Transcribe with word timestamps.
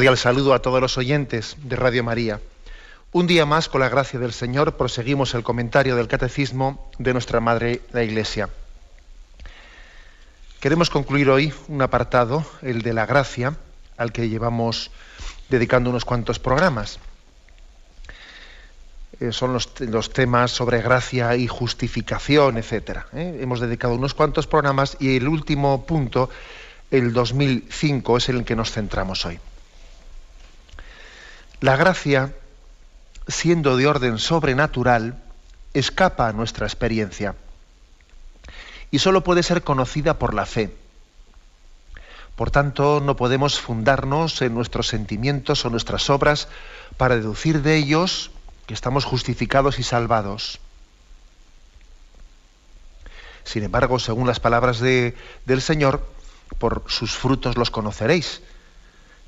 Cordial 0.00 0.16
saludo 0.16 0.54
a 0.54 0.62
todos 0.62 0.80
los 0.80 0.96
oyentes 0.96 1.58
de 1.62 1.76
Radio 1.76 2.02
María. 2.02 2.40
Un 3.12 3.26
día 3.26 3.44
más, 3.44 3.68
con 3.68 3.82
la 3.82 3.90
gracia 3.90 4.18
del 4.18 4.32
Señor, 4.32 4.78
proseguimos 4.78 5.34
el 5.34 5.42
comentario 5.42 5.94
del 5.94 6.08
Catecismo 6.08 6.90
de 6.98 7.12
nuestra 7.12 7.40
Madre 7.40 7.82
la 7.92 8.02
Iglesia. 8.02 8.48
Queremos 10.58 10.88
concluir 10.88 11.28
hoy 11.28 11.52
un 11.68 11.82
apartado, 11.82 12.46
el 12.62 12.80
de 12.80 12.94
la 12.94 13.04
gracia, 13.04 13.58
al 13.98 14.10
que 14.10 14.30
llevamos 14.30 14.90
dedicando 15.50 15.90
unos 15.90 16.06
cuantos 16.06 16.38
programas. 16.38 16.98
Eh, 19.20 19.32
son 19.32 19.52
los, 19.52 19.74
temas 20.14 20.50
sobre 20.50 20.80
gracia 20.80 21.36
y 21.36 21.46
justificación, 21.46 22.56
etc. 22.56 23.00
¿eh? 23.12 23.40
Hemos 23.42 23.60
dedicado 23.60 23.96
unos 23.96 24.14
cuantos 24.14 24.46
programas 24.46 24.96
y 24.98 25.18
el 25.18 25.28
último 25.28 25.84
punto, 25.84 26.30
el 26.90 27.12
2005, 27.12 28.16
es 28.16 28.30
el 28.30 28.44
que 28.46 28.56
nos 28.56 28.72
centramos 28.72 29.26
hoy. 29.26 29.38
La 31.60 31.76
gracia, 31.76 32.34
siendo 33.28 33.76
de 33.76 33.86
orden 33.86 34.18
sobrenatural, 34.18 35.22
escapa 35.74 36.26
a 36.26 36.32
nuestra 36.32 36.66
experiencia 36.66 37.34
y 38.90 38.98
solo 38.98 39.22
puede 39.22 39.42
ser 39.42 39.62
conocida 39.62 40.18
por 40.18 40.32
la 40.32 40.46
fe. 40.46 40.74
Por 42.34 42.50
tanto, 42.50 43.02
no 43.04 43.14
podemos 43.14 43.60
fundarnos 43.60 44.40
en 44.40 44.54
nuestros 44.54 44.88
sentimientos 44.88 45.66
o 45.66 45.70
nuestras 45.70 46.08
obras 46.08 46.48
para 46.96 47.16
deducir 47.16 47.60
de 47.60 47.76
ellos 47.76 48.30
que 48.66 48.72
estamos 48.72 49.04
justificados 49.04 49.78
y 49.78 49.82
salvados. 49.82 50.60
Sin 53.44 53.64
embargo, 53.64 53.98
según 53.98 54.26
las 54.26 54.40
palabras 54.40 54.80
del 54.80 55.60
Señor, 55.60 56.06
por 56.58 56.84
sus 56.86 57.14
frutos 57.14 57.58
los 57.58 57.70
conoceréis 57.70 58.40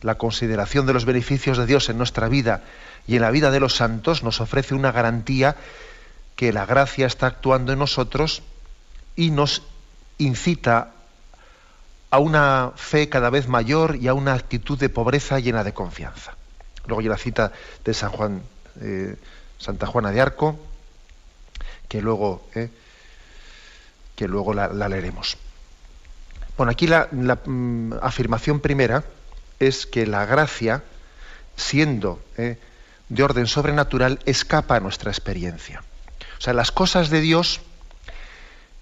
la 0.03 0.17
consideración 0.17 0.87
de 0.87 0.93
los 0.93 1.05
beneficios 1.05 1.59
de 1.59 1.67
Dios 1.67 1.89
en 1.89 1.99
nuestra 1.99 2.29
vida 2.29 2.63
y 3.07 3.17
en 3.17 3.23
la 3.23 3.31
vida 3.31 3.51
de 3.51 3.61
los 3.61 3.77
santos 3.77 4.23
nos 4.23 4.41
ofrece 4.41 4.75
una 4.75 4.93
garantía 4.93 5.57
que 6.37 6.53
la 6.53 6.67
gracia 6.67 7.07
está 7.07 7.27
actuando 7.27 7.73
en 7.73 7.79
nosotros 7.79 8.43
y 9.17 9.31
nos 9.31 9.63
incita 10.19 10.91
a 12.11 12.19
una 12.19 12.73
fe 12.77 13.09
cada 13.09 13.31
vez 13.31 13.49
mayor 13.49 13.97
y 13.97 14.09
a 14.09 14.15
una 14.15 14.35
actitud 14.35 14.79
de 14.79 14.89
pobreza 14.89 15.41
llena 15.41 15.65
de 15.65 15.73
confianza. 15.73 16.37
Luego 16.87 17.01
hay 17.01 17.09
la 17.09 17.17
cita 17.17 17.53
de 17.85 17.95
San 17.95 18.11
Juan, 18.11 18.43
eh, 18.81 19.17
Santa 19.59 19.87
Juana 19.87 20.11
de 20.11 20.21
Arco, 20.21 20.59
que 21.89 22.03
luego, 22.03 22.47
eh, 22.55 22.71
que 24.17 24.29
luego 24.29 24.53
la, 24.53 24.69
leeremos. 24.89 25.37
Bueno, 26.57 26.73
aquí 26.73 26.87
la, 26.87 27.09
mm, 27.11 27.95
afirmación 28.03 28.61
primera 28.61 29.05
es 29.69 29.87
que 29.87 30.07
la 30.07 30.27
gracia, 30.27 30.83
siendo 31.57 32.23
eh, 32.37 32.59
de 33.09 33.23
orden 33.23 33.47
sobrenatural, 33.47 34.19
escapa 34.27 34.77
a 34.77 34.81
nuestra 34.81 35.11
experiencia. 35.11 35.83
O 36.39 36.41
sea, 36.41 36.53
las 36.53 36.73
cosas 36.73 37.11
de 37.11 37.21
Dios 37.21 37.61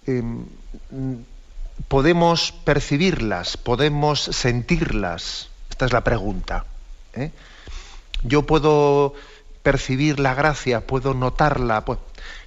em, 0.06 0.46
podemos 1.88 2.52
percibirlas, 2.64 3.56
podemos 3.56 4.20
sentirlas. 4.20 5.50
Esta 5.68 5.86
es 5.86 5.92
la 5.92 6.02
pregunta. 6.02 6.64
¿eh? 7.14 7.30
Yo 8.22 8.46
puedo 8.46 9.14
percibir 9.62 10.18
la 10.18 10.34
gracia, 10.34 10.86
puedo 10.86 11.12
notarla. 11.12 11.84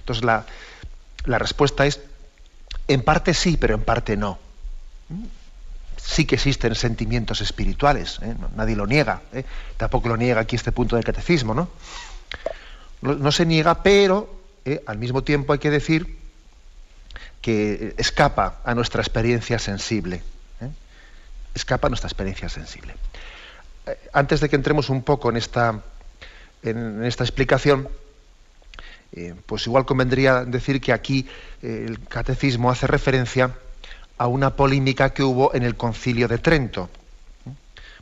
Entonces 0.00 0.24
la, 0.24 0.46
la 1.24 1.38
respuesta 1.38 1.86
es, 1.86 2.00
en 2.88 3.02
parte 3.02 3.34
sí, 3.34 3.56
pero 3.56 3.74
en 3.74 3.82
parte 3.82 4.16
no 4.16 4.38
sí 6.04 6.26
que 6.26 6.34
existen 6.34 6.74
sentimientos 6.74 7.40
espirituales, 7.40 8.18
¿eh? 8.22 8.34
nadie 8.54 8.76
lo 8.76 8.86
niega, 8.86 9.22
¿eh? 9.32 9.44
tampoco 9.78 10.08
lo 10.08 10.16
niega 10.16 10.42
aquí 10.42 10.54
este 10.54 10.70
punto 10.70 10.96
del 10.96 11.04
catecismo, 11.04 11.54
¿no? 11.54 11.70
No, 13.00 13.32
se 13.32 13.46
niega, 13.46 13.82
pero 13.82 14.40
¿eh? 14.64 14.82
al 14.86 14.98
mismo 14.98 15.22
tiempo 15.22 15.52
hay 15.52 15.58
que 15.58 15.70
decir 15.70 16.18
que 17.40 17.94
escapa 17.96 18.60
a 18.64 18.74
nuestra 18.74 19.02
experiencia 19.02 19.58
sensible, 19.58 20.22
escapa 21.54 21.88
a 21.88 21.90
nuestra 21.90 22.08
experiencia 22.08 22.48
sensible. 22.48 22.94
Antes 24.12 24.40
de 24.40 24.48
que 24.48 24.56
entremos 24.56 24.88
un 24.88 25.02
poco 25.02 25.30
en 25.30 25.36
esta, 25.36 25.82
en 26.62 27.04
esta 27.04 27.24
explicación, 27.24 27.88
pues 29.44 29.66
igual 29.66 29.84
convendría 29.84 30.44
decir 30.44 30.80
que 30.80 30.94
aquí 30.94 31.28
el 31.62 32.00
catecismo 32.08 32.70
hace 32.70 32.86
referencia 32.86 33.54
a 34.18 34.26
una 34.26 34.50
polémica 34.50 35.10
que 35.10 35.22
hubo 35.22 35.54
en 35.54 35.62
el 35.62 35.76
concilio 35.76 36.28
de 36.28 36.38
Trento. 36.38 36.88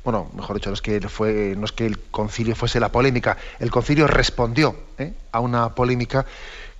Bueno, 0.04 0.30
mejor 0.34 0.56
dicho, 0.56 0.68
no 0.70 0.74
es 0.74 1.72
que, 1.72 1.86
el 1.86 1.98
concilio 2.10 2.56
fuese 2.56 2.80
la 2.80 2.90
polémica, 2.90 3.36
el 3.60 3.70
concilio 3.70 4.08
respondió 4.08 4.76
¿eh? 4.98 5.12
a 5.30 5.40
una 5.40 5.74
polémica 5.74 6.26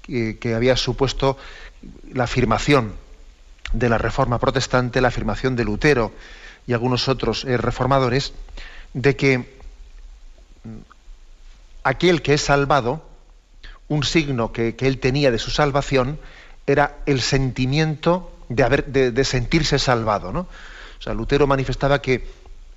que, 0.03 0.55
había 0.55 0.77
supuesto 0.77 1.39
la 2.13 2.25
afirmación 2.25 2.95
de 3.73 3.89
la 3.89 3.97
reforma 3.97 4.39
protestante, 4.39 5.01
la 5.01 5.09
afirmación 5.09 5.55
de 5.55 5.65
Lutero 5.65 6.13
y 6.67 6.73
algunos 6.73 7.09
otros 7.09 7.45
eh, 7.45 7.57
reformadores, 7.57 8.33
de 8.93 9.17
que 9.17 9.57
aquel 11.85 12.23
que 12.23 12.35
es 12.35 12.43
salvado, 12.43 13.07
un 13.89 14.03
signo 14.03 14.53
que 14.53 14.75
él 14.81 14.99
tenía 14.99 15.31
de 15.31 15.39
su 15.39 15.51
salvación, 15.51 16.19
era 16.67 16.97
el 17.07 17.21
sentimiento 17.21 18.32
de, 18.55 18.63
haber, 18.63 18.87
de, 18.87 19.25
sentirse 19.25 19.79
salvado. 19.79 20.33
¿no? 20.33 20.41
O 20.41 21.03
sea, 21.03 21.15
Lutero 21.15 21.47
manifestaba 21.47 22.01
que 22.01 22.27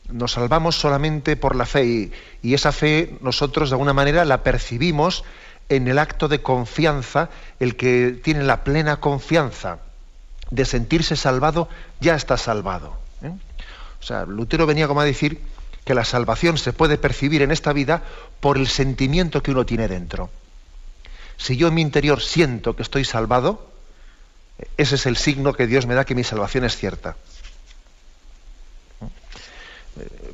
nos 0.09 0.33
salvamos 0.33 0.77
solamente 0.79 1.35
por 1.35 1.55
la 1.55 1.65
fe 1.65 2.11
y, 2.41 2.53
esa 2.53 2.71
fe 2.71 3.17
nosotros 3.21 3.69
de 3.69 3.73
alguna 3.73 3.93
manera 3.93 4.25
la 4.25 4.43
percibimos 4.43 5.23
en 5.69 5.87
el 5.87 5.97
acto 5.97 6.27
de 6.27 6.41
confianza, 6.41 7.29
el 7.59 7.75
que 7.75 8.19
tiene 8.23 8.43
la 8.43 8.63
plena 8.63 8.97
confianza 8.97 9.79
de 10.51 10.63
sentirse 10.65 11.15
salvado, 11.15 11.67
ya 11.99 12.15
está 12.15 12.37
salvado. 12.37 12.93
¿eh? 13.23 13.31
O 13.99 14.03
sea, 14.03 14.25
Lutero 14.25 14.67
venía 14.67 14.87
como 14.87 15.01
a 15.01 15.05
decir 15.05 15.41
que 15.83 15.95
la 15.95 16.05
salvación 16.05 16.57
se 16.57 16.71
puede 16.71 16.97
percibir 16.97 17.41
en 17.41 17.51
esta 17.51 17.73
vida 17.73 18.03
por 18.39 18.57
el 18.57 18.67
sentimiento 18.67 19.41
que 19.41 19.51
uno 19.51 19.65
tiene 19.65 19.87
dentro. 19.87 20.29
Si 21.37 21.57
yo 21.57 21.67
en 21.67 21.73
mi 21.73 21.81
interior 21.81 22.21
siento 22.21 22.75
que 22.75 22.83
estoy 22.83 23.05
salvado, 23.05 23.67
ese 24.77 24.95
es 24.95 25.05
el 25.05 25.17
signo 25.17 25.53
que 25.53 25.67
Dios 25.67 25.85
me 25.85 25.95
da 25.95 26.05
que 26.05 26.15
mi 26.15 26.23
salvación 26.23 26.63
es 26.63 26.75
cierta. 26.75 27.15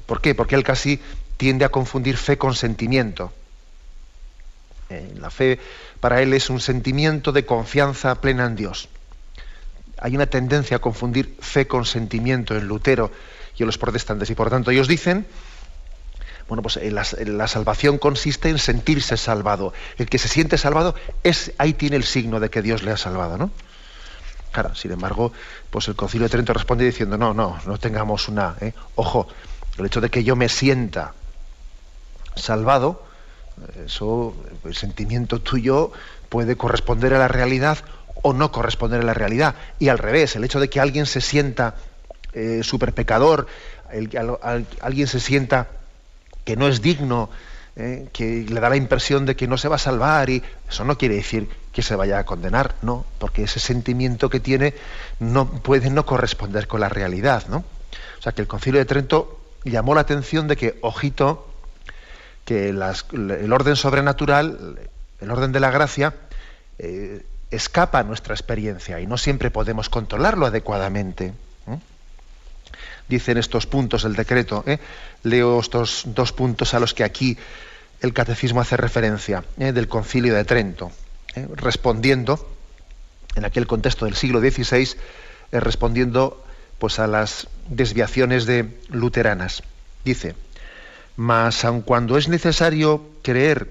¿Por 0.06 0.22
qué? 0.22 0.36
Porque 0.36 0.56
él 0.56 0.64
casi 0.64 1.00
tiende 1.38 1.66
a 1.66 1.70
confundir 1.70 2.18
fe 2.18 2.38
con 2.38 2.56
sentimiento. 2.56 3.34
Eh, 4.90 5.14
la 5.20 5.30
fe 5.30 5.60
para 6.00 6.22
él 6.22 6.34
es 6.34 6.50
un 6.50 6.60
sentimiento 6.60 7.32
de 7.32 7.46
confianza 7.46 8.20
plena 8.22 8.46
en 8.46 8.56
Dios. 8.56 8.90
Hay 9.98 10.16
una 10.16 10.26
tendencia 10.26 10.78
a 10.78 10.82
confundir 10.82 11.38
fe 11.40 11.68
con 11.68 11.86
sentimiento 11.86 12.56
en 12.56 12.68
Lutero 12.68 13.12
y 13.56 13.64
en 13.64 13.68
los 13.68 13.78
protestantes. 13.78 14.30
Y 14.30 14.36
por 14.36 14.50
tanto 14.50 14.72
ellos 14.72 14.88
dicen, 14.88 15.26
bueno, 16.48 16.62
pues 16.62 16.78
eh, 16.78 16.92
la, 16.92 17.06
la, 17.26 17.48
salvación 17.48 17.98
consiste 17.98 18.50
en 18.50 18.58
sentirse 18.58 19.16
salvado. 19.18 19.74
El 19.98 20.10
que 20.10 20.18
se 20.18 20.28
siente 20.28 20.58
salvado, 20.58 20.96
es, 21.24 21.54
ahí 21.58 21.74
tiene 21.74 21.96
el 21.96 22.04
signo 22.04 22.40
de 22.40 22.50
que 22.50 22.62
Dios 22.62 22.84
le 22.84 22.92
ha 22.92 22.98
salvado, 22.98 23.38
¿no? 23.38 23.52
Claro, 24.52 24.76
sin 24.76 24.92
embargo, 24.92 25.32
pues 25.70 25.88
el 25.88 25.96
Concilio 25.96 26.26
de 26.26 26.32
Trento 26.32 26.54
responde 26.54 26.84
diciendo, 26.84 27.18
no, 27.18 27.34
no, 27.34 27.58
no 27.66 27.78
tengamos 27.78 28.28
una... 28.28 28.56
¿eh? 28.60 28.74
Ojo, 28.96 29.28
el 29.78 29.86
hecho 29.86 30.02
de 30.02 30.10
que 30.10 30.24
yo 30.24 30.36
me 30.36 30.50
sienta 30.50 31.14
salvado, 32.36 33.04
eso, 33.86 34.36
el 34.66 34.76
sentimiento 34.76 35.40
tuyo 35.40 35.92
puede 36.30 36.56
corresponder 36.56 37.14
a 37.14 37.20
la 37.20 37.28
realidad 37.28 37.78
o 38.22 38.34
no 38.34 38.52
corresponder 38.52 39.02
a 39.02 39.06
la 39.06 39.14
realidad. 39.14 39.56
Y 39.80 39.90
al 39.90 39.98
revés, 39.98 40.36
el 40.36 40.44
hecho 40.44 40.60
de 40.60 40.70
que 40.70 40.80
alguien 40.80 41.06
se 41.06 41.22
sienta 41.22 41.76
eh, 42.34 42.62
super 42.64 42.94
pecador, 42.94 43.48
alguien 44.82 45.08
se 45.08 45.20
sienta 45.20 45.68
que 46.46 46.56
no 46.56 46.68
es 46.68 46.82
digno 46.82 47.30
¿eh? 47.76 48.08
que 48.14 48.46
le 48.48 48.60
da 48.60 48.70
la 48.70 48.78
impresión 48.78 49.26
de 49.26 49.36
que 49.36 49.48
no 49.48 49.58
se 49.58 49.68
va 49.68 49.76
a 49.76 49.80
salvar 49.80 50.30
y 50.30 50.42
eso 50.70 50.84
no 50.86 50.98
quiere 50.98 51.16
decir 51.16 51.50
que 51.72 51.82
se 51.82 51.96
vaya 51.96 52.20
a 52.20 52.26
condenar, 52.26 52.76
no, 52.82 53.06
porque 53.18 53.44
ese 53.44 53.60
sentimiento 53.60 54.30
que 54.30 54.40
tiene 54.40 54.74
no 55.20 55.50
puede 55.50 55.90
no 55.90 56.06
corresponder 56.06 56.68
con 56.68 56.82
la 56.82 56.90
realidad, 56.90 57.46
¿no? 57.48 57.64
O 58.20 58.22
sea 58.22 58.34
que 58.34 58.42
el 58.42 58.48
Concilio 58.48 58.80
de 58.80 58.86
Trento 58.86 59.40
llamó 59.64 59.96
la 59.96 60.02
atención 60.02 60.48
de 60.48 60.58
que, 60.58 60.78
ojito, 60.82 61.48
que 62.46 62.70
el 62.70 63.54
orden 63.54 63.76
sobrenatural, 63.76 64.80
el 65.20 65.32
orden 65.32 65.52
de 65.52 65.60
la 65.60 65.72
gracia, 65.72 66.14
eh, 66.80 67.24
escapa 67.52 68.00
a 68.00 68.04
nuestra 68.04 68.34
experiencia 68.34 69.00
y 69.00 69.08
no 69.08 69.18
siempre 69.18 69.52
podemos 69.52 69.90
controlarlo 69.90 70.46
adecuadamente. 70.46 71.34
Dicen 73.08 73.38
estos 73.38 73.68
puntos 73.68 74.04
del 74.04 74.16
decreto. 74.16 74.64
¿eh? 74.66 74.80
Leo 75.24 75.60
estos 75.60 76.04
dos 76.06 76.32
puntos 76.32 76.74
a 76.74 76.80
los 76.80 76.94
que 76.94 77.04
aquí 77.04 77.38
el 78.00 78.14
catecismo 78.14 78.62
hace 78.62 78.78
referencia 78.78 79.44
¿eh? 79.60 79.74
del 79.74 79.90
concilio 79.90 80.34
de 80.34 80.46
Trento, 80.46 80.92
respondiendo 81.56 82.48
en 83.36 83.46
aquel 83.46 83.68
contexto 83.68 84.06
del 84.06 84.16
siglo 84.16 84.40
XVI, 84.40 84.96
respondiendo 85.52 86.44
pues 86.80 87.00
a 87.00 87.08
las 87.08 87.48
desviaciones 87.70 88.46
de 88.46 88.80
luteranas. 88.90 89.64
Dice, 90.04 90.36
mas 91.16 91.64
aun 91.64 91.82
cuando 91.82 92.18
es 92.18 92.28
necesario 92.28 93.06
creer 93.22 93.70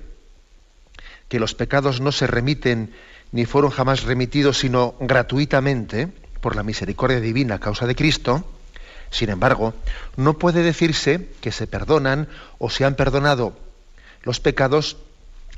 que 1.29 1.41
los 1.41 1.55
pecados 1.55 2.01
no 2.01 2.13
se 2.13 2.27
remiten 2.27 2.95
ni 3.33 3.47
fueron 3.47 3.71
jamás 3.71 4.03
remitidos 4.03 4.59
sino 4.59 4.95
gratuitamente 5.01 6.09
por 6.41 6.57
la 6.57 6.63
misericordia 6.63 7.21
divina 7.21 7.57
a 7.57 7.61
causa 7.61 7.87
de 7.87 7.95
Cristo, 7.95 8.45
sin 9.11 9.31
embargo, 9.31 9.75
no 10.17 10.39
puede 10.39 10.63
decirse 10.63 11.29
que 11.41 11.53
se 11.53 11.67
perdonan 11.67 12.29
o 12.59 12.71
se 12.71 12.85
han 12.85 12.95
perdonado 12.95 13.57
los 14.23 14.41
pecados 14.41 14.97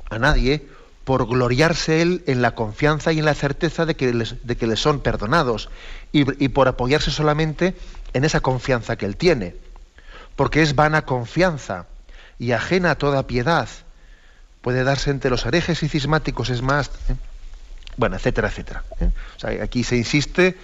a 0.09 0.17
nadie 0.17 0.67
por 1.03 1.27
gloriarse 1.27 2.01
él 2.01 2.23
en 2.27 2.41
la 2.41 2.55
confianza 2.55 3.11
y 3.11 3.19
en 3.19 3.25
la 3.25 3.33
certeza 3.33 3.85
de 3.85 3.95
que 3.95 4.13
les, 4.13 4.45
de 4.45 4.55
que 4.55 4.67
les 4.67 4.79
son 4.79 5.01
perdonados 5.01 5.69
y, 6.11 6.23
por 6.49 6.67
apoyarse 6.67 7.11
solamente 7.11 7.75
en 8.13 8.23
esa 8.23 8.39
confianza 8.39 8.95
que 8.95 9.05
él 9.05 9.17
tiene, 9.17 9.55
porque 10.35 10.61
es 10.61 10.75
vana 10.75 11.05
confianza 11.05 11.87
y 12.39 12.51
ajena 12.51 12.91
a 12.91 12.95
toda 12.95 13.27
piedad. 13.27 13.67
Puede 14.61 14.83
darse 14.83 15.09
entre 15.09 15.29
los 15.29 15.45
herejes 15.45 15.83
y 15.83 15.89
cismáticos, 15.89 16.49
es 16.49 16.61
más, 16.61 16.87
¿eh? 17.09 17.15
bueno, 17.97 18.15
etcétera, 18.15 18.47
etcétera. 18.47 18.83
¿eh? 19.01 19.09
O 19.35 19.39
sea, 19.39 19.63
aquí 19.63 19.83
se 19.83 19.97
insiste, 19.97 20.55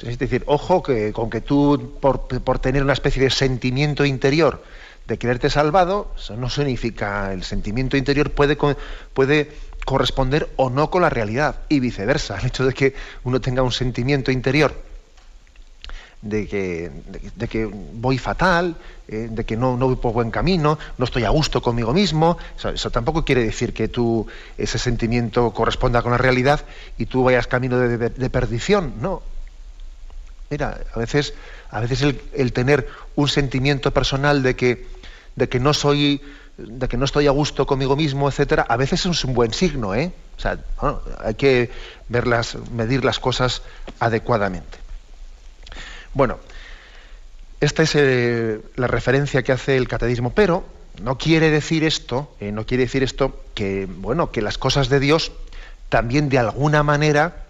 es 0.00 0.18
decir, 0.18 0.44
ojo 0.46 0.82
que 0.82 1.12
con 1.12 1.28
que 1.28 1.40
tú, 1.40 1.96
por, 2.00 2.28
por 2.28 2.58
tener 2.60 2.84
una 2.84 2.92
especie 2.92 3.22
de 3.22 3.30
sentimiento 3.30 4.04
interior, 4.04 4.62
de 5.06 5.18
quererte 5.18 5.50
salvado, 5.50 6.12
eso 6.16 6.36
no 6.36 6.48
significa, 6.48 7.32
el 7.32 7.42
sentimiento 7.42 7.96
interior 7.96 8.30
puede 8.30 8.56
corresponder 9.84 10.50
o 10.56 10.70
no 10.70 10.90
con 10.90 11.02
la 11.02 11.10
realidad 11.10 11.56
y 11.68 11.80
viceversa. 11.80 12.38
El 12.38 12.46
hecho 12.46 12.64
de 12.64 12.72
que 12.72 12.94
uno 13.24 13.40
tenga 13.40 13.62
un 13.62 13.72
sentimiento 13.72 14.30
interior 14.30 14.74
de 16.22 16.46
que, 16.46 16.90
de, 17.34 17.48
que 17.48 17.66
voy 17.66 18.16
fatal, 18.16 18.76
eh, 19.08 19.28
de 19.30 19.44
que 19.44 19.56
no, 19.56 19.76
no, 19.76 19.86
voy 19.86 19.96
por 19.96 20.12
buen 20.12 20.30
camino, 20.30 20.78
no 20.96 21.04
estoy 21.04 21.24
a 21.24 21.30
gusto 21.30 21.60
conmigo 21.60 21.92
mismo. 21.92 22.38
Eso, 22.56 22.90
tampoco 22.90 23.24
quiere 23.24 23.44
decir 23.44 23.74
que 23.74 23.88
tú, 23.88 24.26
ese 24.56 24.78
sentimiento 24.78 25.50
corresponda 25.52 26.00
con 26.00 26.12
la 26.12 26.18
realidad 26.18 26.64
y 26.96 27.06
tú 27.06 27.24
vayas 27.24 27.48
camino 27.48 27.76
de, 27.78 27.98
de 27.98 28.30
perdición. 28.30 28.94
No. 29.00 29.22
Mira, 30.48 30.80
a 30.94 30.98
veces, 30.98 31.34
a 31.70 31.80
veces 31.80 32.02
el, 32.02 32.20
el, 32.34 32.52
tener 32.52 32.86
un 33.16 33.28
sentimiento 33.28 33.90
personal 33.90 34.42
de 34.42 34.54
que, 34.54 34.86
de 35.36 35.48
que 35.48 35.60
no 35.60 35.74
soy 35.74 36.20
de 36.58 36.86
que 36.86 36.96
no 36.96 37.04
estoy 37.04 37.26
a 37.26 37.30
gusto 37.30 37.66
conmigo 37.66 37.96
mismo, 37.96 38.28
etcétera, 38.28 38.66
a 38.68 38.76
veces 38.76 39.06
es 39.06 39.24
un 39.24 39.34
buen 39.34 39.52
signo, 39.52 39.94
¿eh? 39.94 40.12
O 40.36 40.40
sea, 40.40 40.58
hay 41.24 41.34
que 41.34 41.70
verlas, 42.08 42.56
medir 42.72 43.04
las 43.04 43.18
cosas 43.18 43.62
adecuadamente. 44.00 44.78
Bueno, 46.12 46.38
esta 47.60 47.82
es 47.82 47.94
eh, 47.94 48.60
la 48.76 48.86
referencia 48.86 49.42
que 49.42 49.52
hace 49.52 49.76
el 49.76 49.88
catecismo, 49.88 50.34
pero 50.34 50.64
no 51.02 51.16
quiere 51.16 51.50
decir 51.50 51.84
esto, 51.84 52.34
eh, 52.40 52.52
no 52.52 52.66
quiere 52.66 52.84
decir 52.84 53.02
esto 53.02 53.40
que, 53.54 53.86
bueno, 53.86 54.30
que 54.30 54.42
las 54.42 54.58
cosas 54.58 54.88
de 54.88 55.00
Dios 55.00 55.32
también 55.88 56.28
de 56.28 56.38
alguna 56.38 56.82
manera 56.82 57.44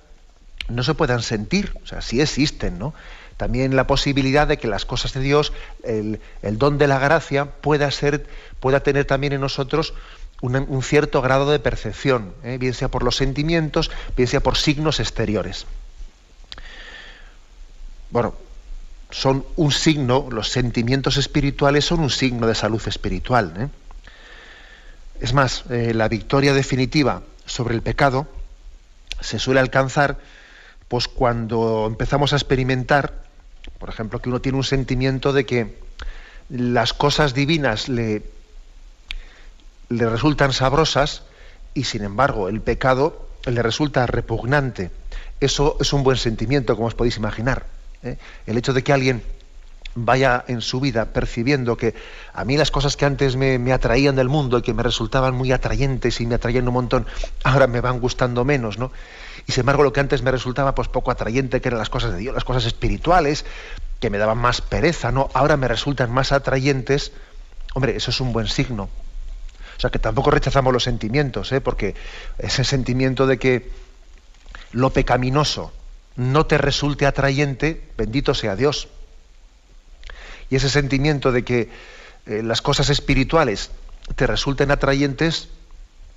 no 0.68 0.82
se 0.84 0.94
puedan 0.94 1.22
sentir, 1.22 1.72
o 1.82 1.86
sea, 1.86 2.02
sí 2.02 2.20
existen, 2.20 2.78
¿no? 2.78 2.94
También 3.36 3.76
la 3.76 3.86
posibilidad 3.86 4.46
de 4.46 4.58
que 4.58 4.68
las 4.68 4.84
cosas 4.84 5.12
de 5.12 5.20
Dios, 5.20 5.52
el, 5.84 6.18
don 6.42 6.78
de 6.78 6.86
la 6.86 6.98
gracia, 6.98 7.46
pueda 7.46 7.90
ser, 7.90 8.26
pueda 8.60 8.80
tener 8.80 9.04
también 9.04 9.32
en 9.32 9.40
nosotros 9.40 9.94
un, 10.40 10.82
cierto 10.82 11.22
grado 11.22 11.50
de 11.50 11.58
percepción, 11.58 12.34
¿eh? 12.42 12.58
bien 12.58 12.74
sea 12.74 12.88
por 12.88 13.02
los 13.02 13.16
sentimientos, 13.16 13.90
bien 14.16 14.28
sea 14.28 14.40
por 14.40 14.56
signos 14.56 15.00
exteriores. 15.00 15.66
Bueno, 18.10 18.34
son 19.10 19.44
un 19.56 19.72
signo, 19.72 20.28
los 20.30 20.48
sentimientos 20.48 21.16
espirituales 21.16 21.84
son 21.84 22.00
un 22.00 22.10
signo 22.10 22.46
de 22.46 22.54
salud 22.54 22.82
espiritual. 22.86 23.54
¿eh? 23.58 23.68
Es 25.20 25.32
más, 25.32 25.64
eh, 25.70 25.92
la 25.94 26.08
victoria 26.08 26.54
definitiva 26.54 27.22
sobre 27.46 27.74
el 27.74 27.82
pecado 27.82 28.26
se 29.20 29.38
suele 29.38 29.60
alcanzar 29.60 30.18
pues 30.92 31.08
cuando 31.08 31.86
empezamos 31.86 32.34
a 32.34 32.36
experimentar, 32.36 33.14
por 33.78 33.88
ejemplo, 33.88 34.20
que 34.20 34.28
uno 34.28 34.42
tiene 34.42 34.58
un 34.58 34.64
sentimiento 34.64 35.32
de 35.32 35.46
que 35.46 35.78
las 36.50 36.92
cosas 36.92 37.32
divinas 37.32 37.88
le, 37.88 38.22
le 39.88 40.10
resultan 40.10 40.52
sabrosas 40.52 41.22
y 41.72 41.84
sin 41.84 42.04
embargo 42.04 42.50
el 42.50 42.60
pecado 42.60 43.26
le 43.46 43.62
resulta 43.62 44.04
repugnante. 44.06 44.90
Eso 45.40 45.78
es 45.80 45.94
un 45.94 46.04
buen 46.04 46.18
sentimiento, 46.18 46.76
como 46.76 46.88
os 46.88 46.94
podéis 46.94 47.16
imaginar. 47.16 47.64
¿eh? 48.02 48.18
El 48.44 48.58
hecho 48.58 48.74
de 48.74 48.84
que 48.84 48.92
alguien 48.92 49.22
vaya 49.94 50.44
en 50.48 50.60
su 50.60 50.80
vida 50.80 51.06
percibiendo 51.06 51.76
que 51.76 51.94
a 52.32 52.44
mí 52.44 52.56
las 52.56 52.70
cosas 52.70 52.96
que 52.96 53.04
antes 53.04 53.36
me, 53.36 53.72
atraían 53.72 54.16
del 54.16 54.28
mundo 54.28 54.58
y 54.58 54.62
que 54.62 54.74
me 54.74 54.82
resultaban 54.82 55.34
muy 55.34 55.52
atrayentes 55.52 56.20
y 56.20 56.26
me 56.26 56.34
atraían 56.34 56.66
un 56.66 56.74
montón, 56.74 57.06
ahora 57.44 57.66
me 57.66 57.80
van 57.80 58.00
gustando 58.00 58.44
menos, 58.44 58.78
¿no? 58.78 58.90
Y 59.46 59.52
sin 59.52 59.60
embargo 59.60 59.82
lo 59.82 59.92
que 59.92 60.00
antes 60.00 60.22
me 60.22 60.30
resultaba 60.30 60.74
pues 60.74 60.88
poco 60.88 61.10
atrayente, 61.10 61.60
que 61.60 61.68
eran 61.68 61.78
las 61.78 61.90
cosas 61.90 62.12
de 62.12 62.18
Dios, 62.18 62.34
las 62.34 62.44
cosas 62.44 62.64
espirituales, 62.64 63.44
que 64.00 64.10
me 64.10 64.18
daban 64.18 64.38
más 64.38 64.60
pereza, 64.60 65.12
¿no? 65.12 65.30
Ahora 65.34 65.56
me 65.56 65.68
resultan 65.68 66.10
más 66.10 66.32
atrayentes, 66.32 67.12
hombre, 67.74 67.96
eso 67.96 68.10
es 68.10 68.20
un 68.20 68.32
buen 68.32 68.46
signo. 68.46 68.88
O 69.76 69.80
sea 69.80 69.90
que 69.90 69.98
tampoco 69.98 70.30
rechazamos 70.30 70.72
los 70.72 70.84
sentimientos, 70.84 71.50
¿eh? 71.52 71.60
porque 71.60 71.94
ese 72.38 72.64
sentimiento 72.64 73.26
de 73.26 73.38
que 73.38 73.70
lo 74.70 74.90
pecaminoso, 74.90 75.72
no 76.16 76.46
te 76.46 76.58
resulte 76.58 77.06
atrayente, 77.06 77.90
bendito 77.96 78.34
sea 78.34 78.56
Dios. 78.56 78.88
Y 80.52 80.56
ese 80.56 80.68
sentimiento 80.68 81.32
de 81.32 81.44
que 81.44 81.70
eh, 82.26 82.42
las 82.42 82.60
cosas 82.60 82.90
espirituales 82.90 83.70
te 84.16 84.26
resulten 84.26 84.70
atrayentes, 84.70 85.48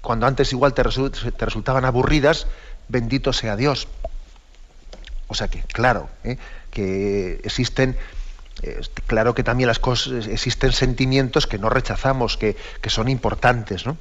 cuando 0.01 0.27
antes 0.27 0.51
igual 0.51 0.73
te, 0.73 0.83
resultaban 0.83 1.85
aburridas, 1.85 2.45
bendito 2.89 3.31
sea 3.31 3.55
Dios. 3.55 3.87
O 5.27 5.35
sea 5.35 5.47
que, 5.47 5.61
claro, 5.61 6.09
¿eh? 6.25 6.37
que 6.69 7.39
existen, 7.45 7.95
eh, 8.61 8.81
claro 9.07 9.33
que 9.33 9.43
también 9.43 9.67
las 9.67 9.79
cosas, 9.79 10.27
existen 10.27 10.73
sentimientos 10.73 11.47
que 11.47 11.57
no 11.57 11.69
rechazamos, 11.69 12.35
que, 12.35 12.57
que 12.81 12.89
son 12.89 13.07
importantes, 13.07 13.85
¿no? 13.85 13.95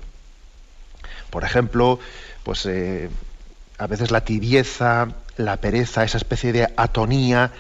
Por 1.31 1.45
ejemplo, 1.45 2.01
pues 2.43 2.67
a 2.67 3.87
veces 3.87 4.11
la 4.11 4.25
tibieza, 4.25 5.11
la 5.37 5.59
pereza, 5.59 6.03
esa 6.03 6.19
especie 6.19 6.53
de 6.53 6.69
atonía 6.77 7.53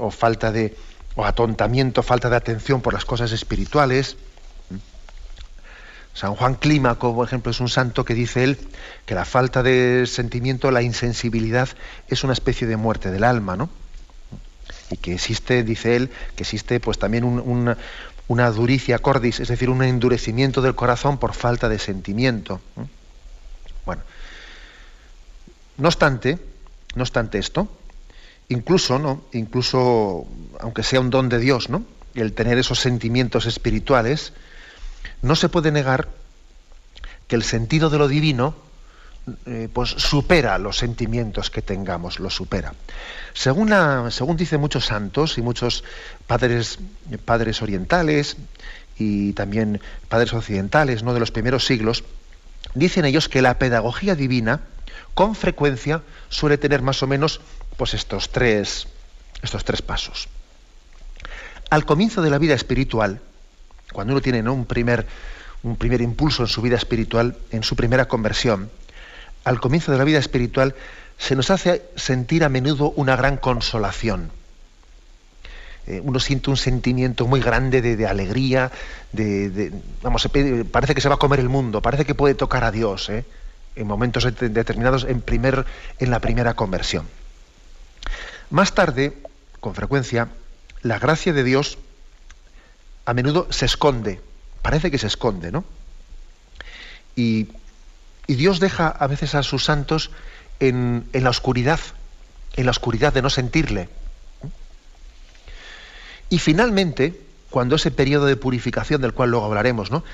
o 0.00 0.10
falta 0.10 0.52
de 0.52 0.74
o 1.18 1.24
atontamiento, 1.24 2.04
falta 2.04 2.30
de 2.30 2.36
atención 2.36 2.80
por 2.80 2.94
las 2.94 3.04
cosas 3.04 3.32
espirituales. 3.32 4.16
San 6.14 6.36
Juan 6.36 6.54
Clímaco, 6.54 7.12
por 7.12 7.26
ejemplo, 7.26 7.50
es 7.50 7.58
un 7.58 7.68
santo 7.68 8.04
que 8.04 8.14
dice 8.14 8.44
él 8.44 8.56
que 9.04 9.16
la 9.16 9.24
falta 9.24 9.64
de 9.64 10.06
sentimiento, 10.06 10.70
la 10.70 10.80
insensibilidad, 10.80 11.68
es 12.06 12.22
una 12.22 12.34
especie 12.34 12.68
de 12.68 12.76
muerte 12.76 13.10
del 13.10 13.24
alma, 13.24 13.56
¿no? 13.56 13.68
Y 14.92 14.96
que 14.98 15.12
existe, 15.14 15.64
dice 15.64 15.96
él, 15.96 16.10
que 16.36 16.44
existe 16.44 16.78
pues 16.78 17.00
también 17.00 17.24
una, 17.24 17.76
una, 18.28 18.50
duricia 18.52 19.00
cordis, 19.00 19.40
es 19.40 19.48
decir, 19.48 19.70
un 19.70 19.82
endurecimiento 19.82 20.62
del 20.62 20.76
corazón 20.76 21.18
por 21.18 21.34
falta 21.34 21.68
de 21.68 21.80
sentimiento. 21.80 22.60
Bueno, 23.84 24.02
no 25.78 25.88
obstante, 25.88 26.38
no 26.94 27.02
obstante 27.02 27.38
esto, 27.38 27.68
incluso, 28.48 28.98
¿no? 28.98 29.22
Incluso, 29.32 30.26
aunque 30.60 30.82
sea 30.82 31.00
un 31.00 31.10
don 31.10 31.28
de 31.28 31.38
Dios, 31.38 31.68
¿no? 31.70 31.84
El 32.14 32.32
tener 32.32 32.58
esos 32.58 32.80
sentimientos 32.80 33.46
espirituales, 33.46 34.32
no 35.22 35.36
se 35.36 35.48
puede 35.48 35.70
negar 35.70 36.08
que 37.26 37.36
el 37.36 37.42
sentido 37.42 37.90
de 37.90 37.98
lo 37.98 38.08
divino 38.08 38.54
eh, 39.46 39.68
pues 39.72 39.90
supera 39.90 40.58
los 40.58 40.78
sentimientos 40.78 41.50
que 41.50 41.60
tengamos, 41.60 42.18
lo 42.18 42.30
supera. 42.30 42.74
Según, 43.34 43.72
según 44.10 44.36
dicen 44.36 44.60
muchos 44.60 44.86
santos 44.86 45.36
y 45.36 45.42
muchos 45.42 45.84
padres, 46.26 46.78
padres 47.24 47.60
orientales 47.60 48.36
y 48.98 49.34
también 49.34 49.80
padres 50.08 50.32
occidentales 50.32 51.02
¿no? 51.02 51.12
de 51.12 51.20
los 51.20 51.30
primeros 51.30 51.66
siglos, 51.66 52.04
dicen 52.74 53.04
ellos 53.04 53.28
que 53.28 53.42
la 53.42 53.58
pedagogía 53.58 54.14
divina 54.14 54.62
con 55.14 55.34
frecuencia 55.34 56.02
suele 56.28 56.58
tener 56.58 56.80
más 56.80 57.02
o 57.02 57.06
menos 57.06 57.40
pues 57.78 57.94
estos 57.94 58.30
tres, 58.30 58.88
estos 59.40 59.64
tres 59.64 59.80
pasos. 59.80 60.28
al 61.70 61.86
comienzo 61.86 62.22
de 62.22 62.30
la 62.30 62.38
vida 62.38 62.54
espiritual, 62.54 63.20
cuando 63.92 64.12
uno 64.12 64.20
tiene 64.20 64.42
un, 64.50 64.66
primer, 64.66 65.06
un 65.62 65.76
primer 65.76 66.00
impulso 66.02 66.42
en 66.42 66.48
su 66.48 66.60
vida 66.60 66.76
espiritual, 66.76 67.36
en 67.52 67.62
su 67.62 67.76
primera 67.76 68.08
conversión, 68.08 68.70
al 69.44 69.60
comienzo 69.60 69.92
de 69.92 69.98
la 69.98 70.04
vida 70.04 70.18
espiritual 70.18 70.74
se 71.18 71.36
nos 71.36 71.50
hace 71.50 71.82
sentir 71.94 72.42
a 72.42 72.48
menudo 72.48 72.90
una 72.96 73.14
gran 73.16 73.36
consolación. 73.36 74.30
Eh, 75.86 76.00
uno 76.02 76.18
siente 76.18 76.50
un 76.50 76.56
sentimiento 76.56 77.26
muy 77.28 77.40
grande 77.40 77.80
de, 77.80 78.06
alegría, 78.06 78.72
de, 79.12 79.72
vamos, 80.02 80.28
parece 80.70 80.94
que 80.94 81.00
se 81.00 81.08
va 81.08 81.14
a 81.14 81.18
comer 81.18 81.38
el 81.38 81.48
mundo, 81.48 81.80
parece 81.80 82.04
que 82.04 82.14
puede 82.14 82.34
tocar 82.34 82.64
a 82.64 82.72
Dios 82.72 83.08
¿eh? 83.08 83.24
en 83.76 83.86
momentos 83.86 84.24
determinados 84.24 85.04
en, 85.04 85.20
primer, 85.20 85.64
en 86.00 86.10
la 86.10 86.18
primera 86.18 86.54
conversión. 86.54 87.06
Más 88.50 88.74
tarde, 88.74 89.16
con 89.60 89.74
frecuencia, 89.74 90.28
la 90.82 90.98
gracia 90.98 91.32
de 91.32 91.44
Dios 91.44 91.78
a 93.04 93.14
menudo 93.14 93.46
se 93.50 93.66
esconde, 93.66 94.20
parece 94.62 94.90
que 94.90 94.98
se 94.98 95.06
esconde, 95.06 95.52
¿no? 95.52 95.64
Y, 97.16 97.48
Dios 98.26 98.60
deja 98.60 98.88
a 98.88 99.06
veces 99.06 99.34
a 99.34 99.42
sus 99.42 99.64
santos 99.64 100.10
en, 100.60 101.08
la 101.14 101.30
oscuridad, 101.30 101.80
en 102.56 102.66
la 102.66 102.72
oscuridad 102.72 103.10
de 103.10 103.22
no 103.22 103.30
sentirle. 103.30 103.88
Y 106.28 106.38
finalmente, 106.38 107.18
cuando 107.48 107.76
ese 107.76 107.90
periodo 107.90 108.26
de 108.26 108.36
purificación, 108.36 109.00
del 109.00 109.14
cual 109.14 109.30
luego 109.30 109.46
hablaremos, 109.46 109.90
¿no? 109.90 110.04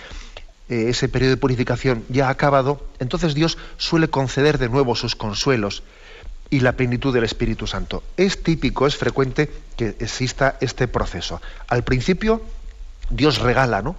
Eh, 0.69 0.91
ese 0.91 1.09
periodo 1.09 1.33
de 1.33 1.39
purificación 1.39 2.05
ya 2.09 2.29
ha 2.29 2.31
acabado, 2.31 2.87
entonces 3.01 3.35
Dios 3.35 3.59
suele 3.79 4.07
conceder 4.07 4.59
de 4.59 4.69
nuevo 4.69 4.95
sus 4.95 5.17
consuelos 5.17 5.83
y 6.51 6.61
la 6.61 6.73
plenitud 6.73 7.13
del 7.13 7.25
Espíritu 7.25 7.67
Santo. 7.67 8.03
Es 8.17 8.43
típico, 8.43 8.87
es 8.87 8.97
frecuente 8.97 9.51
que 9.77 9.97
exista 9.99 10.57
este 10.61 10.89
proceso. 10.89 11.41
Al 11.69 11.85
principio, 11.85 12.43
Dios 13.11 13.39
regala, 13.39 13.83
¿no? 13.83 13.97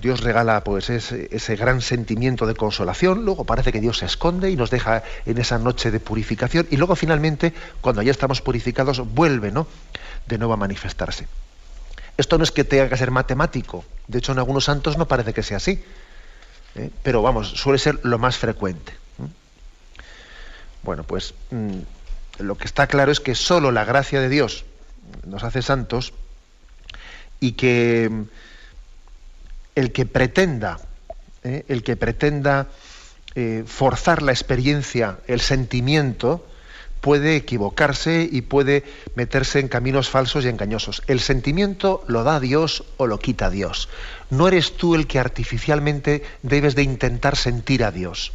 Dios 0.00 0.20
regala 0.20 0.64
pues 0.64 0.88
ese, 0.88 1.56
gran 1.56 1.82
sentimiento 1.82 2.46
de 2.46 2.54
consolación, 2.54 3.24
luego 3.24 3.44
parece 3.44 3.70
que 3.70 3.80
Dios 3.80 3.98
se 3.98 4.06
esconde 4.06 4.50
y 4.50 4.56
nos 4.56 4.70
deja 4.70 5.02
en 5.26 5.36
esa 5.36 5.58
noche 5.58 5.90
de 5.90 6.00
purificación 6.00 6.66
y 6.70 6.78
luego 6.78 6.96
finalmente, 6.96 7.52
cuando 7.82 8.00
ya 8.00 8.10
estamos 8.10 8.40
purificados, 8.40 9.00
vuelve 9.14 9.52
¿no? 9.52 9.66
de 10.26 10.38
nuevo 10.38 10.54
a 10.54 10.56
manifestarse. 10.56 11.26
Esto 12.16 12.38
no 12.38 12.44
es 12.44 12.50
que 12.50 12.64
tenga 12.64 12.88
que 12.88 12.96
ser 12.96 13.10
matemático, 13.10 13.84
de 14.08 14.18
hecho 14.18 14.32
en 14.32 14.38
algunos 14.38 14.64
santos 14.64 14.96
no 14.96 15.06
parece 15.06 15.34
que 15.34 15.42
sea 15.42 15.58
así, 15.58 15.82
¿eh? 16.76 16.90
pero 17.02 17.20
vamos, 17.20 17.50
suele 17.50 17.78
ser 17.78 18.00
lo 18.02 18.18
más 18.18 18.38
frecuente. 18.38 18.94
Bueno, 20.82 21.04
pues 21.04 21.34
mm, 21.50 21.78
lo 22.38 22.56
que 22.56 22.64
está 22.64 22.86
claro 22.86 23.12
es 23.12 23.20
que 23.20 23.34
solo 23.34 23.70
la 23.70 23.84
gracia 23.84 24.20
de 24.20 24.28
Dios 24.28 24.64
nos 25.26 25.44
hace 25.44 25.62
santos 25.62 26.12
y 27.38 27.52
que 27.52 28.08
mm, 28.10 28.22
el 29.74 29.92
que 29.92 30.06
pretenda, 30.06 30.80
¿eh? 31.44 31.64
el 31.68 31.82
que 31.82 31.96
pretenda 31.96 32.68
eh, 33.34 33.64
forzar 33.66 34.22
la 34.22 34.32
experiencia, 34.32 35.18
el 35.26 35.40
sentimiento, 35.40 36.46
puede 37.00 37.36
equivocarse 37.36 38.28
y 38.30 38.42
puede 38.42 38.84
meterse 39.14 39.58
en 39.58 39.68
caminos 39.68 40.10
falsos 40.10 40.44
y 40.44 40.48
engañosos. 40.48 41.02
El 41.06 41.20
sentimiento 41.20 42.04
lo 42.08 42.24
da 42.24 42.40
Dios 42.40 42.84
o 42.98 43.06
lo 43.06 43.18
quita 43.18 43.48
Dios. 43.48 43.88
No 44.28 44.48
eres 44.48 44.76
tú 44.76 44.94
el 44.94 45.06
que 45.06 45.18
artificialmente 45.18 46.22
debes 46.42 46.74
de 46.74 46.82
intentar 46.82 47.36
sentir 47.36 47.84
a 47.84 47.90
Dios 47.90 48.32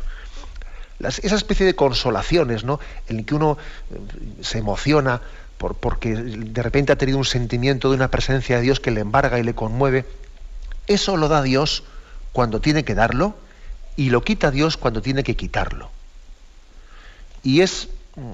esa 1.00 1.36
especie 1.36 1.66
de 1.66 1.75
consolaciones, 1.75 2.64
¿no? 2.64 2.80
En 3.08 3.25
que 3.25 3.36
uno 3.36 3.58
eh, 3.92 3.98
se 4.42 4.60
emociona 4.60 5.22
por, 5.58 5.75
porque 5.75 6.16
de 6.16 6.64
repente 6.64 6.92
ha 6.92 6.98
tenido 6.98 7.18
un 7.18 7.25
sentimiento 7.25 7.90
de 7.90 7.96
una 7.96 8.10
presencia 8.10 8.58
de 8.58 8.64
Dios 8.64 8.80
que 8.80 8.92
le 8.92 9.02
embarga 9.02 9.40
y 9.40 9.44
le 9.44 9.56
conmueve, 9.56 10.06
eso 10.88 11.18
lo 11.18 11.28
da 11.28 11.42
Dios 11.42 11.84
cuando 12.32 12.62
tiene 12.62 12.84
que 12.84 12.96
darlo 12.96 13.36
y 13.96 14.10
lo 14.10 14.24
quita 14.24 14.52
Dios 14.52 14.78
cuando 14.78 15.02
tiene 15.02 15.24
que 15.24 15.36
quitarlo. 15.36 15.90
Y 17.44 17.62
es, 17.62 17.90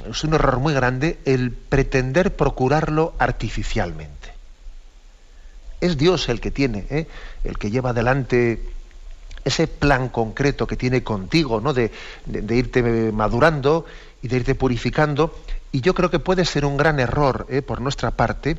es 0.10 0.24
un 0.24 0.34
error 0.34 0.60
muy 0.60 0.74
grande 0.74 1.20
el 1.26 1.52
pretender 1.52 2.36
procurarlo 2.36 3.14
artificialmente. 3.20 4.34
Es 5.82 5.98
Dios 5.98 6.30
el 6.30 6.40
que 6.40 6.52
tiene, 6.52 6.86
¿eh? 6.90 7.08
el 7.44 7.58
que 7.58 7.72
lleva 7.72 7.90
adelante 7.90 8.64
ese 9.44 9.68
plan 9.68 10.10
concreto 10.10 10.68
que 10.68 10.76
tiene 10.76 11.04
contigo, 11.04 11.62
¿no? 11.62 11.74
De, 11.74 11.92
irte 12.28 12.82
madurando 13.12 13.86
y 14.22 14.28
de 14.28 14.38
irte 14.38 14.56
purificando. 14.56 15.36
Y 15.72 15.82
yo 15.82 15.94
creo 15.94 16.12
que 16.12 16.20
puede 16.20 16.46
ser 16.46 16.66
un 16.66 16.78
gran 16.78 17.00
error 17.00 17.48
¿eh? 17.50 17.62
por 17.62 17.82
nuestra 17.82 18.12
parte, 18.12 18.58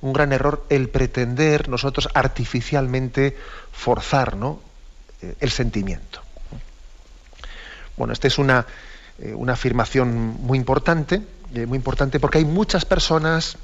un 0.00 0.12
gran 0.12 0.32
error 0.32 0.64
el 0.68 0.88
pretender 0.88 1.68
nosotros 1.68 2.08
artificialmente 2.14 3.36
forzar 3.72 4.36
¿no? 4.36 4.60
Eh, 5.20 5.34
el 5.40 5.50
sentimiento. 5.50 6.20
Bueno, 7.96 8.12
esta 8.12 8.28
es 8.28 8.38
una, 8.38 8.64
eh, 9.18 9.34
una 9.34 9.54
afirmación 9.54 10.36
muy 10.40 10.56
importante, 10.56 11.20
muy 11.66 11.76
importante 11.76 12.18
porque 12.18 12.38
hay 12.38 12.46
muchas 12.46 12.86
personas, 12.86 13.58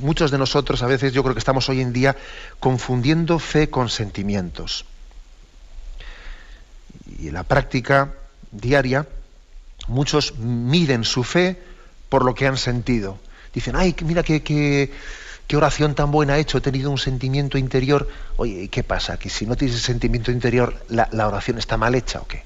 muchos 0.00 0.30
de 0.30 0.38
nosotros 0.38 0.82
a 0.82 0.86
veces 0.86 1.12
yo 1.12 1.22
creo 1.22 1.34
que 1.34 1.40
estamos 1.40 1.68
hoy 1.68 1.82
en 1.82 1.92
día 1.92 2.16
confundiendo 2.60 3.38
fe 3.38 3.68
con 3.68 3.90
sentimientos 3.90 4.86
y 7.18 7.28
en 7.28 7.34
la 7.34 7.42
práctica 7.42 8.14
diaria, 8.50 9.06
muchos 9.88 10.36
miden 10.38 11.04
su 11.04 11.24
fe 11.24 11.58
por 12.08 12.24
lo 12.24 12.34
que 12.34 12.46
han 12.46 12.56
sentido. 12.56 13.18
Dicen, 13.52 13.76
ay, 13.76 13.94
mira 14.04 14.22
qué, 14.22 14.42
qué, 14.42 14.90
oración 15.56 15.94
tan 15.94 16.12
buena 16.12 16.36
he 16.36 16.40
hecho, 16.40 16.58
he 16.58 16.60
tenido 16.60 16.90
un 16.90 16.98
sentimiento 16.98 17.58
interior. 17.58 18.08
Oye, 18.36 18.68
¿qué 18.68 18.84
pasa? 18.84 19.18
Que 19.18 19.30
si 19.30 19.46
no 19.46 19.56
tienes 19.56 19.76
ese 19.76 19.86
sentimiento 19.86 20.30
interior, 20.30 20.74
la, 20.88 21.08
oración 21.26 21.58
está 21.58 21.76
mal 21.76 21.94
hecha 21.94 22.20
o 22.20 22.26
qué? 22.26 22.44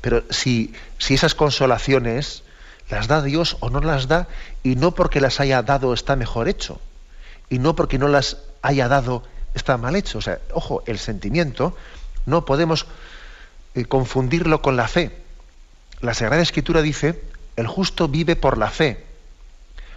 Pero 0.00 0.22
si, 0.30 0.72
si 0.98 1.14
esas 1.14 1.34
consolaciones 1.34 2.44
las 2.88 3.08
da 3.08 3.22
Dios 3.22 3.56
o 3.60 3.70
no 3.70 3.80
las 3.80 4.06
da, 4.06 4.28
y 4.62 4.76
no 4.76 4.94
porque 4.94 5.20
las 5.20 5.40
haya 5.40 5.62
dado 5.62 5.92
está 5.92 6.16
mejor 6.16 6.48
hecho, 6.48 6.80
y 7.50 7.58
no 7.58 7.74
porque 7.74 7.98
no 7.98 8.08
las 8.08 8.38
haya 8.62 8.88
dado 8.88 9.24
está 9.54 9.76
mal 9.76 9.96
hecho. 9.96 10.18
O 10.18 10.22
sea, 10.22 10.38
ojo, 10.52 10.82
el 10.86 10.98
sentimiento 10.98 11.76
no 12.26 12.44
podemos 12.44 12.86
eh, 13.74 13.84
confundirlo 13.84 14.62
con 14.62 14.76
la 14.76 14.88
fe. 14.88 15.16
La 16.00 16.14
Sagrada 16.14 16.42
Escritura 16.42 16.82
dice, 16.82 17.20
el 17.56 17.66
justo 17.66 18.08
vive 18.08 18.36
por 18.36 18.58
la 18.58 18.70
fe. 18.70 19.04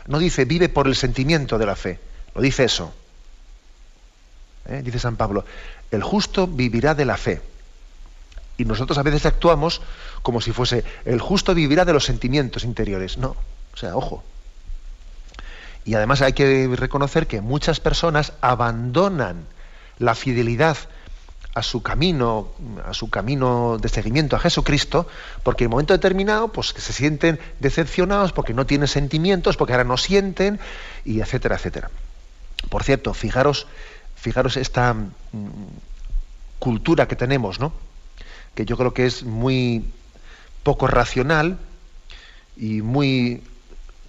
No 0.07 0.19
dice 0.19 0.45
vive 0.45 0.69
por 0.69 0.87
el 0.87 0.95
sentimiento 0.95 1.57
de 1.57 1.65
la 1.65 1.75
fe. 1.75 1.99
No 2.35 2.41
dice 2.41 2.63
eso. 2.63 2.93
¿Eh? 4.67 4.81
Dice 4.83 4.99
San 4.99 5.15
Pablo, 5.15 5.45
el 5.91 6.03
justo 6.03 6.47
vivirá 6.47 6.95
de 6.95 7.05
la 7.05 7.17
fe. 7.17 7.41
Y 8.57 8.65
nosotros 8.65 8.97
a 8.97 9.03
veces 9.03 9.25
actuamos 9.25 9.81
como 10.21 10.41
si 10.41 10.51
fuese, 10.51 10.83
el 11.05 11.19
justo 11.19 11.53
vivirá 11.53 11.85
de 11.85 11.93
los 11.93 12.05
sentimientos 12.05 12.63
interiores. 12.63 13.17
No, 13.17 13.35
o 13.73 13.77
sea, 13.77 13.95
ojo. 13.95 14.23
Y 15.83 15.95
además 15.95 16.21
hay 16.21 16.33
que 16.33 16.69
reconocer 16.75 17.27
que 17.27 17.41
muchas 17.41 17.79
personas 17.79 18.33
abandonan 18.41 19.45
la 19.97 20.13
fidelidad 20.15 20.77
a 21.53 21.63
su 21.63 21.81
camino, 21.81 22.50
a 22.86 22.93
su 22.93 23.10
camino 23.10 23.77
de 23.77 23.89
seguimiento 23.89 24.36
a 24.36 24.39
Jesucristo, 24.39 25.08
porque 25.43 25.65
en 25.65 25.67
un 25.67 25.72
momento 25.72 25.93
determinado, 25.93 26.48
pues 26.48 26.74
que 26.74 26.81
se 26.81 26.93
sienten 26.93 27.39
decepcionados 27.60 28.31
porque 28.31 28.53
no 28.53 28.65
tienen 28.65 28.88
sentimientos, 28.88 29.58
porque 29.58 29.74
ahora 29.74 29.84
no 29.84 29.98
sienten, 29.98 30.60
y 31.03 31.20
etcétera, 31.20 31.55
etcétera. 31.55 31.89
Por 32.70 32.84
cierto, 32.84 33.13
fijaros, 33.13 33.67
fijaros 34.15 34.55
esta 34.55 34.93
mm, 34.93 35.10
cultura 36.60 37.08
que 37.08 37.15
tenemos, 37.15 37.60
¿no? 37.60 37.74
Que 38.55 38.65
yo 38.65 38.77
creo 38.77 38.93
que 38.93 39.05
es 39.05 39.24
muy 39.24 39.86
poco 40.63 40.88
racional 40.88 41.58
y 42.55 42.81
muy 42.81 43.43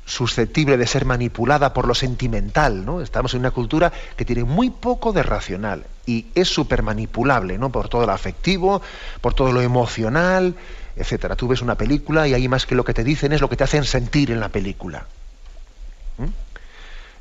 susceptible 0.05 0.77
de 0.77 0.87
ser 0.87 1.05
manipulada 1.05 1.73
por 1.73 1.87
lo 1.87 1.95
sentimental, 1.95 2.85
¿no? 2.85 3.01
Estamos 3.01 3.35
en 3.35 3.41
una 3.41 3.51
cultura 3.51 3.93
que 4.17 4.25
tiene 4.25 4.45
muy 4.45 4.71
poco 4.71 5.13
de 5.13 5.23
racional 5.23 5.85
y 6.07 6.27
es 6.35 6.49
súper 6.49 6.83
manipulable, 6.83 7.59
¿no? 7.59 7.71
Por 7.71 7.89
todo 7.89 8.07
lo 8.07 8.13
afectivo, 8.13 8.83
por 9.21 9.35
todo 9.35 9.53
lo 9.53 9.63
emocional, 9.63 10.55
etcétera. 10.97 11.37
Tú 11.37 11.49
ves 11.49 11.63
una 11.63 11.77
película 11.77 12.27
y 12.27 12.35
ahí 12.35 12.49
más 12.49 12.67
que 12.67 12.75
lo 12.75 12.85
que 12.85 12.95
te 12.95 13.05
dicen 13.05 13.33
es 13.33 13.41
lo 13.41 13.49
que 13.49 13.57
te 13.57 13.65
hacen 13.65 13.85
sentir 13.85 14.31
en 14.31 14.41
la 14.41 14.49
película. 14.49 15.07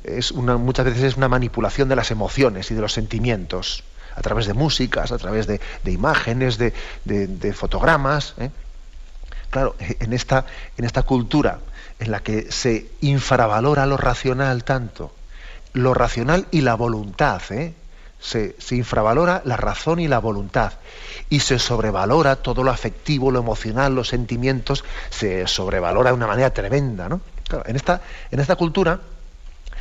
Es 0.04 0.32
una, 0.32 0.56
muchas 0.56 0.84
veces 0.86 1.04
es 1.04 1.16
una 1.16 1.28
manipulación 1.28 1.88
de 1.88 1.94
las 1.94 2.10
emociones 2.10 2.72
y 2.72 2.74
de 2.74 2.80
los 2.80 2.92
sentimientos 2.92 3.84
a 4.16 4.20
través 4.20 4.46
de 4.46 4.52
músicas, 4.52 5.12
a 5.12 5.18
través 5.18 5.46
de, 5.46 5.60
imágenes, 5.86 6.58
de, 6.58 7.52
fotogramas. 7.54 8.34
¿eh? 8.38 8.50
Claro, 9.50 9.76
en 9.78 10.12
esta, 10.12 10.44
en 10.76 10.84
esta 10.84 11.04
cultura 11.04 11.60
en 12.02 12.10
la 12.10 12.20
que 12.20 12.50
se 12.50 12.88
infravalora 13.00 13.86
lo 13.86 13.96
racional 13.96 14.64
tanto, 14.64 15.12
lo 15.72 15.94
racional 15.94 16.46
y 16.50 16.62
la 16.62 16.74
voluntad, 16.74 17.40
¿eh? 17.50 17.74
se, 18.18 18.54
infravalora 18.70 19.42
la 19.44 19.56
razón 19.56 20.00
y 20.00 20.08
la 20.08 20.18
voluntad, 20.18 20.72
y 21.30 21.40
se 21.40 21.58
sobrevalora 21.58 22.36
todo 22.36 22.64
lo 22.64 22.70
afectivo, 22.70 23.30
lo 23.30 23.38
emocional, 23.38 23.94
los 23.94 24.08
sentimientos, 24.08 24.84
se 25.10 25.46
sobrevalora 25.46 26.10
de 26.10 26.16
una 26.16 26.26
manera 26.26 26.50
tremenda. 26.50 27.08
¿no? 27.08 27.20
en, 27.64 27.76
esta, 27.76 28.02
en 28.30 28.40
esta 28.40 28.56
cultura 28.56 29.00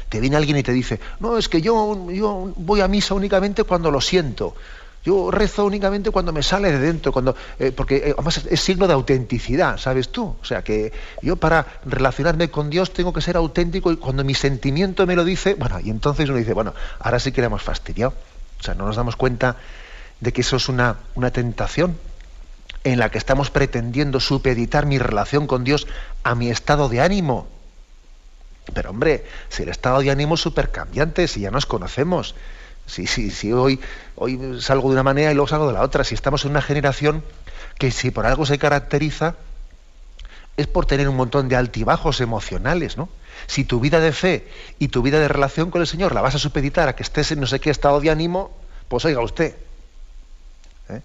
Te 0.09 0.19
viene 0.19 0.35
alguien 0.35 0.57
y 0.57 0.63
te 0.63 0.73
dice, 0.73 0.99
no, 1.19 1.37
es 1.37 1.47
que 1.47 1.61
yo, 1.61 2.11
yo 2.11 2.51
voy 2.57 2.81
a 2.81 2.87
misa 2.87 3.13
únicamente 3.13 3.63
cuando 3.63 3.89
lo 3.89 4.01
siento. 4.01 4.55
Yo 5.03 5.31
rezo 5.31 5.65
únicamente 5.65 6.11
cuando 6.11 6.31
me 6.31 6.43
sale 6.43 6.71
de 6.71 6.79
dentro, 6.79 7.11
cuando, 7.11 7.35
eh, 7.57 7.71
porque 7.71 7.97
eh, 7.97 8.13
además 8.15 8.45
es, 8.49 8.61
signo 8.61 8.87
de 8.87 8.93
autenticidad, 8.93 9.77
¿sabes 9.77 10.09
tú? 10.09 10.35
O 10.39 10.45
sea 10.45 10.63
que 10.63 10.93
yo 11.23 11.37
para 11.37 11.65
relacionarme 11.85 12.51
con 12.51 12.69
Dios 12.69 12.93
tengo 12.93 13.11
que 13.11 13.21
ser 13.21 13.35
auténtico 13.35 13.91
y 13.91 13.97
cuando 13.97 14.23
mi 14.23 14.35
sentimiento 14.35 15.07
me 15.07 15.15
lo 15.15 15.25
dice, 15.25 15.55
bueno, 15.55 15.79
y 15.79 15.89
entonces 15.89 16.29
uno 16.29 16.37
dice, 16.37 16.53
bueno, 16.53 16.75
ahora 16.99 17.19
sí 17.19 17.31
que 17.31 17.41
le 17.41 17.47
hemos 17.47 17.63
fastidiado. 17.63 18.13
O 18.59 18.63
sea, 18.63 18.75
no 18.75 18.85
nos 18.85 18.95
damos 18.95 19.15
cuenta 19.15 19.55
de 20.19 20.31
que 20.31 20.41
eso 20.41 20.55
es 20.57 20.69
una, 20.69 20.97
una 21.15 21.31
tentación 21.31 21.97
en 22.83 22.99
la 22.99 23.09
que 23.09 23.17
estamos 23.17 23.49
pretendiendo 23.49 24.19
supeditar 24.19 24.85
mi 24.85 24.99
relación 24.99 25.47
con 25.47 25.63
Dios 25.63 25.87
a 26.23 26.35
mi 26.35 26.49
estado 26.49 26.89
de 26.89 27.01
ánimo. 27.01 27.47
Pero 28.73 28.91
hombre, 28.91 29.25
si 29.49 29.63
el 29.63 29.69
estado 29.69 29.99
de 29.99 30.11
ánimo 30.11 30.35
es 30.35 30.41
súper 30.41 30.69
cambiante, 30.69 31.27
si 31.27 31.41
ya 31.41 31.51
nos 31.51 31.65
conocemos, 31.65 32.35
si, 32.91 33.07
si, 33.07 33.31
si 33.31 33.53
hoy, 33.53 33.79
hoy 34.17 34.37
salgo 34.59 34.89
de 34.89 34.95
una 34.95 35.03
manera 35.03 35.31
y 35.31 35.33
luego 35.33 35.47
salgo 35.47 35.67
de 35.67 35.73
la 35.73 35.81
otra, 35.81 36.03
si 36.03 36.13
estamos 36.13 36.43
en 36.43 36.51
una 36.51 36.61
generación 36.61 37.23
que 37.79 37.89
si 37.89 38.11
por 38.11 38.25
algo 38.25 38.45
se 38.45 38.59
caracteriza 38.59 39.35
es 40.57 40.67
por 40.67 40.85
tener 40.85 41.07
un 41.07 41.15
montón 41.15 41.47
de 41.47 41.55
altibajos 41.55 42.19
emocionales, 42.19 42.97
¿no? 42.97 43.07
Si 43.47 43.63
tu 43.63 43.79
vida 43.79 44.01
de 44.01 44.11
fe 44.11 44.45
y 44.77 44.89
tu 44.89 45.01
vida 45.01 45.19
de 45.19 45.29
relación 45.29 45.71
con 45.71 45.79
el 45.79 45.87
Señor 45.87 46.13
la 46.13 46.19
vas 46.19 46.35
a 46.35 46.39
supeditar 46.39 46.89
a 46.89 46.95
que 46.95 47.03
estés 47.03 47.31
en 47.31 47.39
no 47.39 47.47
sé 47.47 47.61
qué 47.61 47.69
estado 47.69 48.01
de 48.01 48.09
ánimo, 48.09 48.51
pues 48.89 49.05
oiga 49.05 49.21
usted. 49.21 49.55
¿eh? 50.89 51.01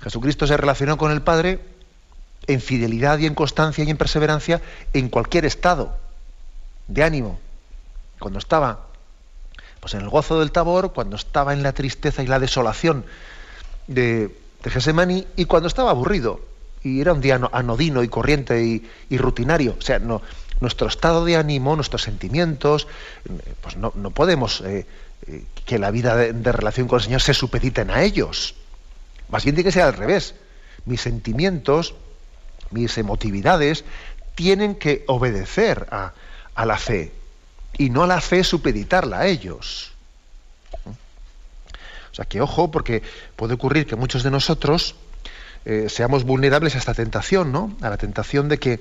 Jesucristo 0.00 0.48
se 0.48 0.56
relacionó 0.56 0.98
con 0.98 1.12
el 1.12 1.22
Padre 1.22 1.60
en 2.48 2.60
fidelidad 2.60 3.18
y 3.18 3.26
en 3.26 3.36
constancia 3.36 3.84
y 3.84 3.90
en 3.90 3.96
perseverancia 3.96 4.60
en 4.92 5.08
cualquier 5.10 5.44
estado 5.44 5.96
de 6.88 7.04
ánimo. 7.04 7.38
Cuando 8.18 8.40
estaba 8.40 8.85
pues 9.86 9.94
en 9.94 10.00
el 10.00 10.08
gozo 10.08 10.40
del 10.40 10.50
tabor, 10.50 10.92
cuando 10.92 11.14
estaba 11.14 11.52
en 11.52 11.62
la 11.62 11.70
tristeza 11.70 12.20
y 12.20 12.26
la 12.26 12.40
desolación 12.40 13.04
de, 13.86 14.34
de 14.64 15.24
y 15.36 15.44
cuando 15.44 15.68
estaba 15.68 15.92
aburrido. 15.92 16.40
Y 16.82 17.00
era 17.00 17.12
un 17.12 17.20
día 17.20 17.38
anodino 17.52 18.02
y 18.02 18.08
corriente 18.08 18.60
y, 18.64 19.16
rutinario. 19.16 19.76
O 19.78 19.80
sea, 19.80 20.00
no, 20.00 20.22
nuestro 20.58 20.88
estado 20.88 21.24
de 21.24 21.36
ánimo, 21.36 21.76
nuestros 21.76 22.02
sentimientos, 22.02 22.88
pues 23.60 23.76
no, 23.76 23.92
podemos 24.10 24.60
eh, 24.62 24.86
eh, 25.28 25.44
que 25.64 25.78
la 25.78 25.92
vida 25.92 26.16
de, 26.16 26.32
de, 26.32 26.50
relación 26.50 26.88
con 26.88 26.98
el 26.98 27.04
Señor 27.04 27.20
se 27.20 27.32
supediten 27.32 27.92
a 27.92 28.02
ellos. 28.02 28.56
Más 29.28 29.44
bien 29.44 29.54
tiene 29.54 29.68
que 29.68 29.72
ser 29.72 29.82
al 29.82 29.94
revés. 29.94 30.34
Mis 30.84 31.00
sentimientos, 31.00 31.94
mis 32.72 32.98
emotividades, 32.98 33.84
tienen 34.34 34.74
que 34.74 35.04
obedecer 35.06 35.86
a, 35.92 36.12
a 36.56 36.66
la 36.66 36.76
fe 36.76 37.12
y 37.78 37.90
no 37.90 38.06
la 38.06 38.20
fe 38.20 38.44
supeditarla 38.44 39.20
a 39.20 39.26
ellos. 39.26 39.92
O 40.84 42.14
sea 42.16 42.24
que 42.24 42.40
ojo, 42.40 42.70
porque 42.70 43.02
puede 43.36 43.54
ocurrir 43.54 43.86
que 43.86 43.96
muchos 43.96 44.22
de 44.22 44.30
nosotros 44.30 44.94
eh, 45.66 45.88
seamos 45.90 46.24
vulnerables 46.24 46.74
a 46.74 46.78
esta 46.78 46.94
tentación, 46.94 47.52
¿no? 47.52 47.76
A 47.82 47.90
la 47.90 47.98
tentación 47.98 48.48
de 48.48 48.58
que, 48.58 48.80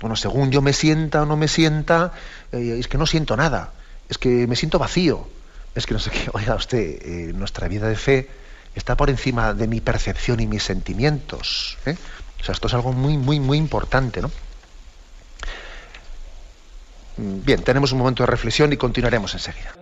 bueno, 0.00 0.16
según 0.16 0.50
yo 0.50 0.60
me 0.60 0.72
sienta 0.72 1.22
o 1.22 1.26
no 1.26 1.36
me 1.36 1.48
sienta, 1.48 2.12
eh, 2.52 2.76
es 2.78 2.88
que 2.88 2.98
no 2.98 3.06
siento 3.06 3.36
nada, 3.36 3.72
es 4.08 4.18
que 4.18 4.46
me 4.46 4.56
siento 4.56 4.78
vacío, 4.78 5.26
es 5.74 5.86
que 5.86 5.94
no 5.94 6.00
sé 6.00 6.10
qué, 6.10 6.28
oiga 6.34 6.54
usted, 6.54 6.78
eh, 6.78 7.32
nuestra 7.34 7.68
vida 7.68 7.88
de 7.88 7.96
fe 7.96 8.28
está 8.74 8.96
por 8.96 9.08
encima 9.08 9.54
de 9.54 9.66
mi 9.66 9.80
percepción 9.80 10.40
y 10.40 10.46
mis 10.46 10.62
sentimientos. 10.62 11.78
O 11.86 12.44
sea, 12.44 12.52
esto 12.52 12.66
es 12.66 12.74
algo 12.74 12.92
muy, 12.92 13.16
muy, 13.16 13.40
muy 13.40 13.56
importante, 13.56 14.20
¿no? 14.20 14.30
Bien, 17.18 17.62
tenemos 17.64 17.92
un 17.92 17.98
momento 17.98 18.22
de 18.22 18.28
reflexión 18.28 18.72
y 18.72 18.76
continuaremos 18.78 19.34
enseguida. 19.34 19.74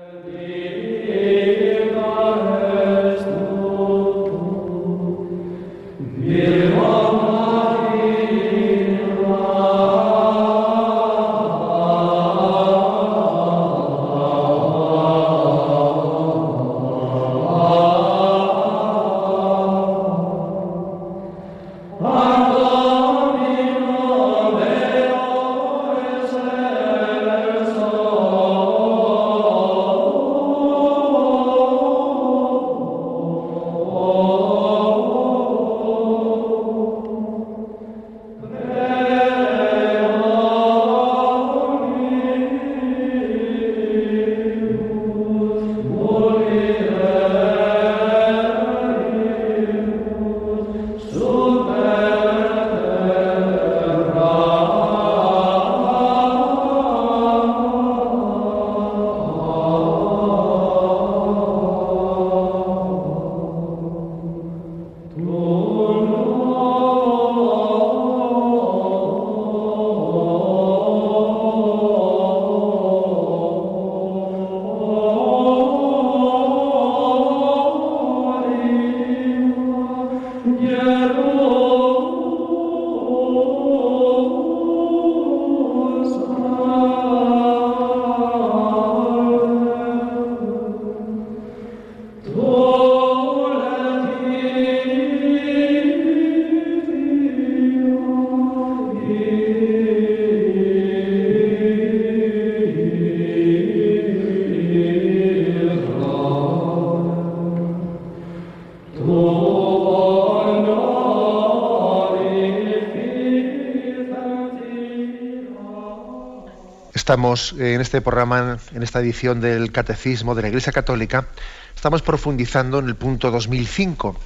Estamos 117.16 117.54
en 117.58 117.80
este 117.80 118.02
programa, 118.02 118.58
en 118.74 118.82
esta 118.82 119.00
edición 119.00 119.40
del 119.40 119.72
Catecismo 119.72 120.34
de 120.34 120.42
la 120.42 120.48
Iglesia 120.48 120.70
Católica, 120.70 121.26
estamos 121.74 122.02
profundizando 122.02 122.78
en 122.78 122.88
el 122.88 122.94
punto 122.94 123.30
2005, 123.30 124.20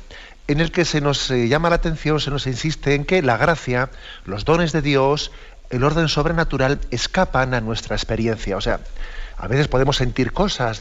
en 0.49 0.59
el 0.59 0.73
que 0.73 0.85
se 0.85 1.01
nos 1.01 1.31
eh, 1.31 1.47
llama 1.47 1.71
la 1.71 1.77
atención, 1.77 2.19
se 2.19 2.31
nos 2.31 2.49
insiste 2.49 2.97
en 2.97 3.05
que 3.05 3.23
la 3.23 3.37
gracia, 3.37 3.91
los 4.25 4.45
dones 4.45 4.73
de 4.73 4.83
Dios, 4.83 5.31
el 5.71 5.85
orden 5.85 6.09
sobrenatural 6.09 6.81
escapan 6.91 7.55
a 7.55 7.61
nuestra 7.61 7.95
experiencia. 7.95 8.57
O 8.57 8.61
sea, 8.61 8.81
a 9.37 9.47
veces 9.47 9.69
podemos 9.69 9.97
sentir 9.97 10.33
cosas 10.33 10.81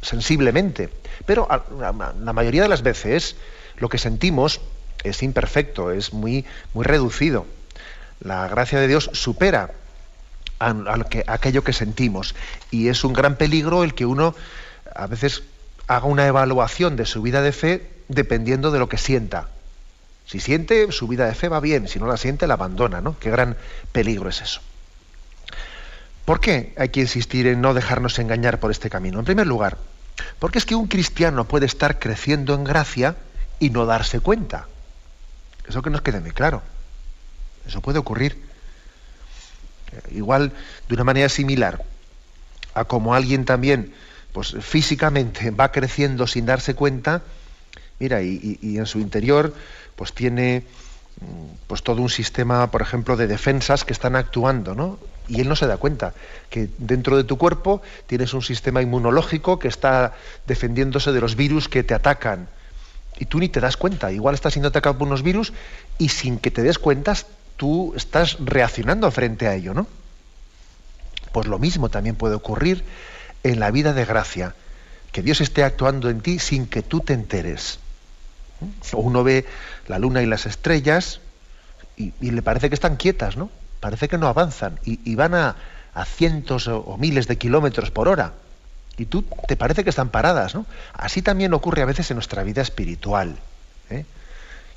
sensiblemente, 0.00 0.88
pero 1.26 1.46
la 1.78 2.32
mayoría 2.32 2.62
de 2.62 2.68
las 2.70 2.80
veces 2.80 3.36
lo 3.76 3.90
que 3.90 3.98
sentimos 3.98 4.62
es 5.04 5.22
imperfecto, 5.22 5.90
es 5.90 6.14
muy, 6.14 6.46
muy 6.72 6.86
reducido. 6.86 7.44
La 8.20 8.48
gracia 8.48 8.80
de 8.80 8.88
Dios 8.88 9.10
supera 9.12 9.81
a, 10.68 11.04
que, 11.04 11.24
aquello 11.26 11.64
que 11.64 11.72
sentimos. 11.72 12.34
Y 12.70 12.88
es 12.88 13.04
un 13.04 13.12
gran 13.12 13.36
peligro 13.36 13.84
el 13.84 13.94
que 13.94 14.06
uno 14.06 14.34
a 14.94 15.06
veces 15.06 15.42
haga 15.86 16.06
una 16.06 16.26
evaluación 16.26 16.96
de 16.96 17.06
su 17.06 17.22
vida 17.22 17.42
de 17.42 17.52
fe 17.52 17.90
dependiendo 18.08 18.70
de 18.70 18.78
lo 18.78 18.88
que 18.88 18.98
sienta. 18.98 19.48
Si 20.26 20.40
siente, 20.40 20.92
su 20.92 21.08
vida 21.08 21.26
de 21.26 21.34
fe 21.34 21.48
va 21.48 21.60
bien, 21.60 21.88
si 21.88 21.98
no 21.98 22.06
la 22.06 22.16
siente, 22.16 22.46
la 22.46 22.54
abandona, 22.54 23.00
¿no? 23.00 23.18
Qué 23.18 23.30
gran 23.30 23.56
peligro 23.90 24.28
es 24.28 24.40
eso. 24.40 24.60
¿Por 26.24 26.40
qué 26.40 26.72
hay 26.78 26.90
que 26.90 27.00
insistir 27.00 27.46
en 27.48 27.60
no 27.60 27.74
dejarnos 27.74 28.18
engañar 28.18 28.60
por 28.60 28.70
este 28.70 28.88
camino? 28.88 29.18
En 29.18 29.24
primer 29.24 29.46
lugar, 29.46 29.78
porque 30.38 30.58
es 30.58 30.66
que 30.66 30.74
un 30.74 30.86
cristiano 30.86 31.44
puede 31.44 31.66
estar 31.66 31.98
creciendo 31.98 32.54
en 32.54 32.64
gracia 32.64 33.16
y 33.58 33.70
no 33.70 33.86
darse 33.86 34.20
cuenta. 34.20 34.68
Eso 35.66 35.82
que 35.82 35.90
nos 35.90 36.02
quede 36.02 36.20
muy 36.20 36.30
claro. 36.30 36.62
Eso 37.66 37.80
puede 37.80 37.98
ocurrir. 37.98 38.51
Igual, 40.10 40.52
de 40.88 40.94
una 40.94 41.04
manera 41.04 41.28
similar 41.28 41.84
a 42.74 42.84
como 42.84 43.14
alguien 43.14 43.44
también, 43.44 43.92
pues 44.32 44.56
físicamente 44.60 45.50
va 45.50 45.72
creciendo 45.72 46.26
sin 46.26 46.46
darse 46.46 46.74
cuenta, 46.74 47.22
mira, 47.98 48.22
y, 48.22 48.58
en 48.62 48.86
su 48.86 48.98
interior, 48.98 49.54
pues 49.96 50.12
tiene 50.12 50.64
pues 51.66 51.82
todo 51.82 52.00
un 52.00 52.08
sistema, 52.08 52.70
por 52.70 52.82
ejemplo, 52.82 53.16
de 53.16 53.26
defensas 53.26 53.84
que 53.84 53.92
están 53.92 54.16
actuando, 54.16 54.74
¿no? 54.74 54.98
Y 55.28 55.40
él 55.40 55.48
no 55.48 55.54
se 55.54 55.66
da 55.66 55.76
cuenta 55.76 56.14
que 56.50 56.68
dentro 56.78 57.16
de 57.16 57.24
tu 57.24 57.38
cuerpo 57.38 57.82
tienes 58.06 58.34
un 58.34 58.42
sistema 58.42 58.82
inmunológico 58.82 59.58
que 59.58 59.68
está 59.68 60.14
defendiéndose 60.46 61.12
de 61.12 61.20
los 61.20 61.36
virus 61.36 61.68
que 61.68 61.84
te 61.84 61.94
atacan. 61.94 62.48
Y 63.18 63.26
tú 63.26 63.38
ni 63.38 63.48
te 63.48 63.60
das 63.60 63.76
cuenta. 63.76 64.10
Igual 64.10 64.34
estás 64.34 64.54
siendo 64.54 64.70
atacado 64.70 64.98
por 64.98 65.06
unos 65.06 65.22
virus 65.22 65.52
y 65.98 66.08
sin 66.08 66.38
que 66.38 66.50
te 66.50 66.62
des 66.62 66.78
cuenta 66.78 67.14
tú 67.56 67.92
estás 67.96 68.36
reaccionando 68.40 69.10
frente 69.10 69.46
a 69.46 69.54
ello, 69.54 69.74
¿no? 69.74 69.86
Pues 71.32 71.46
lo 71.46 71.58
mismo 71.58 71.88
también 71.88 72.16
puede 72.16 72.34
ocurrir 72.34 72.84
en 73.42 73.60
la 73.60 73.70
vida 73.70 73.92
de 73.92 74.04
gracia, 74.04 74.54
que 75.12 75.22
Dios 75.22 75.40
esté 75.40 75.64
actuando 75.64 76.10
en 76.10 76.20
ti 76.20 76.38
sin 76.38 76.66
que 76.66 76.82
tú 76.82 77.00
te 77.00 77.12
enteres. 77.12 77.78
Uno 78.92 79.24
ve 79.24 79.46
la 79.88 79.98
luna 79.98 80.22
y 80.22 80.26
las 80.26 80.46
estrellas 80.46 81.20
y, 81.96 82.12
le 82.20 82.42
parece 82.42 82.68
que 82.68 82.74
están 82.74 82.96
quietas, 82.96 83.36
¿no? 83.36 83.50
Parece 83.80 84.08
que 84.08 84.18
no 84.18 84.28
avanzan 84.28 84.78
y, 84.84 85.14
van 85.14 85.34
a, 85.34 85.56
cientos 86.06 86.68
o, 86.68 86.96
miles 86.98 87.26
de 87.26 87.36
kilómetros 87.36 87.90
por 87.90 88.08
hora. 88.08 88.34
Y 88.96 89.06
tú 89.06 89.24
te 89.48 89.56
parece 89.56 89.84
que 89.84 89.90
están 89.90 90.10
paradas, 90.10 90.54
¿no? 90.54 90.66
Así 90.92 91.22
también 91.22 91.54
ocurre 91.54 91.82
a 91.82 91.86
veces 91.86 92.10
en 92.10 92.16
nuestra 92.16 92.42
vida 92.42 92.62
espiritual. 92.62 93.36
¿eh? 93.90 94.04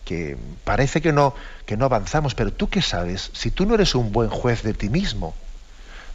Que 0.05 0.37
parece 0.63 1.01
que 1.01 1.11
no, 1.11 1.35
que 1.65 1.75
no 1.75 1.85
avanzamos, 1.85 2.35
pero 2.35 2.53
tú 2.53 2.69
qué 2.69 2.81
sabes, 2.81 3.31
si 3.33 3.51
tú 3.51 3.65
no 3.65 3.75
eres 3.75 3.95
un 3.95 4.11
buen 4.11 4.29
juez 4.29 4.63
de 4.63 4.73
ti 4.73 4.87
mismo, 4.87 5.35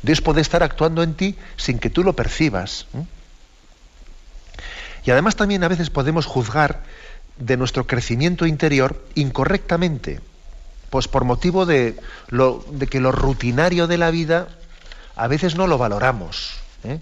Dios 0.02 0.22
puede 0.22 0.40
estar 0.40 0.62
actuando 0.62 1.02
en 1.02 1.14
ti 1.14 1.36
sin 1.56 1.78
que 1.78 1.90
tú 1.90 2.02
lo 2.02 2.14
percibas. 2.14 2.86
Y 5.04 5.10
además 5.10 5.36
también 5.36 5.64
a 5.64 5.68
veces 5.68 5.90
podemos 5.90 6.24
juzgar 6.24 6.82
de 7.36 7.56
nuestro 7.56 7.86
crecimiento 7.86 8.46
interior 8.46 9.04
incorrectamente, 9.14 10.20
pues 10.88 11.08
por 11.08 11.24
motivo 11.24 11.66
de, 11.66 11.98
lo, 12.28 12.64
de 12.70 12.86
que 12.86 13.00
lo 13.00 13.12
rutinario 13.12 13.86
de 13.86 13.98
la 13.98 14.10
vida 14.10 14.48
a 15.16 15.26
veces 15.26 15.56
no 15.56 15.66
lo 15.66 15.78
valoramos. 15.78 16.54
¿eh? 16.84 17.00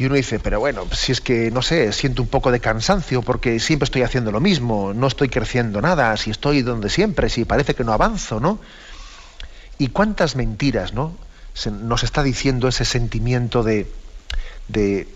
Y 0.00 0.06
uno 0.06 0.14
dice, 0.14 0.38
pero 0.38 0.60
bueno, 0.60 0.86
si 0.94 1.12
es 1.12 1.20
que, 1.20 1.50
no 1.50 1.60
sé, 1.60 1.92
siento 1.92 2.22
un 2.22 2.28
poco 2.28 2.50
de 2.50 2.58
cansancio 2.58 3.20
porque 3.20 3.60
siempre 3.60 3.84
estoy 3.84 4.00
haciendo 4.00 4.32
lo 4.32 4.40
mismo, 4.40 4.94
no 4.94 5.06
estoy 5.06 5.28
creciendo 5.28 5.82
nada, 5.82 6.16
si 6.16 6.30
estoy 6.30 6.62
donde 6.62 6.88
siempre, 6.88 7.28
si 7.28 7.44
parece 7.44 7.74
que 7.74 7.84
no 7.84 7.92
avanzo, 7.92 8.40
¿no? 8.40 8.60
Y 9.76 9.88
cuántas 9.88 10.36
mentiras, 10.36 10.94
¿no? 10.94 11.14
nos 11.82 12.02
está 12.02 12.22
diciendo 12.22 12.66
ese 12.66 12.86
sentimiento 12.86 13.62
de, 13.62 13.92
de, 14.68 15.06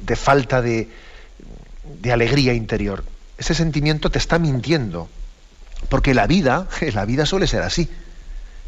de 0.00 0.16
falta 0.16 0.60
de, 0.60 0.90
de 2.02 2.12
alegría 2.12 2.52
interior. 2.52 3.04
Ese 3.38 3.54
sentimiento 3.54 4.10
te 4.10 4.18
está 4.18 4.38
mintiendo. 4.38 5.08
Porque 5.88 6.12
la 6.12 6.26
vida, 6.26 6.68
la 6.92 7.06
vida 7.06 7.24
suele 7.24 7.46
ser 7.46 7.62
así. 7.62 7.88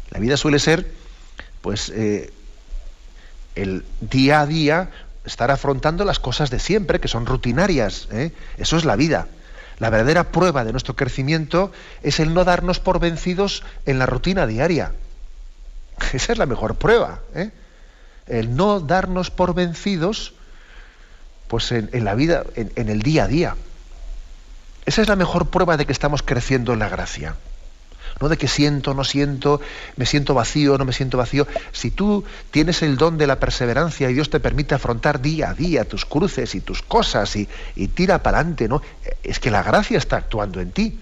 La 0.09 0.19
vida 0.19 0.37
suele 0.37 0.57
ser, 0.57 0.91
pues, 1.61 1.89
eh, 1.89 2.33
el 3.53 3.85
día 4.01 4.41
a 4.41 4.47
día 4.47 4.89
estar 5.25 5.51
afrontando 5.51 6.05
las 6.05 6.19
cosas 6.19 6.49
de 6.49 6.59
siempre, 6.59 6.99
que 6.99 7.07
son 7.07 7.25
rutinarias. 7.25 8.07
¿eh? 8.11 8.31
Eso 8.57 8.77
es 8.77 8.85
la 8.85 8.95
vida. 8.95 9.27
La 9.79 9.89
verdadera 9.89 10.31
prueba 10.31 10.63
de 10.63 10.71
nuestro 10.71 10.95
crecimiento 10.95 11.71
es 12.01 12.19
el 12.19 12.33
no 12.33 12.45
darnos 12.45 12.79
por 12.79 12.99
vencidos 12.99 13.63
en 13.85 13.99
la 13.99 14.05
rutina 14.05 14.47
diaria. 14.47 14.93
Esa 16.13 16.33
es 16.33 16.37
la 16.37 16.45
mejor 16.45 16.75
prueba. 16.75 17.19
¿eh? 17.33 17.51
El 18.27 18.55
no 18.55 18.79
darnos 18.79 19.31
por 19.31 19.53
vencidos 19.53 20.33
pues 21.47 21.71
en, 21.71 22.03
la 22.03 22.15
vida, 22.15 22.43
en, 22.55 22.89
el 22.89 23.01
día 23.01 23.25
a 23.25 23.27
día. 23.27 23.55
Esa 24.85 25.01
es 25.01 25.07
la 25.07 25.15
mejor 25.15 25.49
prueba 25.49 25.77
de 25.77 25.85
que 25.85 25.91
estamos 25.91 26.23
creciendo 26.23 26.73
en 26.73 26.79
la 26.79 26.89
gracia. 26.89 27.35
No 28.21 28.29
de 28.29 28.37
que 28.37 28.47
siento, 28.47 28.93
no 28.93 29.03
siento, 29.03 29.59
me 29.97 30.05
siento 30.05 30.33
vacío, 30.33 30.77
no 30.77 30.85
me 30.85 30.93
siento 30.93 31.17
vacío. 31.17 31.47
Si 31.73 31.91
tú 31.91 32.23
tienes 32.51 32.81
el 32.81 32.97
don 32.97 33.17
de 33.17 33.27
la 33.27 33.39
perseverancia 33.39 34.09
y 34.09 34.13
Dios 34.13 34.29
te 34.29 34.39
permite 34.39 34.73
afrontar 34.73 35.21
día 35.21 35.49
a 35.49 35.53
día 35.53 35.83
tus 35.83 36.05
cruces 36.05 36.55
y 36.55 36.61
tus 36.61 36.81
cosas 36.81 37.35
y, 37.35 37.49
y 37.75 37.89
tira 37.89 38.23
para 38.23 38.39
adelante, 38.39 38.69
¿no? 38.69 38.81
Es 39.21 39.39
que 39.39 39.51
la 39.51 39.63
gracia 39.63 39.97
está 39.97 40.17
actuando 40.17 40.61
en 40.61 40.71
ti. 40.71 40.99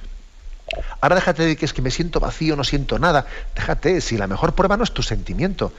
Ahora 1.02 1.15
déjate 1.15 1.43
de 1.45 1.56
que 1.56 1.65
es 1.65 1.73
que 1.73 1.82
me 1.82 1.91
siento 1.91 2.19
vacío, 2.19 2.56
no 2.56 2.63
siento 2.63 2.97
nada. 2.97 3.28
Déjate, 3.56 4.02
si 4.02 4.17
la 4.17 4.28
mejor 4.28 4.56
prueba 4.56 4.78
no 4.78 4.84
es 4.84 4.91
tu 4.91 5.04
sentimiento, 5.04 5.71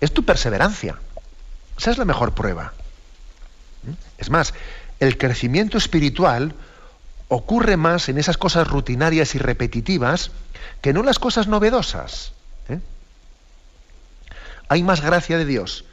es 0.00 0.12
tu 0.12 0.24
perseverancia. 0.24 0.96
Esa 1.78 1.90
es 1.90 1.98
la 1.98 2.04
mejor 2.04 2.32
prueba. 2.32 2.72
Es 4.18 4.30
más, 4.30 4.54
el 4.98 5.16
crecimiento 5.16 5.78
espiritual 5.78 6.54
ocurre 7.30 7.76
más 7.76 8.08
en 8.08 8.18
esas 8.18 8.36
cosas 8.36 8.66
rutinarias 8.66 9.34
y 9.36 9.38
repetitivas 9.38 10.32
que 10.82 10.92
no 10.92 11.02
las 11.04 11.20
cosas 11.20 11.46
novedosas. 11.46 12.32
¿eh? 12.68 12.80
Hay 14.68 14.82
más 14.82 15.00
gracia 15.00 15.38
de 15.38 15.46
Dios 15.46 15.84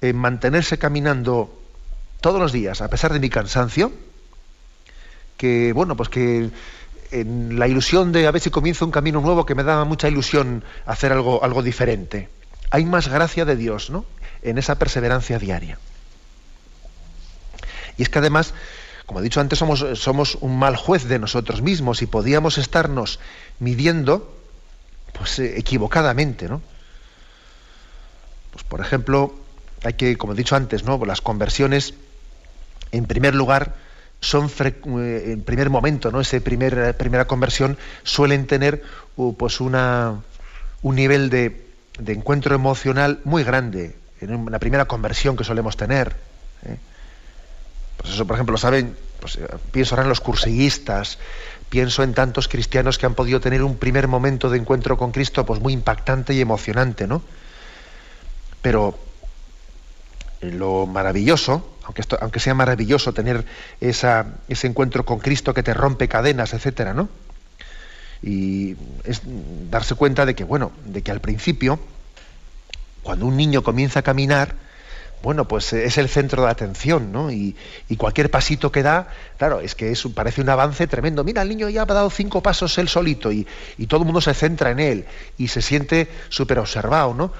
en 0.00 0.16
mantenerse 0.16 0.76
caminando 0.76 1.62
todos 2.20 2.40
los 2.40 2.52
días, 2.52 2.82
a 2.82 2.90
pesar 2.90 3.12
de 3.12 3.20
mi 3.20 3.30
cansancio, 3.30 3.92
que 5.36 5.72
bueno, 5.72 5.96
pues 5.96 6.08
que 6.08 6.50
en 7.12 7.58
la 7.60 7.68
ilusión 7.68 8.10
de 8.10 8.26
a 8.26 8.32
ver 8.32 8.42
si 8.42 8.50
comienzo 8.50 8.84
un 8.84 8.90
camino 8.90 9.20
nuevo 9.20 9.46
que 9.46 9.54
me 9.54 9.62
da 9.62 9.84
mucha 9.84 10.08
ilusión 10.08 10.64
hacer 10.84 11.12
algo, 11.12 11.44
algo 11.44 11.62
diferente. 11.62 12.28
Hay 12.70 12.84
más 12.84 13.06
gracia 13.06 13.44
de 13.44 13.54
Dios, 13.54 13.90
¿no? 13.90 14.04
En 14.42 14.58
esa 14.58 14.80
perseverancia 14.80 15.38
diaria. 15.38 15.78
Y 17.96 18.02
es 18.02 18.08
que 18.08 18.18
además, 18.18 18.52
como 19.06 19.20
he 19.20 19.22
dicho 19.22 19.40
antes, 19.40 19.58
somos, 19.58 20.34
un 20.40 20.58
mal 20.58 20.76
juez 20.76 21.04
de 21.04 21.18
nosotros 21.18 21.62
mismos 21.62 22.02
y 22.02 22.06
podíamos 22.06 22.58
estarnos 22.58 23.20
midiendo 23.60 24.36
pues 25.12 25.38
eh, 25.38 25.58
equivocadamente, 25.58 26.48
¿no? 26.48 26.60
Pues 28.52 28.64
por 28.64 28.80
ejemplo, 28.80 29.34
hay 29.84 29.94
que, 29.94 30.18
como 30.18 30.32
he 30.32 30.36
dicho 30.36 30.56
antes, 30.56 30.84
¿no? 30.84 31.02
Las 31.06 31.20
conversiones, 31.20 31.94
en 32.90 33.06
primer 33.06 33.34
lugar, 33.34 33.76
son 34.20 34.50
eh, 34.58 35.24
en 35.28 35.42
primer 35.42 35.70
momento, 35.70 36.10
¿no? 36.10 36.20
Ese 36.20 36.40
primer, 36.40 36.96
primera 36.96 37.26
conversión 37.26 37.78
suelen 38.02 38.46
tener 38.46 38.82
pues 39.38 39.60
una, 39.60 40.20
un 40.82 40.96
nivel 40.96 41.30
de, 41.30 41.64
encuentro 42.06 42.54
emocional 42.54 43.20
muy 43.24 43.44
grande 43.44 43.96
en 44.20 44.50
la 44.50 44.58
primera 44.58 44.86
conversión 44.86 45.36
que 45.36 45.44
solemos 45.44 45.76
tener. 45.76 46.16
¿eh? 46.64 46.76
Pues 47.96 48.12
eso, 48.12 48.26
por 48.26 48.36
ejemplo, 48.36 48.56
saben, 48.56 48.96
pues, 49.20 49.36
eh, 49.36 49.46
pienso 49.72 49.94
ahora 49.94 50.04
en 50.04 50.08
los 50.08 50.20
cursillistas, 50.20 51.18
pienso 51.68 52.02
en 52.02 52.14
tantos 52.14 52.48
cristianos 52.48 52.98
que 52.98 53.06
han 53.06 53.14
podido 53.14 53.40
tener 53.40 53.62
un 53.62 53.76
primer 53.76 54.08
momento 54.08 54.50
de 54.50 54.58
encuentro 54.58 54.96
con 54.96 55.10
Cristo 55.12 55.44
pues 55.44 55.60
muy 55.60 55.72
impactante 55.72 56.34
y 56.34 56.40
emocionante, 56.40 57.06
¿no? 57.06 57.22
Pero 58.62 58.98
lo 60.40 60.86
maravilloso, 60.86 61.76
aunque, 62.20 62.40
sea 62.40 62.54
maravilloso 62.54 63.12
tener 63.12 63.44
ese 63.80 64.26
encuentro 64.62 65.04
con 65.04 65.18
Cristo 65.18 65.54
que 65.54 65.62
te 65.62 65.74
rompe 65.74 66.08
cadenas, 66.08 66.52
etcétera, 66.52 66.94
¿no? 66.94 67.08
Y 68.22 68.76
es 69.04 69.22
darse 69.70 69.94
cuenta 69.94 70.26
de 70.26 70.34
que, 70.34 70.44
bueno, 70.44 70.72
de 70.84 71.02
que 71.02 71.10
al 71.10 71.20
principio, 71.20 71.78
cuando 73.02 73.26
un 73.26 73.36
niño 73.36 73.62
comienza 73.62 74.00
a 74.00 74.02
caminar, 74.02 74.54
bueno, 75.22 75.48
pues 75.48 75.72
eh, 75.72 75.84
es 75.84 75.98
el 75.98 76.08
centro 76.08 76.44
de 76.44 76.50
atención, 76.50 77.12
¿no? 77.12 77.30
Y, 77.30 77.56
cualquier 77.98 78.30
pasito 78.30 78.70
que 78.70 78.82
da, 78.82 79.08
claro, 79.38 79.60
es 79.60 79.74
que 79.74 79.90
es, 79.90 80.02
parece 80.14 80.40
un 80.40 80.48
avance 80.48 80.86
tremendo. 80.86 81.24
Mira, 81.24 81.42
el 81.42 81.48
niño 81.48 81.68
ya 81.68 81.82
ha 81.82 81.86
dado 81.86 82.10
cinco 82.10 82.42
pasos 82.42 82.76
él 82.78 82.88
solito 82.88 83.32
y, 83.32 83.46
todo 83.88 84.00
el 84.00 84.06
mundo 84.06 84.20
se 84.20 84.34
centra 84.34 84.70
en 84.70 84.80
él 84.80 85.04
y 85.38 85.48
se 85.48 85.62
siente 85.62 86.08
súper 86.28 86.58
observado, 86.58 87.14
¿no? 87.14 87.32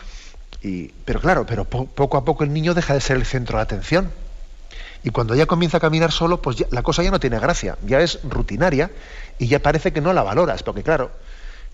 pero 1.05 1.21
claro, 1.21 1.47
pero 1.47 1.65
poco 1.65 2.17
a 2.17 2.25
poco 2.25 2.43
el 2.43 2.53
niño 2.53 2.75
deja 2.75 2.93
de 2.93 3.01
ser 3.01 3.17
el 3.17 3.25
centro 3.25 3.59
de 3.59 3.63
atención. 3.63 4.11
Y 5.05 5.11
cuando 5.11 5.37
ya 5.37 5.47
comienza 5.47 5.77
a 5.77 5.81
caminar 5.81 6.11
solo, 6.11 6.43
pues 6.43 6.65
la 6.73 6.83
cosa 6.83 7.05
ya 7.05 7.13
no 7.13 7.21
tiene 7.21 7.39
gracia, 7.39 7.77
ya 7.87 8.01
es 8.01 8.19
rutinaria 8.25 8.91
y 9.39 9.47
ya 9.47 9.61
parece 9.61 9.93
que 9.93 10.01
no 10.01 10.13
la 10.13 10.25
valoras, 10.25 10.65
porque 10.65 10.83
claro, 10.83 11.13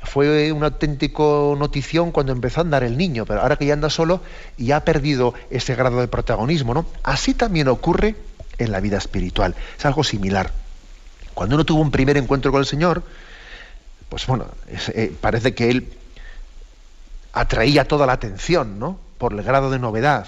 fue 0.05 0.53
una 0.53 0.67
auténtico 0.67 1.57
notición 1.59 2.11
cuando 2.11 2.33
empezó 2.33 2.61
a 2.61 2.65
andar 2.65 2.83
el 2.83 2.97
niño, 2.99 3.25
pero 3.25 3.41
ahora 3.41 3.57
que 3.57 3.67
ya 3.67 3.75
anda 3.75 3.91
solo 3.91 4.21
y 4.57 4.73
ha 4.73 4.85
perdido 4.85 5.35
ese 5.51 5.75
grado 5.75 6.01
de 6.01 6.09
protagonismo, 6.09 6.75
¿no? 6.75 6.87
Así 7.03 7.35
también 7.35 7.69
ocurre 7.69 8.17
en 8.59 8.73
la 8.73 8.81
vida 8.81 8.99
espiritual. 8.99 9.55
Es 9.79 9.87
algo 9.87 10.05
similar. 10.05 10.51
Cuando 11.35 11.55
uno 11.55 11.65
tuvo 11.65 11.81
un 11.81 11.91
primer 11.91 12.17
encuentro 12.17 12.51
con 12.51 12.61
el 12.61 12.67
Señor, 12.67 13.03
pues 14.09 14.27
bueno, 14.27 14.47
eh, 14.69 15.15
parece 15.21 15.55
que 15.55 15.71
él 15.71 15.93
atraía 17.33 17.87
toda 17.87 18.07
la 18.07 18.13
atención, 18.13 18.79
¿no? 18.79 18.99
Por 19.19 19.33
el 19.33 19.43
grado 19.43 19.71
de 19.71 19.79
novedad. 19.79 20.27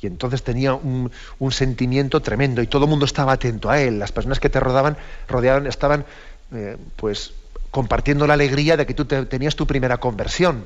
Y 0.00 0.08
entonces 0.08 0.42
tenía 0.42 0.74
un, 0.74 1.12
sentimiento 1.50 2.20
tremendo 2.20 2.60
y 2.60 2.66
todo 2.66 2.84
el 2.84 2.90
mundo 2.90 3.04
estaba 3.04 3.32
atento 3.32 3.70
a 3.70 3.80
él. 3.80 4.00
Las 4.00 4.10
personas 4.10 4.40
que 4.40 4.50
te 4.50 4.58
rodeaban, 4.58 4.96
rodeaban 5.28 5.68
estaban, 5.68 6.04
eh, 6.52 6.76
pues, 6.96 7.34
compartiendo 7.72 8.28
la 8.28 8.34
alegría 8.34 8.76
de 8.76 8.86
que 8.86 8.94
tú 8.94 9.06
tenías 9.06 9.56
tu 9.56 9.66
primera 9.66 9.96
conversión. 9.96 10.64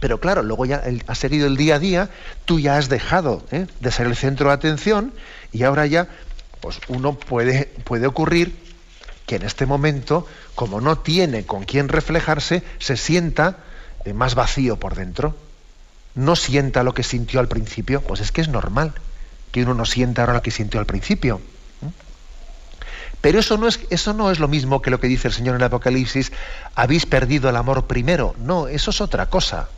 Pero 0.00 0.20
claro, 0.20 0.42
luego 0.42 0.66
ya 0.66 0.82
has 1.06 1.18
seguido 1.18 1.46
el 1.46 1.56
día 1.56 1.76
a 1.76 1.78
día, 1.78 2.10
tú 2.44 2.58
ya 2.60 2.76
has 2.76 2.90
dejado 2.90 3.42
¿eh? 3.52 3.66
de 3.80 3.90
ser 3.90 4.06
el 4.06 4.16
centro 4.16 4.48
de 4.48 4.54
atención 4.54 5.14
y 5.52 5.62
ahora 5.62 5.86
ya, 5.86 6.08
pues 6.60 6.80
uno 6.88 7.16
puede, 7.18 7.66
puede 7.84 8.06
ocurrir 8.06 8.54
que 9.26 9.36
en 9.36 9.44
este 9.44 9.64
momento, 9.64 10.26
como 10.54 10.80
no 10.80 10.98
tiene 10.98 11.46
con 11.46 11.64
quién 11.64 11.88
reflejarse, 11.88 12.62
se 12.78 12.96
sienta 12.96 13.58
eh, 14.04 14.12
más 14.12 14.34
vacío 14.34 14.76
por 14.76 14.96
dentro. 14.96 15.36
No 16.16 16.36
sienta 16.36 16.82
lo 16.82 16.94
que 16.94 17.04
sintió 17.04 17.40
al 17.40 17.48
principio. 17.48 18.02
Pues 18.02 18.20
es 18.20 18.32
que 18.32 18.40
es 18.40 18.48
normal 18.48 18.92
que 19.52 19.62
uno 19.62 19.74
no 19.74 19.84
sienta 19.84 20.22
ahora 20.22 20.34
lo 20.34 20.42
que 20.42 20.50
sintió 20.50 20.80
al 20.80 20.86
principio. 20.86 21.40
Pero 23.24 23.38
eso 23.38 23.56
no, 23.56 23.66
es, 23.68 23.80
eso 23.88 24.12
no 24.12 24.30
es 24.30 24.38
lo 24.38 24.48
mismo 24.48 24.82
que 24.82 24.90
lo 24.90 25.00
que 25.00 25.08
dice 25.08 25.28
el 25.28 25.32
Señor 25.32 25.54
en 25.54 25.62
el 25.62 25.66
Apocalipsis, 25.66 26.30
habéis 26.74 27.06
perdido 27.06 27.48
el 27.48 27.56
amor 27.56 27.86
primero. 27.86 28.34
No, 28.38 28.68
eso 28.68 28.90
es 28.90 29.00
otra 29.00 29.30
cosa. 29.30 29.70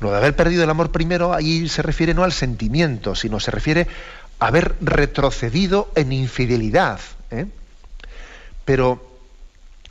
Lo 0.00 0.10
de 0.10 0.18
haber 0.18 0.36
perdido 0.36 0.62
el 0.62 0.68
amor 0.68 0.92
primero, 0.92 1.32
ahí 1.32 1.70
se 1.70 1.80
refiere 1.80 2.12
no 2.12 2.22
al 2.22 2.32
sentimiento, 2.32 3.14
sino 3.14 3.40
se 3.40 3.50
refiere 3.50 3.86
a 4.38 4.48
haber 4.48 4.76
retrocedido 4.82 5.90
en 5.94 6.12
infidelidad. 6.12 7.00
¿eh? 7.30 7.46
Pero 8.66 9.18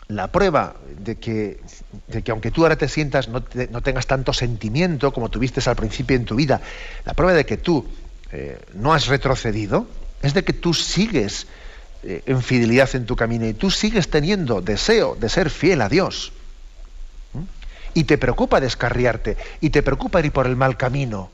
la 0.08 0.32
prueba 0.32 0.76
de 1.00 1.15
que, 1.15 1.60
de 2.06 2.22
que, 2.22 2.30
aunque 2.30 2.52
tú 2.52 2.62
ahora 2.62 2.76
te 2.76 2.88
sientas, 2.88 3.30
no, 3.30 3.41
tengas 3.41 4.06
tanto 4.06 4.32
sentimiento 4.32 5.12
como 5.12 5.30
tuviste 5.30 5.68
al 5.68 5.76
principio 5.76 6.15
en 6.15 6.26
tu 6.26 6.36
vida, 6.36 6.62
la 7.04 7.15
prueba 7.15 7.34
de 7.34 7.48
que 7.48 7.58
tú 7.58 7.84
eh, 8.32 8.60
no 8.76 8.94
has 8.94 9.08
retrocedido 9.08 9.88
es 10.22 10.36
de 10.36 10.44
que 10.44 10.54
tú 10.54 10.72
sigues 10.76 11.48
eh, 12.08 12.22
en 12.28 12.44
fidelidad 12.44 12.96
en 12.96 13.08
tu 13.08 13.15
camino 13.15 13.48
y 13.48 13.56
tú 13.56 13.72
sigues 13.72 14.10
teniendo 14.12 14.62
deseo 14.62 15.15
de 15.20 15.28
ser 15.28 15.50
fiel 15.50 15.82
a 15.82 15.89
Dios. 15.89 16.32
Y 17.96 18.04
te 18.04 18.20
preocupa 18.20 18.60
descarriarte 18.60 19.38
y 19.60 19.72
te 19.72 19.82
preocupa 19.82 20.20
ir 20.20 20.32
por 20.32 20.46
el 20.46 20.56
mal 20.56 20.78
camino. 20.78 21.32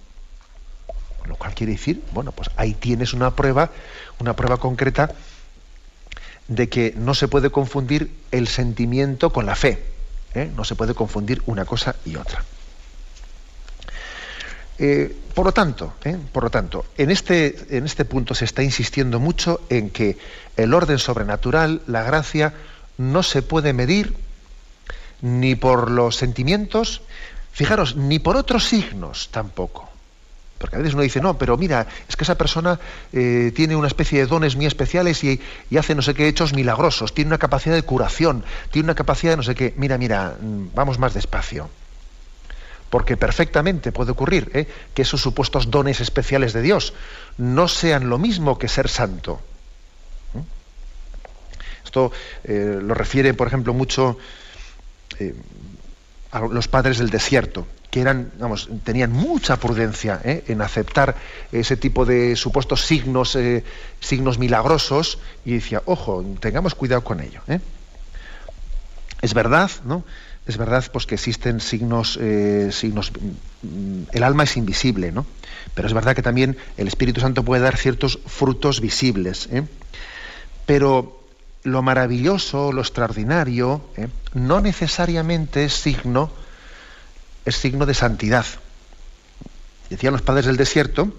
Lo 1.27 1.35
cual 1.35 1.53
quiere 1.55 1.73
decir, 1.73 2.01
bueno, 2.13 2.31
pues 2.31 2.49
ahí 2.55 2.73
tienes 2.73 3.13
una 3.13 3.35
prueba, 3.35 3.71
una 4.19 4.35
prueba 4.35 4.57
concreta 4.57 5.11
de 6.47 6.69
que 6.69 6.93
no 6.95 7.15
se 7.15 7.27
puede 7.27 7.49
confundir 7.49 8.11
el 8.31 8.47
sentimiento 8.47 9.33
con 9.33 9.45
la 9.45 9.55
fe. 9.55 9.83
¿eh? 10.35 10.49
No 10.55 10.63
se 10.63 10.75
puede 10.75 10.93
confundir 10.93 11.41
una 11.47 11.65
cosa 11.65 11.97
y 12.05 12.15
otra. 12.15 12.45
Eh, 14.77 15.15
por 15.33 15.45
lo 15.45 15.51
tanto, 15.51 15.93
¿eh? 16.03 16.17
por 16.31 16.43
lo 16.43 16.49
tanto, 16.49 16.85
en 16.97 17.11
este, 17.11 17.77
en 17.77 17.85
este 17.85 18.05
punto 18.05 18.35
se 18.35 18.45
está 18.45 18.63
insistiendo 18.63 19.19
mucho 19.19 19.61
en 19.69 19.89
que 19.89 20.17
el 20.57 20.73
orden 20.73 20.97
sobrenatural, 20.97 21.81
la 21.87 22.03
gracia, 22.03 22.53
no 22.97 23.23
se 23.23 23.41
puede 23.41 23.73
medir 23.73 24.15
ni 25.21 25.55
por 25.55 25.89
los 25.89 26.15
sentimientos, 26.15 27.01
fijaros, 27.51 27.95
ni 27.95 28.19
por 28.19 28.35
otros 28.35 28.65
signos 28.65 29.29
tampoco. 29.31 29.89
Porque 30.57 30.75
a 30.75 30.79
veces 30.79 30.93
uno 30.93 31.01
dice, 31.01 31.21
no, 31.21 31.37
pero 31.39 31.57
mira, 31.57 31.87
es 32.07 32.15
que 32.15 32.23
esa 32.23 32.35
persona 32.37 32.79
eh, 33.11 33.51
tiene 33.55 33.75
una 33.75 33.87
especie 33.87 34.19
de 34.19 34.27
dones 34.27 34.55
muy 34.55 34.67
especiales 34.67 35.23
y, 35.23 35.41
hace 35.75 35.95
no 35.95 36.03
sé 36.03 36.13
qué 36.13 36.27
hechos 36.27 36.53
milagrosos, 36.53 37.15
tiene 37.15 37.29
una 37.29 37.39
capacidad 37.39 37.73
de 37.73 37.81
curación, 37.81 38.43
tiene 38.69 38.85
una 38.85 38.95
capacidad 38.95 39.33
de 39.33 39.37
no 39.37 39.43
sé 39.43 39.55
qué. 39.55 39.73
Mira, 39.77 39.97
mira, 39.97 40.35
mm, 40.39 40.67
vamos 40.75 40.99
más 40.99 41.15
despacio. 41.15 41.69
Porque 42.91 43.17
perfectamente 43.17 43.91
puede 43.91 44.11
ocurrir 44.11 44.51
¿eh? 44.53 44.67
que 44.93 45.01
esos 45.01 45.19
supuestos 45.19 45.71
dones 45.71 45.99
especiales 45.99 46.53
de 46.53 46.61
Dios 46.61 46.93
no 47.37 47.67
sean 47.67 48.07
lo 48.09 48.19
mismo 48.19 48.59
que 48.59 48.67
ser 48.67 48.87
santo. 48.87 49.41
¿Mm? 50.35 50.39
Esto 51.83 52.11
eh, 52.43 52.79
lo 52.79 52.93
refiere, 52.93 53.33
por 53.33 53.47
ejemplo, 53.47 53.73
mucho 53.73 54.19
a 56.31 56.39
los 56.39 56.67
padres 56.67 56.99
del 56.99 57.09
desierto 57.09 57.65
que 57.91 57.99
eran, 57.99 58.31
vamos, 58.39 58.69
tenían 58.85 59.11
mucha 59.11 59.57
prudencia 59.57 60.21
¿eh? 60.23 60.45
en 60.47 60.61
aceptar 60.61 61.15
ese 61.51 61.75
tipo 61.75 62.05
de 62.05 62.37
supuestos 62.37 62.85
signos, 62.85 63.35
eh, 63.35 63.65
signos 63.99 64.39
milagrosos, 64.39 65.19
y 65.43 65.55
decía, 65.55 65.83
ojo, 65.85 66.23
tengamos 66.39 66.73
cuidado 66.73 67.03
con 67.03 67.19
ello. 67.19 67.41
¿eh? 67.49 67.59
Es 69.21 69.33
verdad, 69.33 69.69
¿no? 69.83 70.05
Es 70.47 70.57
verdad 70.57 70.83
pues, 70.91 71.05
que 71.05 71.15
existen 71.15 71.59
signos, 71.59 72.19
signos. 72.71 73.11
Mm, 73.61 74.03
el 74.11 74.23
alma 74.23 74.43
es 74.43 74.57
invisible, 74.57 75.11
¿no? 75.11 75.25
Pero 75.75 75.87
es 75.87 75.93
verdad 75.93 76.15
que 76.15 76.23
también 76.23 76.57
el 76.77 76.87
Espíritu 76.87 77.21
Santo 77.21 77.43
puede 77.43 77.61
dar 77.61 77.77
ciertos 77.77 78.19
frutos 78.25 78.81
visibles. 78.81 79.49
Pero 80.65 81.21
lo 81.63 81.81
maravilloso, 81.81 82.71
lo 82.71 82.81
extraordinario, 82.81 83.81
no 84.33 84.61
necesariamente 84.61 85.65
es 85.65 85.73
signo 85.73 86.31
es 87.45 87.55
signo 87.55 87.85
de 87.85 87.93
santidad. 87.93 88.45
Decían 89.89 90.13
los 90.13 90.21
padres 90.21 90.45
del 90.45 90.57
desierto 90.57 91.13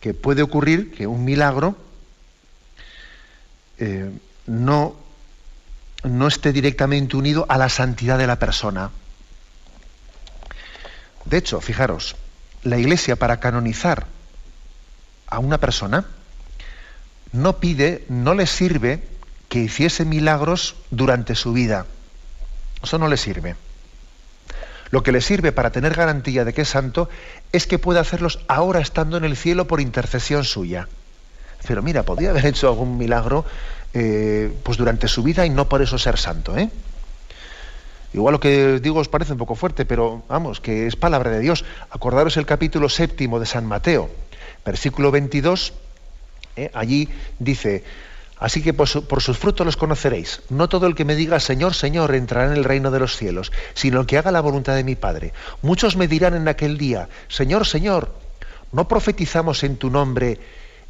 que 0.00 0.14
puede 0.14 0.42
ocurrir 0.42 0.92
que 0.92 1.06
un 1.06 1.24
milagro 1.24 1.76
eh, 3.78 4.10
no, 4.46 4.94
no 6.06 6.28
esté 6.28 6.52
directamente 6.52 7.16
unido 7.16 7.46
a 7.48 7.58
la 7.58 7.68
santidad 7.68 8.18
de 8.18 8.26
la 8.26 8.38
persona. 8.38 8.90
De 11.24 11.38
hecho, 11.38 11.60
fijaros, 11.60 12.16
la 12.62 12.78
Iglesia 12.78 13.16
para 13.16 13.40
canonizar 13.40 14.06
a 15.26 15.38
una 15.38 15.58
persona 15.58 16.06
no 17.32 17.58
pide, 17.58 18.04
no 18.08 18.34
le 18.34 18.46
sirve 18.46 19.02
que 19.48 19.60
hiciese 19.60 20.04
milagros 20.04 20.76
durante 20.90 21.34
su 21.34 21.52
vida. 21.52 21.86
Eso 22.82 22.98
no 22.98 23.08
le 23.08 23.16
sirve. 23.16 23.56
Lo 24.90 25.02
que 25.02 25.12
le 25.12 25.20
sirve 25.20 25.50
para 25.52 25.70
tener 25.70 25.94
garantía 25.94 26.44
de 26.44 26.52
que 26.52 26.62
es 26.62 26.68
santo 26.68 27.08
es 27.52 27.66
que 27.66 27.78
puede 27.78 27.98
hacerlos 27.98 28.38
ahora 28.46 28.80
estando 28.80 29.16
en 29.16 29.24
el 29.24 29.36
cielo 29.36 29.66
por 29.66 29.80
intercesión 29.80 30.44
suya. 30.44 30.88
Pero 31.66 31.82
mira, 31.82 32.04
podría 32.04 32.30
haber 32.30 32.46
hecho 32.46 32.68
algún 32.68 32.96
milagro 32.96 33.44
eh, 33.98 34.52
pues 34.62 34.76
durante 34.76 35.08
su 35.08 35.22
vida 35.22 35.46
y 35.46 35.50
no 35.50 35.70
por 35.70 35.80
eso 35.80 35.96
ser 35.96 36.18
santo. 36.18 36.54
¿eh? 36.54 36.68
Igual 38.12 38.32
lo 38.32 38.40
que 38.40 38.78
digo 38.78 39.00
os 39.00 39.08
parece 39.08 39.32
un 39.32 39.38
poco 39.38 39.54
fuerte, 39.54 39.86
pero 39.86 40.22
vamos, 40.28 40.60
que 40.60 40.86
es 40.86 40.96
palabra 40.96 41.30
de 41.30 41.40
Dios. 41.40 41.64
Acordaros 41.88 42.36
el 42.36 42.44
capítulo 42.44 42.90
séptimo 42.90 43.40
de 43.40 43.46
San 43.46 43.64
Mateo, 43.64 44.10
versículo 44.66 45.10
22. 45.10 45.72
¿eh? 46.56 46.70
allí 46.74 47.08
dice, 47.38 47.84
Así 48.38 48.62
que 48.62 48.74
por, 48.74 48.86
sus 48.86 49.38
frutos 49.38 49.64
los 49.64 49.78
conoceréis. 49.78 50.42
No 50.50 50.68
todo 50.68 50.86
el 50.86 50.94
que 50.94 51.06
me 51.06 51.16
diga 51.16 51.40
Señor, 51.40 51.72
Señor 51.72 52.14
entrará 52.14 52.52
en 52.52 52.58
el 52.58 52.64
reino 52.64 52.90
de 52.90 52.98
los 52.98 53.16
cielos, 53.16 53.50
sino 53.72 53.98
el 53.98 54.06
que 54.06 54.18
haga 54.18 54.30
la 54.30 54.42
voluntad 54.42 54.74
de 54.74 54.84
mi 54.84 54.94
Padre. 54.94 55.32
Muchos 55.62 55.96
me 55.96 56.06
dirán 56.06 56.34
en 56.34 56.48
aquel 56.48 56.76
día, 56.76 57.08
Señor, 57.28 57.66
Señor, 57.66 58.12
¿no 58.72 58.88
profetizamos 58.88 59.64
en 59.64 59.78
tu 59.78 59.88
nombre 59.88 60.38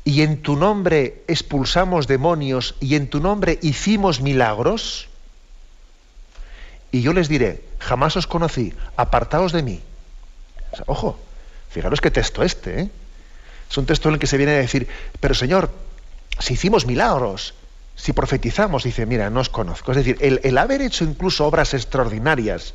y 0.06 0.22
en 0.22 0.40
tu 0.40 0.54
nombre 0.54 1.24
expulsamos 1.26 2.06
demonios 2.06 2.76
y 2.78 2.94
en 2.94 3.08
tu 3.10 3.18
nombre 3.18 3.58
hicimos 3.60 4.20
milagros? 4.20 5.08
Y 6.92 7.02
yo 7.02 7.12
les 7.12 7.28
diré, 7.28 7.64
jamás 7.80 8.16
os 8.16 8.28
conocí, 8.28 8.72
apartaos 8.96 9.50
de 9.50 9.64
mí. 9.64 9.82
ojo, 10.86 11.18
fijaros 11.70 12.00
qué 12.00 12.12
texto 12.12 12.44
este, 12.44 12.82
¿eh? 12.82 12.90
Es 13.68 13.76
un 13.76 13.86
texto 13.86 14.08
en 14.08 14.14
el 14.14 14.20
que 14.20 14.28
se 14.28 14.36
viene 14.36 14.52
a 14.52 14.58
decir, 14.58 14.86
pero 15.18 15.34
Señor, 15.34 15.72
si 16.38 16.54
hicimos 16.54 16.86
milagros, 16.86 17.54
si 17.96 18.12
profetizamos, 18.12 18.84
dice, 18.84 19.06
mira, 19.06 19.28
no 19.28 19.40
os 19.40 19.48
conozco. 19.48 19.90
Es 19.90 19.96
decir, 19.96 20.18
el, 20.20 20.56
haber 20.56 20.82
hecho 20.82 21.02
incluso 21.02 21.44
obras 21.44 21.74
extraordinarias 21.74 22.74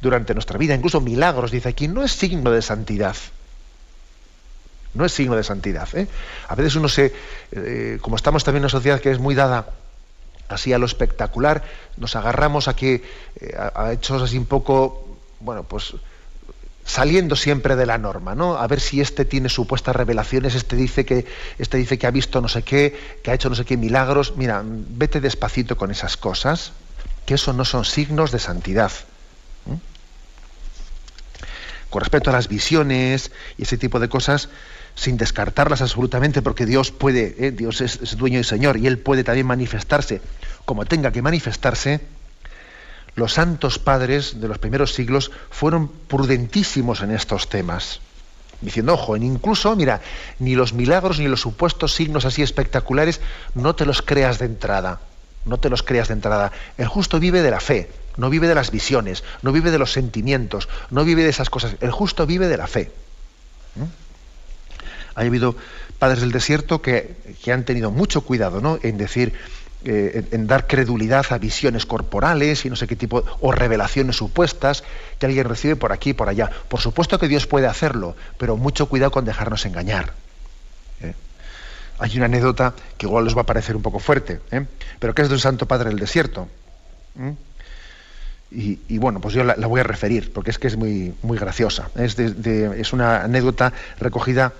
durante 0.00 0.32
nuestra 0.32 0.58
vida, 0.58 0.76
incluso 0.76 1.00
milagros, 1.00 1.50
dice 1.50 1.70
aquí, 1.70 1.88
no 1.88 2.04
es 2.04 2.12
signo 2.12 2.52
de 2.52 2.62
santidad. 2.62 3.16
No 4.98 5.04
es 5.04 5.12
signo 5.12 5.36
de 5.36 5.44
santidad. 5.44 5.88
¿eh? 5.94 6.08
A 6.48 6.56
veces 6.56 6.74
uno 6.74 6.88
se, 6.88 7.14
eh, 7.52 7.98
como 8.02 8.16
estamos 8.16 8.42
también 8.42 8.62
en 8.62 8.64
una 8.64 8.70
sociedad 8.70 9.00
que 9.00 9.12
es 9.12 9.20
muy 9.20 9.36
dada 9.36 9.70
así 10.48 10.72
a 10.72 10.78
lo 10.78 10.86
espectacular, 10.86 11.62
nos 11.96 12.16
agarramos 12.16 12.66
a 12.66 12.74
que 12.74 13.04
eh, 13.40 13.56
a 13.56 13.92
hechos 13.92 14.20
así 14.20 14.36
un 14.36 14.46
poco, 14.46 15.06
bueno, 15.38 15.62
pues 15.62 15.94
saliendo 16.84 17.36
siempre 17.36 17.76
de 17.76 17.86
la 17.86 17.96
norma, 17.98 18.34
¿no? 18.34 18.56
A 18.56 18.66
ver 18.66 18.80
si 18.80 19.00
este 19.00 19.24
tiene 19.24 19.48
supuestas 19.50 19.94
revelaciones, 19.94 20.56
este 20.56 20.74
dice 20.74 21.04
que, 21.04 21.26
este 21.58 21.76
dice 21.76 21.96
que 21.96 22.08
ha 22.08 22.10
visto 22.10 22.40
no 22.40 22.48
sé 22.48 22.62
qué, 22.62 23.18
que 23.22 23.30
ha 23.30 23.34
hecho 23.34 23.48
no 23.48 23.54
sé 23.54 23.64
qué 23.64 23.76
milagros. 23.76 24.34
Mira, 24.36 24.64
vete 24.64 25.20
despacito 25.20 25.76
con 25.76 25.92
esas 25.92 26.16
cosas, 26.16 26.72
que 27.24 27.34
eso 27.34 27.52
no 27.52 27.64
son 27.64 27.84
signos 27.84 28.32
de 28.32 28.40
santidad. 28.40 28.90
Con 31.90 32.00
respecto 32.00 32.30
a 32.30 32.32
las 32.34 32.48
visiones 32.48 33.32
y 33.56 33.62
ese 33.62 33.78
tipo 33.78 33.98
de 33.98 34.08
cosas, 34.08 34.48
sin 34.98 35.16
descartarlas 35.16 35.80
absolutamente, 35.80 36.42
porque 36.42 36.66
Dios 36.66 36.90
puede, 36.90 37.36
¿eh? 37.38 37.52
Dios 37.52 37.80
es 37.80 38.16
dueño 38.16 38.40
y 38.40 38.44
Señor, 38.44 38.76
y 38.76 38.88
Él 38.88 38.98
puede 38.98 39.22
también 39.22 39.46
manifestarse 39.46 40.20
como 40.68 40.84
tenga 40.84 41.12
que 41.12 41.22
manifestarse, 41.22 42.02
los 43.14 43.32
santos 43.32 43.78
padres 43.78 44.38
de 44.38 44.48
los 44.48 44.58
primeros 44.58 44.92
siglos 44.92 45.30
fueron 45.48 45.88
prudentísimos 45.88 47.00
en 47.00 47.10
estos 47.10 47.48
temas, 47.48 48.00
diciendo, 48.60 48.92
ojo, 48.92 49.16
incluso, 49.16 49.74
mira, 49.76 50.02
ni 50.38 50.54
los 50.54 50.74
milagros 50.74 51.20
ni 51.20 51.26
los 51.26 51.40
supuestos 51.40 51.94
signos 51.94 52.26
así 52.26 52.42
espectaculares, 52.42 53.22
no 53.54 53.74
te 53.74 53.86
los 53.86 54.02
creas 54.02 54.38
de 54.38 54.44
entrada, 54.44 55.00
no 55.46 55.56
te 55.56 55.70
los 55.70 55.82
creas 55.82 56.08
de 56.08 56.14
entrada. 56.14 56.52
El 56.76 56.86
justo 56.86 57.18
vive 57.18 57.40
de 57.40 57.50
la 57.50 57.60
fe, 57.60 57.90
no 58.18 58.28
vive 58.28 58.46
de 58.46 58.54
las 58.54 58.70
visiones, 58.70 59.24
no 59.40 59.52
vive 59.52 59.70
de 59.70 59.78
los 59.78 59.90
sentimientos, 59.90 60.68
no 60.90 61.02
vive 61.02 61.22
de 61.22 61.30
esas 61.30 61.48
cosas. 61.48 61.76
El 61.80 61.92
justo 61.92 62.26
vive 62.26 62.46
de 62.46 62.58
la 62.58 62.66
fe. 62.66 62.92
Ha 65.18 65.22
habido 65.22 65.56
padres 65.98 66.20
del 66.20 66.30
desierto 66.30 66.80
que, 66.80 67.16
han 67.52 67.64
tenido 67.64 67.90
mucho 67.90 68.20
cuidado 68.20 68.60
¿no? 68.60 68.78
en 68.82 68.98
decir, 68.98 69.32
eh, 69.84 70.24
en, 70.30 70.46
dar 70.46 70.68
credulidad 70.68 71.26
a 71.30 71.38
visiones 71.38 71.86
corporales 71.86 72.64
y 72.64 72.70
no 72.70 72.76
sé 72.76 72.86
qué 72.86 72.94
tipo, 72.94 73.24
o 73.40 73.50
revelaciones 73.50 74.14
supuestas 74.14 74.84
que 75.18 75.26
alguien 75.26 75.48
recibe 75.48 75.74
por 75.74 75.92
aquí 75.92 76.10
y 76.10 76.14
por 76.14 76.28
allá. 76.28 76.50
Por 76.68 76.80
supuesto 76.80 77.18
que 77.18 77.26
Dios 77.26 77.48
puede 77.48 77.66
hacerlo, 77.66 78.14
pero 78.38 78.56
mucho 78.56 78.86
cuidado 78.86 79.10
con 79.10 79.24
dejarnos 79.24 79.66
engañar. 79.66 80.12
¿eh? 81.00 81.14
Hay 81.98 82.16
una 82.16 82.26
anécdota 82.26 82.74
que 82.96 83.06
igual 83.06 83.24
les 83.24 83.36
va 83.36 83.40
a 83.40 83.46
parecer 83.46 83.74
un 83.74 83.82
poco 83.82 83.98
fuerte, 83.98 84.40
¿eh? 84.52 84.66
pero 85.00 85.16
que 85.16 85.22
es 85.22 85.28
de 85.28 85.34
un 85.34 85.40
santo 85.40 85.66
padre 85.66 85.88
del 85.88 85.98
desierto. 85.98 86.48
Y, 88.52 88.98
bueno, 88.98 89.20
pues 89.20 89.34
yo 89.34 89.42
la, 89.42 89.54
voy 89.66 89.80
a 89.80 89.84
referir, 89.84 90.32
porque 90.32 90.52
es 90.52 90.60
que 90.60 90.68
es 90.68 90.76
muy, 90.76 91.12
muy 91.22 91.38
graciosa. 91.38 91.90
Es, 91.96 92.16
es 92.18 92.92
una 92.92 93.24
anécdota 93.24 93.72
recogida 93.98 94.54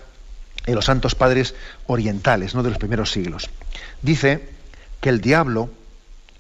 en 0.69 0.75
los 0.75 0.85
santos 0.85 1.15
padres 1.15 1.55
orientales, 1.87 2.55
¿no? 2.55 2.63
de 2.63 2.69
los 2.69 2.79
primeros 2.79 3.11
siglos. 3.11 3.49
Dice 4.03 4.51
que 5.01 5.09
el 5.09 5.23
diablo 5.23 5.71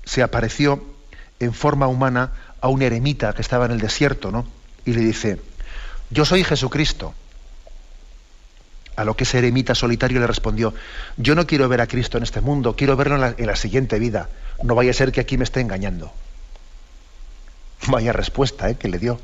se 0.04 0.22
apareció 0.22 0.84
en 1.40 1.54
forma 1.54 1.86
humana 1.86 2.32
a 2.60 2.68
un 2.68 2.82
eremita 2.82 3.32
que 3.32 3.40
estaba 3.40 3.64
en 3.64 3.72
el 3.72 3.80
desierto, 3.80 4.30
¿no? 4.30 4.46
Y 4.84 4.92
le 4.92 5.00
dice, 5.00 5.40
yo 6.10 6.26
soy 6.26 6.44
Jesucristo. 6.44 7.14
A 8.96 9.04
lo 9.04 9.16
que 9.16 9.24
ese 9.24 9.38
eremita 9.38 9.74
solitario 9.74 10.20
le 10.20 10.26
respondió, 10.26 10.74
yo 11.16 11.34
no 11.34 11.46
quiero 11.46 11.68
ver 11.68 11.80
a 11.80 11.86
Cristo 11.86 12.18
en 12.18 12.24
este 12.24 12.40
mundo, 12.40 12.76
quiero 12.76 12.96
verlo 12.96 13.14
en 13.14 13.20
la, 13.20 13.34
en 13.38 13.46
la 13.46 13.56
siguiente 13.56 13.98
vida. 13.98 14.28
No 14.62 14.74
vaya 14.74 14.90
a 14.90 14.94
ser 14.94 15.10
que 15.10 15.20
aquí 15.20 15.38
me 15.38 15.44
esté 15.44 15.60
engañando. 15.60 16.12
Vaya 17.86 18.12
respuesta 18.12 18.68
¿eh? 18.68 18.74
que 18.74 18.88
le 18.88 18.98
dio. 18.98 19.20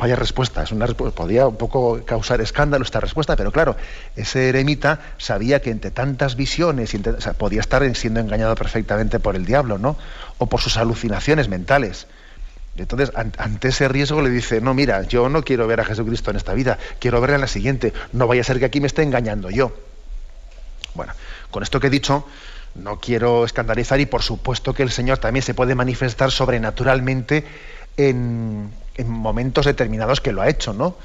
Vaya 0.00 0.16
respuesta, 0.16 0.62
es 0.62 0.72
una 0.72 0.86
podía 0.86 1.46
un 1.46 1.56
poco 1.56 2.02
causar 2.06 2.40
escándalo 2.40 2.82
esta 2.82 3.00
respuesta, 3.00 3.36
pero 3.36 3.52
claro, 3.52 3.76
ese 4.16 4.48
eremita 4.48 4.98
sabía 5.18 5.60
que 5.60 5.70
entre 5.70 5.90
tantas 5.90 6.36
visiones 6.36 6.96
podía 7.36 7.60
estar 7.60 7.94
siendo 7.94 8.18
engañado 8.18 8.54
perfectamente 8.54 9.20
por 9.20 9.36
el 9.36 9.44
diablo, 9.44 9.76
¿no? 9.76 9.98
O 10.38 10.46
por 10.46 10.62
sus 10.62 10.78
alucinaciones 10.78 11.48
mentales. 11.48 12.06
Entonces, 12.78 13.12
ante 13.14 13.68
ese 13.68 13.88
riesgo 13.88 14.22
le 14.22 14.30
dice, 14.30 14.62
no, 14.62 14.72
mira, 14.72 15.02
yo 15.02 15.28
no 15.28 15.42
quiero 15.42 15.66
ver 15.66 15.80
a 15.80 15.84
Jesucristo 15.84 16.30
en 16.30 16.38
esta 16.38 16.54
vida, 16.54 16.78
quiero 16.98 17.20
verle 17.20 17.34
en 17.34 17.42
la 17.42 17.46
siguiente, 17.46 17.92
no 18.14 18.26
vaya 18.26 18.40
a 18.40 18.44
ser 18.44 18.58
que 18.58 18.64
aquí 18.64 18.80
me 18.80 18.86
esté 18.86 19.02
engañando 19.02 19.50
yo. 19.50 19.76
Bueno, 20.94 21.12
con 21.50 21.62
esto 21.62 21.78
que 21.78 21.88
he 21.88 21.90
dicho, 21.90 22.26
no 22.74 23.00
quiero 23.00 23.44
escandalizar 23.44 24.00
y 24.00 24.06
por 24.06 24.22
supuesto 24.22 24.72
que 24.72 24.82
el 24.82 24.90
Señor 24.90 25.18
también 25.18 25.42
se 25.42 25.52
puede 25.52 25.74
manifestar 25.74 26.30
sobrenaturalmente 26.30 27.44
en, 27.98 28.70
en 29.00 29.10
momentos 29.10 29.66
determinados 29.66 30.20
que 30.20 30.32
lo 30.32 30.42
ha 30.42 30.48
hecho, 30.48 30.72
¿no? 30.72 30.96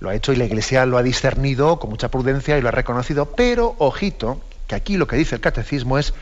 Lo 0.00 0.10
ha 0.10 0.14
hecho 0.14 0.32
y 0.32 0.36
la 0.36 0.44
Iglesia 0.44 0.86
lo 0.86 0.98
ha 0.98 1.02
discernido 1.02 1.78
con 1.78 1.90
mucha 1.90 2.10
prudencia 2.10 2.56
y 2.56 2.60
lo 2.60 2.68
ha 2.68 2.72
reconocido, 2.72 3.26
pero 3.32 3.74
ojito, 3.78 4.40
que 4.66 4.74
aquí 4.74 4.96
lo 4.96 5.06
que 5.06 5.16
dice 5.16 5.34
el 5.34 5.40
catecismo 5.40 5.98
es 5.98 6.14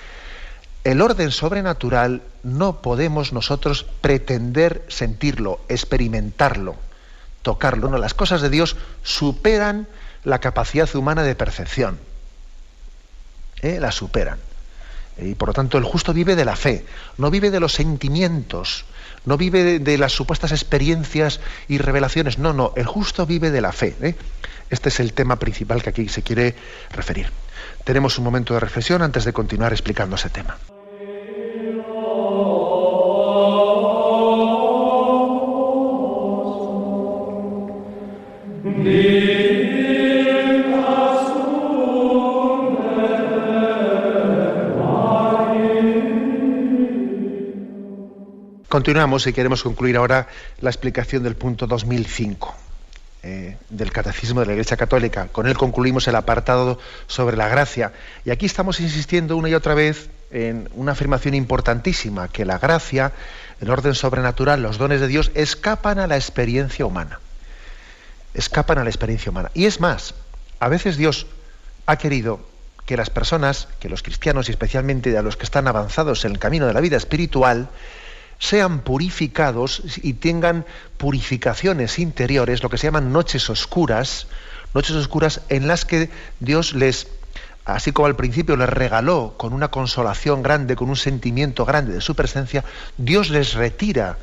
el 0.85 1.03
orden 1.03 1.33
sobrenatural 1.33 2.23
no 2.45 2.81
podemos 2.81 3.33
nosotros 3.33 3.85
pretender 4.01 4.85
sentirlo, 4.87 5.59
experimentarlo, 5.69 6.77
tocarlo. 7.43 7.91
No, 7.91 7.99
las 7.99 8.15
cosas 8.15 8.41
de 8.41 8.51
Dios 8.51 8.77
superan 9.03 9.89
la 10.23 10.39
capacidad 10.39 10.95
humana 10.95 11.25
de 11.25 11.35
percepción. 11.35 11.99
¿Eh? 13.63 13.81
La 13.81 13.91
superan. 13.91 14.39
Y 15.19 15.35
por 15.35 15.49
lo 15.49 15.55
tanto 15.55 15.77
el 15.77 15.83
justo 15.83 16.13
vive 16.13 16.37
de 16.37 16.45
la 16.45 16.55
fe, 16.55 16.87
no 17.19 17.33
vive 17.33 17.51
de 17.51 17.59
los 17.59 17.73
sentimientos, 17.73 18.85
no 19.27 19.37
vive 19.37 19.79
de, 19.79 19.99
las 19.99 20.13
supuestas 20.13 20.53
experiencias 20.53 21.41
y 21.69 21.79
revelaciones, 21.79 22.39
no, 22.39 22.55
no, 22.55 22.73
el 22.77 22.87
justo 22.87 23.27
vive 23.27 23.51
de 23.51 23.61
la 23.61 23.73
fe. 23.73 23.95
¿eh? 24.01 24.15
Este 24.71 24.89
es 24.89 25.01
el 25.01 25.13
tema 25.13 25.39
principal 25.39 25.83
que 25.83 25.91
aquí 25.91 26.09
se 26.09 26.23
quiere 26.23 26.55
referir. 26.93 27.27
Tenemos 27.85 28.19
un 28.19 28.25
momento 28.25 28.55
de 28.55 28.61
reflexión 28.61 29.03
antes 29.03 29.25
de 29.25 29.33
continuar 29.33 29.73
explicando 29.73 30.17
ese 30.17 30.31
tema. 30.31 30.57
Continuamos 48.69 49.25
y 49.29 49.33
queremos 49.33 49.63
concluir 49.63 49.97
ahora 49.97 50.27
la 50.61 50.71
explicación 50.71 51.23
del 51.23 51.37
punto 51.37 51.69
2005 51.69 52.53
eh, 53.23 53.57
del 53.71 53.93
Catecismo 53.93 54.41
de 54.41 54.47
la 54.47 54.53
Iglesia 54.55 54.77
Católica. 54.77 55.29
Con 55.31 55.47
él 55.47 55.57
concluimos 55.57 56.09
el 56.09 56.17
apartado 56.17 56.81
sobre 57.07 57.37
la 57.37 57.47
gracia. 57.47 57.93
Y 58.25 58.31
aquí 58.31 58.45
estamos 58.45 58.81
insistiendo 58.81 59.37
una 59.37 59.49
y 59.49 59.55
otra 59.55 59.75
vez 59.75 60.11
en 60.33 60.69
una 60.75 60.93
afirmación 60.93 61.35
importantísima, 61.35 62.27
que 62.27 62.45
la 62.45 62.59
gracia, 62.59 63.13
el 63.61 63.71
orden 63.71 63.95
sobrenatural, 63.95 64.63
los 64.63 64.79
dones 64.79 65.01
de 65.01 65.07
Dios 65.07 65.31
escapan 65.35 66.01
a 66.01 66.09
la 66.09 66.17
experiencia 66.17 66.87
humana. 66.87 67.21
Escapan 68.35 68.79
a 68.79 68.83
la 68.83 68.91
experiencia 68.91 69.31
humana. 69.31 69.53
Y 69.55 69.67
es 69.67 69.79
más, 69.79 70.15
a 70.59 70.69
veces 70.69 70.97
Dios 70.97 71.29
ha 71.87 71.99
querido 71.99 72.41
que 72.85 72.97
las 72.97 73.11
personas, 73.11 73.69
que 73.79 73.89
los 73.89 74.03
cristianos 74.03 74.49
y 74.49 74.51
especialmente 74.51 75.17
a 75.17 75.23
los 75.23 75.37
que 75.37 75.45
están 75.45 75.69
avanzados 75.69 76.25
en 76.25 76.33
el 76.33 76.41
camino 76.41 76.67
de 76.67 76.75
la 76.75 76.81
vida 76.81 76.97
espiritual, 76.97 77.69
sean 78.39 78.81
purificados 78.81 79.83
y 80.03 80.15
tengan 80.15 80.67
purificaciones 80.99 81.99
interiores, 81.99 82.63
lo 82.63 82.71
que 82.71 82.79
se 82.79 82.87
llaman 82.87 83.13
noches 83.13 83.49
oscuras, 83.51 84.27
noches 84.75 84.97
oscuras 84.97 85.41
en 85.49 85.67
las 85.67 85.85
que 85.85 86.11
Dios 86.41 86.75
les, 86.75 87.09
así 87.65 87.93
como 87.93 88.07
al 88.07 88.17
principio 88.17 88.57
les 88.57 88.69
regaló 88.69 89.35
con 89.37 89.53
una 89.53 89.69
consolación 89.69 90.43
grande, 90.43 90.77
con 90.77 90.91
un 90.91 90.97
sentimiento 90.97 91.65
grande 91.65 91.95
de 91.95 92.01
su 92.01 92.15
presencia, 92.15 92.65
Dios 92.97 93.31
les 93.31 93.55
retira 93.55 94.19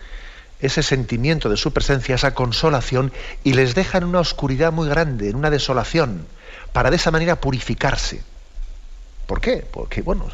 ese 0.60 0.82
sentimiento 0.82 1.50
de 1.50 1.58
su 1.58 1.74
presencia, 1.74 2.16
esa 2.16 2.34
consolación, 2.34 3.12
y 3.44 3.54
les 3.54 3.76
deja 3.76 3.98
en 3.98 4.06
una 4.06 4.22
oscuridad 4.22 4.72
muy 4.72 4.88
grande, 4.88 5.30
en 5.30 5.36
una 5.36 5.50
desolación, 5.50 6.26
para 6.72 6.90
de 6.90 6.96
esa 6.96 7.12
manera 7.12 7.42
purificarse. 7.42 8.24
¿Por 9.28 9.42
qué? 9.42 9.66
Porque, 9.70 10.02
bueno, 10.02 10.28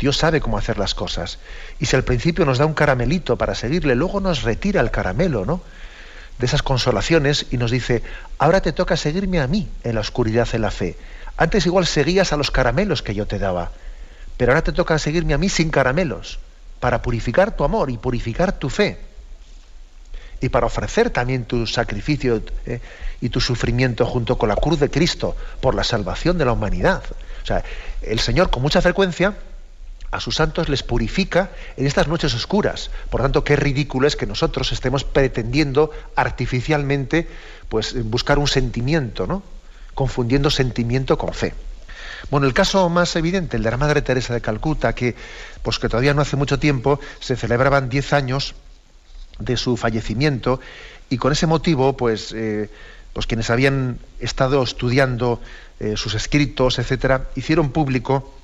Dios 0.00 0.16
sabe 0.16 0.40
cómo 0.40 0.56
hacer 0.56 0.78
las 0.78 0.94
cosas. 0.94 1.38
Y 1.78 1.86
si 1.86 1.94
al 1.94 2.04
principio 2.04 2.46
nos 2.46 2.56
da 2.56 2.64
un 2.64 2.72
caramelito 2.72 3.36
para 3.36 3.54
seguirle, 3.54 3.94
luego 3.94 4.18
nos 4.18 4.42
retira 4.42 4.80
el 4.80 4.90
caramelo, 4.90 5.44
¿no? 5.44 5.60
De 6.38 6.46
esas 6.46 6.62
consolaciones 6.62 7.46
y 7.50 7.58
nos 7.58 7.70
dice, 7.70 8.02
ahora 8.38 8.62
te 8.62 8.72
toca 8.72 8.96
seguirme 8.96 9.40
a 9.40 9.46
mí 9.46 9.68
en 9.84 9.94
la 9.94 10.00
oscuridad 10.00 10.48
de 10.48 10.58
la 10.58 10.70
fe. 10.70 10.96
Antes 11.36 11.66
igual 11.66 11.86
seguías 11.86 12.32
a 12.32 12.38
los 12.38 12.50
caramelos 12.50 13.02
que 13.02 13.14
yo 13.14 13.26
te 13.26 13.38
daba, 13.38 13.72
pero 14.38 14.52
ahora 14.52 14.64
te 14.64 14.72
toca 14.72 14.98
seguirme 14.98 15.34
a 15.34 15.38
mí 15.38 15.50
sin 15.50 15.68
caramelos, 15.70 16.38
para 16.80 17.02
purificar 17.02 17.54
tu 17.54 17.62
amor 17.62 17.90
y 17.90 17.98
purificar 17.98 18.58
tu 18.58 18.70
fe. 18.70 18.98
Y 20.40 20.48
para 20.48 20.64
ofrecer 20.64 21.10
también 21.10 21.44
tu 21.44 21.66
sacrificio 21.66 22.42
eh, 22.64 22.80
y 23.20 23.28
tu 23.28 23.42
sufrimiento 23.42 24.06
junto 24.06 24.38
con 24.38 24.48
la 24.48 24.56
cruz 24.56 24.80
de 24.80 24.88
Cristo 24.88 25.36
por 25.60 25.74
la 25.74 25.84
salvación 25.84 26.38
de 26.38 26.46
la 26.46 26.52
humanidad. 26.52 27.02
O 27.42 27.46
sea, 27.46 27.62
el 28.00 28.18
Señor 28.18 28.48
con 28.48 28.62
mucha 28.62 28.80
frecuencia 28.80 29.36
a 30.10 30.20
sus 30.20 30.36
santos 30.36 30.68
les 30.68 30.82
purifica 30.82 31.50
en 31.76 31.86
estas 31.86 32.08
noches 32.08 32.34
oscuras. 32.34 32.90
Por 33.10 33.22
tanto, 33.22 33.44
qué 33.44 33.56
ridículo 33.56 34.06
es 34.06 34.16
que 34.16 34.26
nosotros 34.26 34.72
estemos 34.72 35.04
pretendiendo 35.04 35.90
artificialmente 36.16 37.28
pues, 37.68 37.94
buscar 38.04 38.38
un 38.38 38.48
sentimiento, 38.48 39.26
¿no? 39.26 39.42
confundiendo 39.94 40.50
sentimiento 40.50 41.18
con 41.18 41.34
fe. 41.34 41.54
Bueno, 42.30 42.46
el 42.46 42.54
caso 42.54 42.88
más 42.88 43.16
evidente, 43.16 43.56
el 43.56 43.62
de 43.62 43.70
la 43.70 43.76
Madre 43.76 44.02
Teresa 44.02 44.34
de 44.34 44.40
Calcuta, 44.40 44.94
que, 44.94 45.14
pues, 45.62 45.78
que 45.78 45.88
todavía 45.88 46.14
no 46.14 46.22
hace 46.22 46.36
mucho 46.36 46.58
tiempo 46.58 47.00
se 47.20 47.36
celebraban 47.36 47.88
10 47.88 48.12
años 48.12 48.54
de 49.38 49.56
su 49.56 49.76
fallecimiento 49.76 50.60
y 51.08 51.16
con 51.16 51.32
ese 51.32 51.46
motivo, 51.46 51.96
pues, 51.96 52.32
eh, 52.32 52.68
pues 53.12 53.26
quienes 53.26 53.50
habían 53.50 53.98
estado 54.20 54.62
estudiando 54.62 55.40
eh, 55.80 55.96
sus 55.96 56.14
escritos, 56.14 56.78
etcétera, 56.78 57.28
hicieron 57.36 57.70
público 57.70 58.34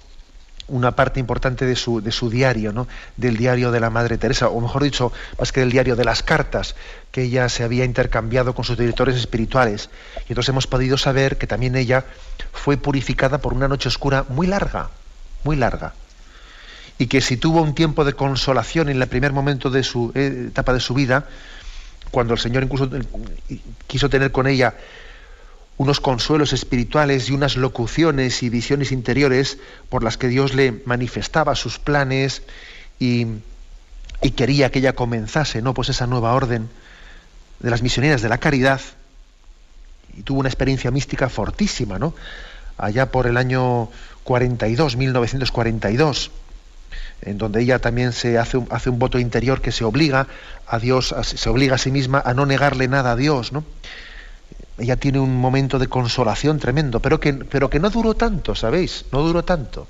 una 0.68 0.96
parte 0.96 1.20
importante 1.20 1.64
de 1.64 1.76
su, 1.76 2.00
de 2.00 2.10
su 2.10 2.28
diario, 2.28 2.72
¿no? 2.72 2.88
del 3.16 3.36
diario 3.36 3.70
de 3.70 3.80
la 3.80 3.90
Madre 3.90 4.18
Teresa, 4.18 4.48
o 4.48 4.60
mejor 4.60 4.82
dicho, 4.82 5.12
más 5.38 5.52
que 5.52 5.60
del 5.60 5.70
diario 5.70 5.96
de 5.96 6.04
las 6.04 6.22
cartas 6.22 6.74
que 7.12 7.22
ella 7.22 7.48
se 7.48 7.64
había 7.64 7.84
intercambiado 7.84 8.54
con 8.54 8.64
sus 8.64 8.76
directores 8.76 9.16
espirituales. 9.16 9.90
Y 10.28 10.32
entonces 10.32 10.48
hemos 10.48 10.66
podido 10.66 10.98
saber 10.98 11.38
que 11.38 11.46
también 11.46 11.76
ella 11.76 12.04
fue 12.52 12.76
purificada 12.76 13.38
por 13.38 13.54
una 13.54 13.68
noche 13.68 13.88
oscura 13.88 14.24
muy 14.28 14.46
larga, 14.46 14.90
muy 15.44 15.56
larga. 15.56 15.94
Y 16.98 17.06
que 17.06 17.20
si 17.20 17.36
tuvo 17.36 17.62
un 17.62 17.74
tiempo 17.74 18.04
de 18.04 18.14
consolación 18.14 18.88
en 18.88 19.00
el 19.00 19.08
primer 19.08 19.32
momento 19.32 19.70
de 19.70 19.82
su 19.82 20.12
eh, 20.14 20.46
etapa 20.48 20.72
de 20.72 20.80
su 20.80 20.94
vida, 20.94 21.26
cuando 22.10 22.34
el 22.34 22.40
Señor 22.40 22.62
incluso 22.62 22.88
eh, 23.48 23.60
quiso 23.86 24.08
tener 24.08 24.32
con 24.32 24.46
ella 24.46 24.74
unos 25.78 26.00
consuelos 26.00 26.52
espirituales 26.52 27.28
y 27.28 27.32
unas 27.32 27.56
locuciones 27.56 28.42
y 28.42 28.48
visiones 28.48 28.92
interiores 28.92 29.58
por 29.88 30.02
las 30.02 30.16
que 30.16 30.28
Dios 30.28 30.54
le 30.54 30.82
manifestaba 30.86 31.54
sus 31.54 31.78
planes 31.78 32.42
y, 32.98 33.26
y 34.22 34.30
quería 34.30 34.70
que 34.70 34.78
ella 34.78 34.94
comenzase, 34.94 35.60
¿no? 35.60 35.74
Pues 35.74 35.90
esa 35.90 36.06
nueva 36.06 36.32
orden 36.32 36.68
de 37.60 37.70
las 37.70 37.82
misioneras 37.82 38.22
de 38.22 38.28
la 38.28 38.38
caridad 38.38 38.80
y 40.16 40.22
tuvo 40.22 40.40
una 40.40 40.48
experiencia 40.48 40.90
mística 40.90 41.28
fortísima, 41.28 41.98
¿no? 41.98 42.14
Allá 42.78 43.10
por 43.10 43.26
el 43.26 43.36
año 43.36 43.90
42, 44.24 44.96
1942, 44.96 46.30
en 47.22 47.38
donde 47.38 47.62
ella 47.62 47.78
también 47.78 48.12
se 48.12 48.38
hace 48.38 48.56
un, 48.56 48.66
hace 48.70 48.90
un 48.90 48.98
voto 48.98 49.18
interior 49.18 49.60
que 49.60 49.72
se 49.72 49.84
obliga 49.84 50.26
a 50.66 50.78
Dios, 50.78 51.14
se 51.22 51.48
obliga 51.50 51.74
a 51.74 51.78
sí 51.78 51.90
misma 51.90 52.22
a 52.24 52.32
no 52.34 52.46
negarle 52.46 52.88
nada 52.88 53.12
a 53.12 53.16
Dios, 53.16 53.52
¿no? 53.52 53.64
Ella 54.78 54.96
tiene 54.96 55.18
un 55.18 55.40
momento 55.40 55.78
de 55.78 55.88
consolación 55.88 56.58
tremendo, 56.58 57.00
pero 57.00 57.18
que, 57.18 57.32
pero 57.32 57.70
que 57.70 57.80
no 57.80 57.88
duró 57.88 58.14
tanto, 58.14 58.54
¿sabéis? 58.54 59.06
No 59.10 59.22
duró 59.22 59.42
tanto. 59.42 59.86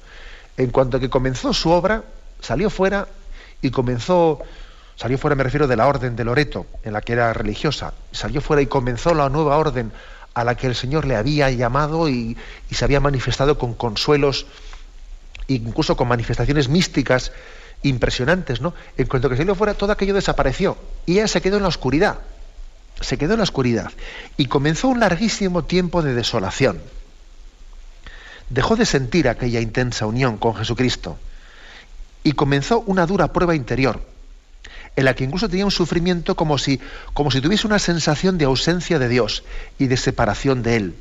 En 0.57 0.71
cuanto 0.71 1.01
que 1.01 1.11
comenzó 1.11 1.53
su 1.53 1.71
obra, 1.71 2.05
salió 2.41 2.71
fuera 2.71 3.09
y 3.61 3.71
comenzó, 3.71 4.41
salió 4.95 5.19
fuera, 5.19 5.35
me 5.35 5.43
refiero, 5.43 5.67
de 5.67 5.77
la 5.77 5.89
orden 5.89 6.15
de 6.15 6.25
Loreto, 6.25 6.67
en 6.85 6.93
la 6.93 7.01
que 7.01 7.15
era 7.15 7.33
religiosa, 7.33 7.95
salió 8.13 8.41
fuera 8.41 8.63
y 8.63 8.67
comenzó 8.67 9.13
la 9.13 9.29
nueva 9.29 9.57
orden 9.57 9.91
a 10.35 10.45
la 10.45 10.55
que 10.55 10.69
el 10.69 10.75
Señor 10.75 11.05
le 11.05 11.17
había 11.17 11.51
llamado 11.51 12.09
y, 12.09 12.37
se 12.71 12.85
había 12.85 13.01
manifestado 13.01 13.59
con 13.59 13.75
consuelos, 13.75 14.47
incluso 15.49 15.97
con 15.97 16.07
manifestaciones 16.09 16.69
místicas 16.69 17.33
impresionantes, 17.83 18.61
¿no? 18.61 18.73
En 18.97 19.07
cuanto 19.07 19.29
que 19.29 19.37
salió 19.37 19.55
fuera, 19.55 19.75
todo 19.75 19.93
aquello 19.93 20.15
desapareció 20.15 20.77
y 21.07 21.15
ella 21.15 21.29
se 21.29 21.41
quedó 21.41 21.57
en 21.57 21.63
la 21.63 21.69
oscuridad 21.69 22.19
se 23.01 23.19
quedó 23.19 23.35
en 23.35 23.39
la 23.39 23.45
oscuridad 23.45 23.91
y 24.37 24.47
comenzó 24.47 24.89
un 24.89 25.01
larguísimo 25.01 25.65
tiempo 25.65 26.03
de 26.03 26.15
desolación. 26.15 26.81
Dejó 28.49 28.77
de 28.77 28.87
sentir 28.87 29.29
aquella 29.29 29.61
intensa 29.61 30.07
unión 30.07 30.37
con 30.39 30.55
Jesucristo 30.55 31.19
y 32.23 32.33
comenzó 32.33 32.81
una 32.81 33.07
dura 33.07 33.33
prueba 33.33 33.55
interior, 33.55 34.01
en 34.95 35.05
la 35.05 35.15
que 35.15 35.25
incluso 35.25 35.49
tenía 35.49 35.65
un 35.65 35.71
sufrimiento 35.71 36.37
como 36.37 36.59
si, 36.59 36.81
como 37.13 37.31
si 37.31 37.41
tuviese 37.41 37.67
una 37.67 37.79
sensación 37.79 38.39
de 38.39 38.47
ausencia 38.47 38.99
de 38.99 39.09
Dios 39.09 39.45
y 39.79 39.87
de 39.87 39.97
separación 39.97 40.63
de 40.63 40.77
Él. 40.77 40.95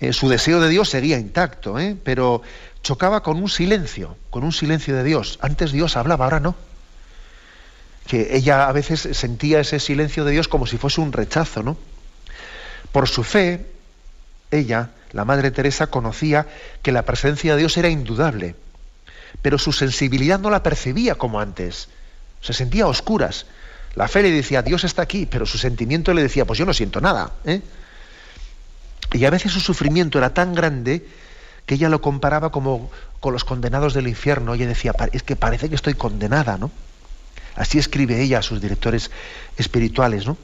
Eh, 0.00 0.12
su 0.12 0.28
deseo 0.28 0.60
de 0.60 0.68
Dios 0.68 0.90
seguía 0.90 1.18
intacto, 1.18 1.78
¿eh? 1.78 1.96
pero 2.02 2.42
chocaba 2.82 3.22
con 3.22 3.38
un 3.38 3.48
silencio, 3.48 4.16
con 4.30 4.44
un 4.44 4.52
silencio 4.52 4.94
de 4.94 5.04
Dios. 5.04 5.38
Antes 5.40 5.72
Dios 5.72 5.96
hablaba, 5.96 6.24
ahora 6.24 6.40
no 6.40 6.54
que 8.06 8.36
ella 8.36 8.68
a 8.68 8.72
veces 8.72 9.08
sentía 9.12 9.60
ese 9.60 9.80
silencio 9.80 10.24
de 10.24 10.32
Dios 10.32 10.48
como 10.48 10.66
si 10.66 10.76
fuese 10.76 11.00
un 11.00 11.12
rechazo, 11.12 11.62
¿no? 11.62 11.76
Por 12.92 13.08
su 13.08 13.24
fe, 13.24 13.66
ella, 14.50 14.90
la 15.12 15.24
Madre 15.24 15.50
Teresa, 15.50 15.86
conocía 15.88 16.46
que 16.82 16.92
la 16.92 17.02
presencia 17.02 17.54
de 17.54 17.60
Dios 17.60 17.76
era 17.76 17.88
indudable, 17.88 18.54
pero 19.42 19.58
su 19.58 19.72
sensibilidad 19.72 20.38
no 20.38 20.50
la 20.50 20.62
percibía 20.62 21.16
como 21.16 21.40
antes. 21.40 21.88
Se 22.40 22.52
sentía 22.52 22.84
a 22.84 22.88
oscuras. 22.88 23.46
La 23.94 24.06
fe 24.06 24.22
le 24.22 24.30
decía, 24.30 24.62
Dios 24.62 24.84
está 24.84 25.02
aquí, 25.02 25.26
pero 25.26 25.46
su 25.46 25.58
sentimiento 25.58 26.12
le 26.12 26.22
decía, 26.22 26.44
pues 26.44 26.58
yo 26.58 26.66
no 26.66 26.74
siento 26.74 27.00
nada. 27.00 27.32
¿eh? 27.44 27.62
Y 29.12 29.24
a 29.24 29.30
veces 29.30 29.52
su 29.52 29.60
sufrimiento 29.60 30.18
era 30.18 30.34
tan 30.34 30.54
grande 30.54 31.06
que 31.66 31.76
ella 31.76 31.88
lo 31.88 32.00
comparaba 32.00 32.50
como 32.50 32.90
con 33.20 33.32
los 33.32 33.44
condenados 33.44 33.94
del 33.94 34.08
infierno. 34.08 34.54
Ella 34.54 34.66
decía, 34.66 34.92
es 35.12 35.22
que 35.22 35.36
parece 35.36 35.68
que 35.68 35.74
estoy 35.74 35.94
condenada, 35.94 36.58
¿no? 36.58 36.70
Así 37.56 37.78
escribe 37.78 38.20
ella 38.20 38.38
a 38.38 38.42
sus 38.42 38.60
directores 38.60 39.10
espirituales, 39.56 40.26
¿no? 40.26 40.36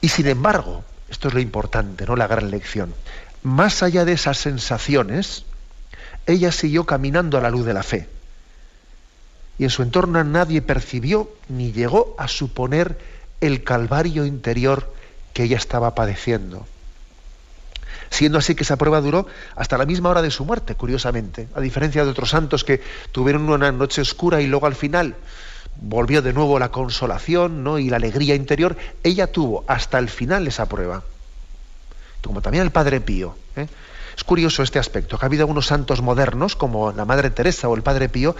Y 0.00 0.08
sin 0.08 0.26
embargo, 0.28 0.84
esto 1.08 1.28
es 1.28 1.34
lo 1.34 1.40
importante, 1.40 2.06
¿no? 2.06 2.16
La 2.16 2.26
gran 2.26 2.50
lección. 2.50 2.94
Más 3.42 3.82
allá 3.82 4.04
de 4.04 4.12
esas 4.12 4.38
sensaciones, 4.38 5.44
ella 6.26 6.52
siguió 6.52 6.84
caminando 6.84 7.38
a 7.38 7.40
la 7.40 7.50
luz 7.50 7.64
de 7.64 7.74
la 7.74 7.82
fe. 7.82 8.08
Y 9.58 9.64
en 9.64 9.70
su 9.70 9.82
entorno 9.82 10.22
nadie 10.24 10.62
percibió 10.62 11.30
ni 11.48 11.72
llegó 11.72 12.14
a 12.18 12.28
suponer 12.28 12.98
el 13.40 13.62
calvario 13.64 14.26
interior 14.26 14.92
que 15.32 15.44
ella 15.44 15.56
estaba 15.56 15.94
padeciendo. 15.94 16.66
Siendo 18.10 18.38
así 18.38 18.54
que 18.54 18.62
esa 18.62 18.76
prueba 18.76 19.00
duró 19.00 19.26
hasta 19.56 19.78
la 19.78 19.86
misma 19.86 20.10
hora 20.10 20.22
de 20.22 20.30
su 20.30 20.44
muerte, 20.44 20.74
curiosamente, 20.74 21.48
a 21.54 21.60
diferencia 21.60 22.04
de 22.04 22.10
otros 22.10 22.30
santos 22.30 22.64
que 22.64 22.80
tuvieron 23.12 23.48
una 23.48 23.72
noche 23.72 24.00
oscura 24.00 24.40
y 24.40 24.46
luego 24.46 24.66
al 24.66 24.74
final 24.74 25.16
volvió 25.80 26.22
de 26.22 26.32
nuevo 26.32 26.58
la 26.58 26.70
consolación 26.70 27.62
¿no? 27.62 27.78
y 27.78 27.90
la 27.90 27.96
alegría 27.96 28.34
interior, 28.34 28.76
ella 29.02 29.26
tuvo 29.26 29.64
hasta 29.66 29.98
el 29.98 30.08
final 30.08 30.46
esa 30.46 30.66
prueba. 30.66 31.02
Como 32.22 32.42
también 32.42 32.64
el 32.64 32.70
Padre 32.70 33.00
Pío. 33.00 33.36
¿eh? 33.56 33.66
Es 34.16 34.24
curioso 34.24 34.62
este 34.62 34.78
aspecto, 34.78 35.18
que 35.18 35.24
ha 35.24 35.28
habido 35.28 35.42
algunos 35.42 35.66
santos 35.66 36.00
modernos, 36.00 36.56
como 36.56 36.90
la 36.92 37.04
Madre 37.04 37.30
Teresa 37.30 37.68
o 37.68 37.76
el 37.76 37.82
Padre 37.82 38.08
Pío, 38.08 38.34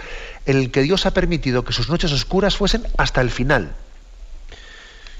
en 0.45 0.57
el 0.57 0.71
que 0.71 0.81
Dios 0.81 1.05
ha 1.05 1.11
permitido 1.11 1.63
que 1.63 1.73
sus 1.73 1.89
noches 1.89 2.11
oscuras 2.11 2.57
fuesen 2.57 2.83
hasta 2.97 3.21
el 3.21 3.29
final. 3.29 3.75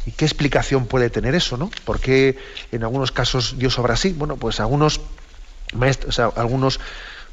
¿Y 0.08 0.12
qué 0.12 0.26
explicación 0.26 0.88
puede 0.88 1.10
tener 1.10 1.36
eso? 1.36 1.58
¿no? 1.58 1.70
¿Por 1.86 2.00
qué 2.00 2.38
en 2.72 2.84
algunos 2.84 3.12
casos 3.12 3.56
Dios 3.58 3.78
obra 3.78 3.94
así? 3.94 4.14
Bueno, 4.14 4.38
pues 4.38 4.60
algunos 4.60 5.02
maestros, 5.74 6.20
algunos 6.20 6.80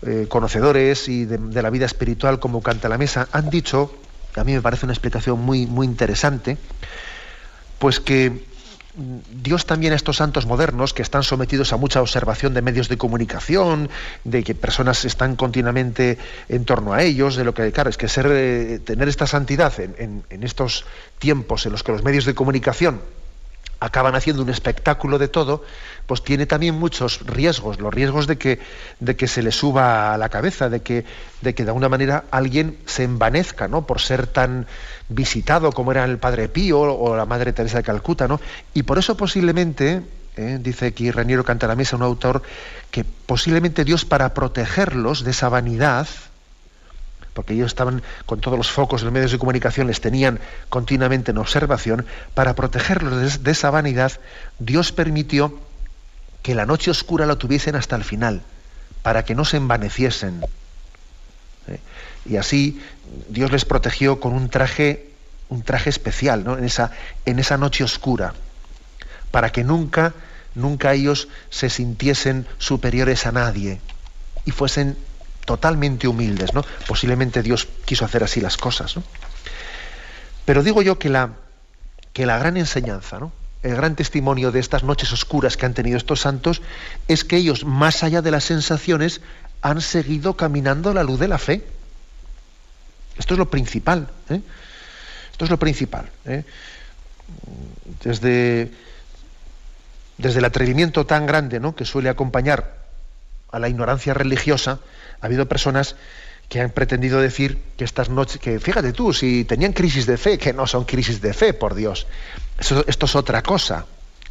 eh, 0.02 0.26
conocedores 0.28 1.08
y 1.08 1.24
de, 1.24 1.38
de, 1.38 1.62
la 1.62 1.70
vida 1.70 1.86
espiritual, 1.86 2.40
como 2.40 2.62
canta 2.62 2.88
la 2.88 2.98
mesa, 2.98 3.28
han 3.32 3.48
dicho 3.48 3.94
a 4.40 4.44
mí 4.44 4.52
me 4.52 4.62
parece 4.62 4.86
una 4.86 4.92
explicación 4.92 5.40
muy, 5.40 5.66
muy 5.66 5.86
interesante, 5.86 6.56
pues 7.78 8.00
que 8.00 8.44
Dios 8.96 9.66
también 9.66 9.92
a 9.92 9.96
estos 9.96 10.16
santos 10.16 10.46
modernos 10.46 10.94
que 10.94 11.02
están 11.02 11.24
sometidos 11.24 11.72
a 11.72 11.76
mucha 11.76 12.00
observación 12.00 12.54
de 12.54 12.62
medios 12.62 12.88
de 12.88 12.96
comunicación, 12.96 13.90
de 14.22 14.44
que 14.44 14.54
personas 14.54 15.04
están 15.04 15.34
continuamente 15.34 16.16
en 16.48 16.64
torno 16.64 16.92
a 16.92 17.02
ellos, 17.02 17.34
de 17.34 17.44
lo 17.44 17.54
que, 17.54 17.72
claro, 17.72 17.90
es 17.90 17.96
que 17.96 18.08
ser, 18.08 18.28
eh, 18.30 18.78
tener 18.84 19.08
esta 19.08 19.26
santidad 19.26 19.72
en, 19.80 20.24
en 20.30 20.42
estos 20.42 20.84
tiempos 21.18 21.66
en 21.66 21.72
los 21.72 21.82
que 21.82 21.92
los 21.92 22.04
medios 22.04 22.24
de 22.24 22.34
comunicación 22.34 23.00
acaban 23.80 24.14
haciendo 24.14 24.42
un 24.42 24.50
espectáculo 24.50 25.18
de 25.18 25.28
todo, 25.28 25.64
pues 26.06 26.22
tiene 26.22 26.46
también 26.46 26.74
muchos 26.74 27.26
riesgos, 27.26 27.80
los 27.80 27.92
riesgos 27.92 28.26
de 28.26 28.38
que, 28.38 28.60
de 29.00 29.16
que 29.16 29.28
se 29.28 29.42
le 29.42 29.52
suba 29.52 30.14
a 30.14 30.18
la 30.18 30.28
cabeza, 30.28 30.68
de 30.68 30.80
que, 30.82 31.04
de 31.40 31.54
que 31.54 31.64
de 31.64 31.70
alguna 31.70 31.88
manera 31.88 32.24
alguien 32.30 32.78
se 32.86 33.04
envanezca, 33.04 33.68
¿no? 33.68 33.86
Por 33.86 34.00
ser 34.00 34.26
tan 34.26 34.66
visitado 35.08 35.72
como 35.72 35.92
era 35.92 36.04
el 36.04 36.18
Padre 36.18 36.48
Pío 36.48 36.80
o 36.80 37.16
la 37.16 37.26
Madre 37.26 37.52
Teresa 37.52 37.78
de 37.78 37.84
Calcuta, 37.84 38.28
¿no? 38.28 38.40
Y 38.72 38.82
por 38.82 38.98
eso 38.98 39.16
posiblemente, 39.16 40.02
¿eh? 40.36 40.58
dice 40.60 40.86
aquí 40.86 41.10
Raniero 41.10 41.44
Cantalamesa, 41.44 41.96
un 41.96 42.02
autor, 42.02 42.42
que 42.90 43.04
posiblemente 43.04 43.84
Dios 43.84 44.04
para 44.04 44.34
protegerlos 44.34 45.24
de 45.24 45.30
esa 45.32 45.48
vanidad, 45.48 46.06
porque 47.34 47.54
ellos 47.54 47.66
estaban 47.66 48.02
con 48.26 48.40
todos 48.40 48.56
los 48.56 48.70
focos 48.70 49.00
de 49.00 49.06
los 49.06 49.12
medios 49.12 49.32
de 49.32 49.38
comunicación, 49.38 49.88
les 49.88 50.00
tenían 50.00 50.38
continuamente 50.68 51.32
en 51.32 51.38
observación, 51.38 52.06
para 52.32 52.54
protegerlos 52.54 53.42
de, 53.42 53.50
esa 53.50 53.70
vanidad, 53.70 54.12
Dios 54.60 54.92
permitió 54.92 55.58
que 56.42 56.54
la 56.54 56.64
noche 56.64 56.90
oscura 56.90 57.26
lo 57.26 57.36
tuviesen 57.36 57.74
hasta 57.74 57.96
el 57.96 58.04
final, 58.04 58.42
para 59.02 59.24
que 59.24 59.34
no 59.34 59.44
se 59.44 59.56
envaneciesen. 59.56 60.42
¿Eh? 61.66 61.80
Y 62.24 62.36
así 62.36 62.80
Dios 63.28 63.50
les 63.50 63.64
protegió 63.64 64.20
con 64.20 64.32
un 64.32 64.48
traje, 64.48 65.10
un 65.48 65.62
traje 65.62 65.90
especial, 65.90 66.44
¿no? 66.44 66.56
en, 66.56 66.64
esa, 66.64 66.92
en 67.26 67.40
esa 67.40 67.58
noche 67.58 67.82
oscura, 67.82 68.32
para 69.32 69.50
que 69.50 69.64
nunca, 69.64 70.14
nunca 70.54 70.92
ellos 70.92 71.28
se 71.50 71.68
sintiesen 71.68 72.46
superiores 72.58 73.26
a 73.26 73.32
nadie 73.32 73.80
y 74.44 74.52
fuesen 74.52 74.96
totalmente 75.44 76.08
humildes, 76.08 76.54
¿no? 76.54 76.64
Posiblemente 76.86 77.42
Dios 77.42 77.68
quiso 77.84 78.04
hacer 78.04 78.24
así 78.24 78.40
las 78.40 78.56
cosas. 78.56 78.94
Pero 80.44 80.62
digo 80.62 80.82
yo 80.82 80.98
que 80.98 81.08
la, 81.08 81.30
que 82.12 82.26
la 82.26 82.38
gran 82.38 82.56
enseñanza, 82.56 83.18
¿no? 83.18 83.32
el 83.64 83.74
gran 83.76 83.96
testimonio 83.96 84.52
de 84.52 84.60
estas 84.60 84.84
noches 84.84 85.10
oscuras 85.12 85.56
que 85.56 85.64
han 85.64 85.72
tenido 85.72 85.96
estos 85.96 86.20
santos 86.20 86.60
es 87.08 87.24
que 87.24 87.36
ellos, 87.36 87.64
más 87.64 88.04
allá 88.04 88.20
de 88.20 88.30
las 88.30 88.44
sensaciones, 88.44 89.22
han 89.62 89.80
seguido 89.80 90.36
caminando 90.36 90.90
a 90.90 90.94
la 90.94 91.02
luz 91.02 91.18
de 91.18 91.28
la 91.28 91.38
fe. 91.38 91.64
Esto 93.16 93.32
es 93.34 93.38
lo 93.38 93.48
principal. 93.48 94.08
¿eh? 94.28 94.42
Esto 95.32 95.46
es 95.46 95.50
lo 95.50 95.58
principal. 95.58 96.10
¿eh? 96.26 96.44
Desde, 98.02 98.70
desde 100.18 100.38
el 100.40 100.44
atrevimiento 100.44 101.06
tan 101.06 101.24
grande 101.24 101.58
¿no? 101.58 101.74
que 101.74 101.86
suele 101.86 102.10
acompañar 102.10 102.84
a 103.50 103.58
la 103.58 103.70
ignorancia 103.70 104.12
religiosa, 104.12 104.80
ha 105.24 105.26
habido 105.26 105.48
personas 105.48 105.96
que 106.50 106.60
han 106.60 106.68
pretendido 106.68 107.18
decir 107.18 107.58
que 107.78 107.84
estas 107.84 108.10
noches, 108.10 108.38
que 108.38 108.60
fíjate 108.60 108.92
tú, 108.92 109.14
si 109.14 109.46
tenían 109.46 109.72
crisis 109.72 110.04
de 110.04 110.18
fe, 110.18 110.36
que 110.36 110.52
no 110.52 110.66
son 110.66 110.84
crisis 110.84 111.22
de 111.22 111.32
fe, 111.32 111.54
por 111.54 111.74
Dios. 111.74 112.06
esto 112.58 113.06
es 113.06 113.16
otra 113.16 113.42
cosa. 113.42 113.86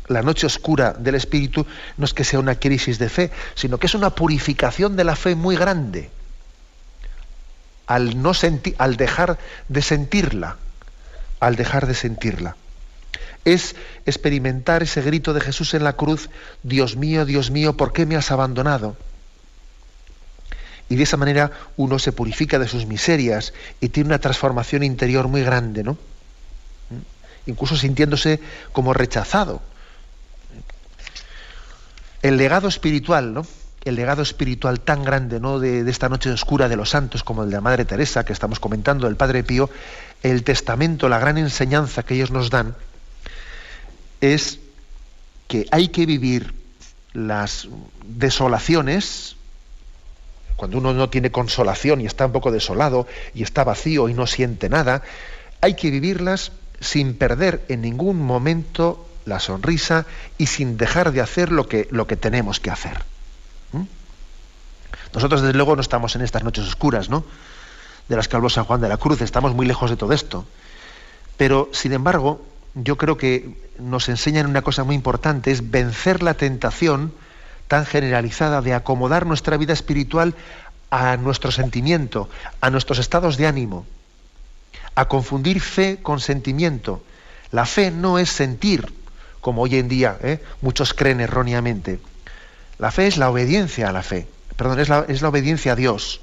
La 0.08 0.22
noche 0.22 0.46
oscura 0.46 0.94
del 0.94 1.16
espíritu 1.16 1.66
no 1.98 2.06
es 2.06 2.14
que 2.14 2.24
sea 2.24 2.40
una 2.40 2.60
crisis 2.60 3.00
de 3.00 3.10
fe, 3.10 3.32
sino 3.56 3.80
que 3.80 3.88
es 3.88 3.96
una 3.96 4.12
purificación 4.12 4.96
de 4.96 5.04
la 5.04 5.16
fe 5.16 5.34
muy 5.34 5.56
grande. 5.56 6.12
Al, 7.88 8.22
no 8.22 8.34
al 8.78 8.96
dejar 8.96 9.40
de 9.70 9.82
sentirla, 9.82 10.58
al 11.40 11.56
dejar 11.56 11.88
de 11.88 11.96
sentirla. 11.96 12.56
Es 13.46 13.76
experimentar 14.06 14.84
ese 14.84 15.02
grito 15.02 15.34
de 15.34 15.42
Jesús 15.42 15.74
en 15.74 15.86
la 15.86 15.94
cruz, 15.94 16.30
Dios 16.62 16.98
mío, 16.98 17.26
Dios 17.26 17.50
mío, 17.50 17.76
¿por 17.76 17.94
qué 17.94 18.06
me 18.06 18.16
has 18.16 18.30
abandonado? 18.30 18.96
Y 20.90 20.96
de 20.96 21.04
esa 21.04 21.18
manera 21.18 21.52
uno 21.78 22.00
se 22.00 22.12
purifica 22.12 22.60
de 22.60 22.68
sus 22.68 22.86
miserias 22.86 23.54
y 23.82 23.90
tiene 23.90 24.08
una 24.08 24.20
transformación 24.20 24.84
interior 24.84 25.28
muy 25.28 25.44
grande, 25.44 25.84
¿no? 25.84 25.98
Incluso 27.46 27.76
sintiéndose 27.76 28.40
como 28.72 28.94
rechazado. 28.94 29.62
El 32.22 32.38
legado 32.38 32.68
espiritual, 32.68 33.34
¿no? 33.34 33.46
El 33.84 33.96
legado 33.96 34.22
espiritual 34.22 34.80
tan 34.80 35.04
grande, 35.04 35.40
¿no? 35.40 35.60
De, 35.60 35.84
de 35.84 35.92
esta 35.92 36.10
noche 36.10 36.30
oscura 36.30 36.70
de 36.70 36.76
los 36.76 36.90
santos, 36.90 37.24
como 37.24 37.44
el 37.44 37.50
de 37.50 37.56
la 37.56 37.62
Madre 37.62 37.86
Teresa, 37.86 38.24
que 38.24 38.34
estamos 38.34 38.60
comentando, 38.60 39.08
del 39.08 39.18
Padre 39.18 39.44
Pío, 39.44 39.70
el 40.22 40.44
testamento, 40.44 41.10
la 41.10 41.20
gran 41.20 41.38
enseñanza 41.38 42.04
que 42.04 42.14
ellos 42.16 42.32
nos 42.32 42.50
dan, 42.50 42.76
es 44.22 44.60
que 45.48 45.68
hay 45.72 45.90
que 45.90 46.06
vivir 46.06 46.54
las 47.14 47.68
desolaciones, 48.06 49.36
cuando 50.56 50.78
uno 50.78 50.94
no 50.94 51.10
tiene 51.10 51.32
consolación 51.32 52.02
y 52.02 52.06
está 52.06 52.26
un 52.26 52.32
poco 52.32 52.52
desolado 52.52 53.08
y 53.34 53.44
está 53.44 53.64
vacío 53.64 54.10
y 54.10 54.14
no 54.14 54.28
siente 54.28 54.70
nada, 54.70 55.02
hay 55.62 55.76
que 55.76 55.92
vivirlas 55.92 56.52
sin 56.80 57.16
perder 57.16 57.64
en 57.70 57.82
ningún 57.82 58.22
momento 58.22 59.08
la 59.26 59.40
sonrisa 59.40 60.06
y 60.38 60.48
sin 60.48 60.78
dejar 60.78 61.12
de 61.12 61.22
hacer 61.22 61.52
lo 61.52 61.68
que, 61.68 61.88
lo 61.92 62.08
que 62.08 62.18
tenemos 62.18 62.60
que 62.60 62.70
hacer. 62.70 63.04
¿Mm? 63.72 63.84
Nosotros, 65.14 65.42
desde 65.42 65.56
luego, 65.56 65.76
no 65.76 65.82
estamos 65.82 66.16
en 66.16 66.22
estas 66.22 66.44
noches 66.44 66.66
oscuras, 66.68 67.10
¿no? 67.10 67.24
De 68.10 68.16
las 68.16 68.28
que 68.28 68.36
habló 68.36 68.50
San 68.50 68.66
Juan 68.66 68.82
de 68.82 68.90
la 68.90 68.98
Cruz, 68.98 69.22
estamos 69.22 69.54
muy 69.54 69.66
lejos 69.66 69.90
de 69.90 69.96
todo 69.96 70.12
esto. 70.12 70.46
Pero, 71.38 71.70
sin 71.72 71.94
embargo, 71.94 72.46
yo 72.76 72.98
creo 72.98 73.18
que 73.18 73.56
nos 73.80 74.10
enseñan 74.10 74.48
una 74.48 74.62
cosa 74.62 74.84
muy 74.84 74.96
importante, 74.96 75.52
es 75.52 75.72
vencer 75.72 76.24
la 76.24 76.34
tentación 76.34 77.14
tan 77.68 77.86
generalizada 77.86 78.62
de 78.62 78.74
acomodar 78.74 79.26
nuestra 79.26 79.58
vida 79.58 79.74
espiritual 79.74 80.36
a 80.90 81.18
nuestro 81.18 81.52
sentimiento, 81.52 82.30
a 82.62 82.70
nuestros 82.70 83.00
estados 83.00 83.38
de 83.38 83.48
ánimo, 83.48 83.86
a 84.96 85.06
confundir 85.06 85.60
fe 85.60 85.98
con 86.02 86.20
sentimiento. 86.20 87.04
La 87.52 87.66
fe 87.66 87.92
no 87.92 88.20
es 88.20 88.30
sentir, 88.30 88.94
como 89.42 89.64
hoy 89.64 89.78
en 89.78 89.88
día 89.88 90.18
¿eh? 90.22 90.40
muchos 90.62 90.94
creen 90.94 91.20
erróneamente. 91.20 92.00
La 92.80 92.92
fe 92.92 93.08
es 93.08 93.18
la 93.18 93.30
obediencia 93.30 93.90
a 93.90 93.92
la 93.92 94.04
fe, 94.04 94.28
perdón, 94.56 94.80
es 94.80 94.90
la, 94.90 95.06
es 95.08 95.22
la 95.22 95.30
obediencia 95.30 95.74
a 95.74 95.76
Dios, 95.76 96.22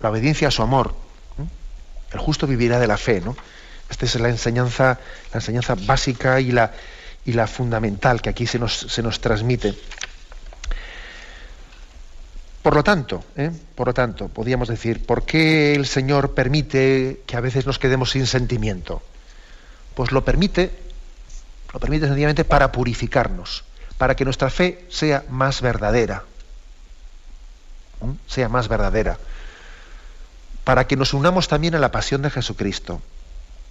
la 0.00 0.10
obediencia 0.10 0.48
a 0.48 0.50
su 0.50 0.62
amor. 0.62 0.94
El 2.12 2.18
justo 2.18 2.46
vivirá 2.46 2.78
de 2.78 2.86
la 2.86 2.96
fe, 2.96 3.20
¿no? 3.20 3.36
Esta 3.90 4.06
es 4.06 4.14
la 4.18 4.28
enseñanza, 4.28 4.98
la 5.32 5.38
enseñanza 5.38 5.74
básica 5.74 6.40
y 6.40 6.52
la, 6.52 6.72
y 7.24 7.32
la 7.32 7.46
fundamental 7.46 8.22
que 8.22 8.30
aquí 8.30 8.46
se 8.46 8.58
nos, 8.58 8.78
se 8.78 9.02
nos 9.02 9.20
transmite. 9.20 9.74
Por 12.62 12.74
lo 12.74 12.84
tanto, 12.84 13.24
¿eh? 13.36 13.50
por 13.74 13.86
lo 13.86 13.94
tanto, 13.94 14.28
podríamos 14.28 14.68
decir, 14.68 15.04
¿por 15.06 15.24
qué 15.24 15.74
el 15.74 15.86
Señor 15.86 16.34
permite 16.34 17.22
que 17.26 17.36
a 17.36 17.40
veces 17.40 17.66
nos 17.66 17.78
quedemos 17.78 18.10
sin 18.10 18.26
sentimiento? 18.26 19.02
Pues 19.94 20.12
lo 20.12 20.24
permite, 20.24 20.70
lo 21.72 21.80
permite 21.80 22.06
sencillamente 22.06 22.44
para 22.44 22.70
purificarnos, 22.70 23.64
para 23.96 24.14
que 24.14 24.24
nuestra 24.24 24.50
fe 24.50 24.84
sea 24.90 25.24
más 25.30 25.62
verdadera, 25.62 26.24
sea 28.26 28.50
más 28.50 28.68
verdadera, 28.68 29.18
para 30.64 30.86
que 30.86 30.96
nos 30.96 31.14
unamos 31.14 31.48
también 31.48 31.74
a 31.74 31.78
la 31.78 31.90
pasión 31.90 32.20
de 32.20 32.30
Jesucristo, 32.30 33.00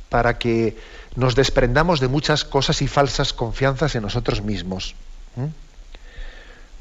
para 0.09 0.39
que 0.39 0.77
nos 1.15 1.35
desprendamos 1.35 1.99
de 1.99 2.07
muchas 2.07 2.43
cosas 2.43 2.81
y 2.81 2.87
falsas 2.87 3.33
confianzas 3.33 3.93
en 3.93 4.01
nosotros 4.01 4.41
mismos. 4.41 4.95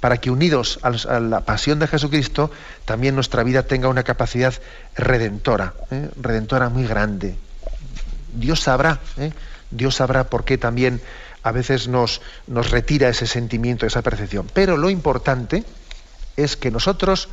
Para 0.01 0.19
que 0.19 0.31
unidos 0.31 0.79
a 0.83 1.21
la 1.21 1.41
pasión 1.41 1.81
de 1.81 1.89
Jesucristo, 1.89 2.51
también 2.85 3.15
nuestra 3.15 3.43
vida 3.43 3.65
tenga 3.65 3.89
una 3.89 4.05
capacidad 4.05 4.55
redentora, 4.97 5.75
¿eh? 5.91 6.09
redentora 6.21 6.69
muy 6.69 6.87
grande. 6.87 7.37
Dios 8.33 8.61
sabrá, 8.61 9.01
¿eh? 9.17 9.33
Dios 9.71 9.97
sabrá 9.97 10.25
por 10.25 10.45
qué 10.45 10.57
también 10.57 11.01
a 11.43 11.53
veces 11.53 11.89
nos, 11.89 12.21
nos 12.47 12.71
retira 12.71 13.09
ese 13.09 13.27
sentimiento, 13.27 13.87
esa 13.87 14.03
percepción. 14.03 14.47
Pero 14.53 14.77
lo 14.77 14.91
importante 14.91 15.65
es 16.37 16.57
que 16.57 16.71
nosotros 16.71 17.29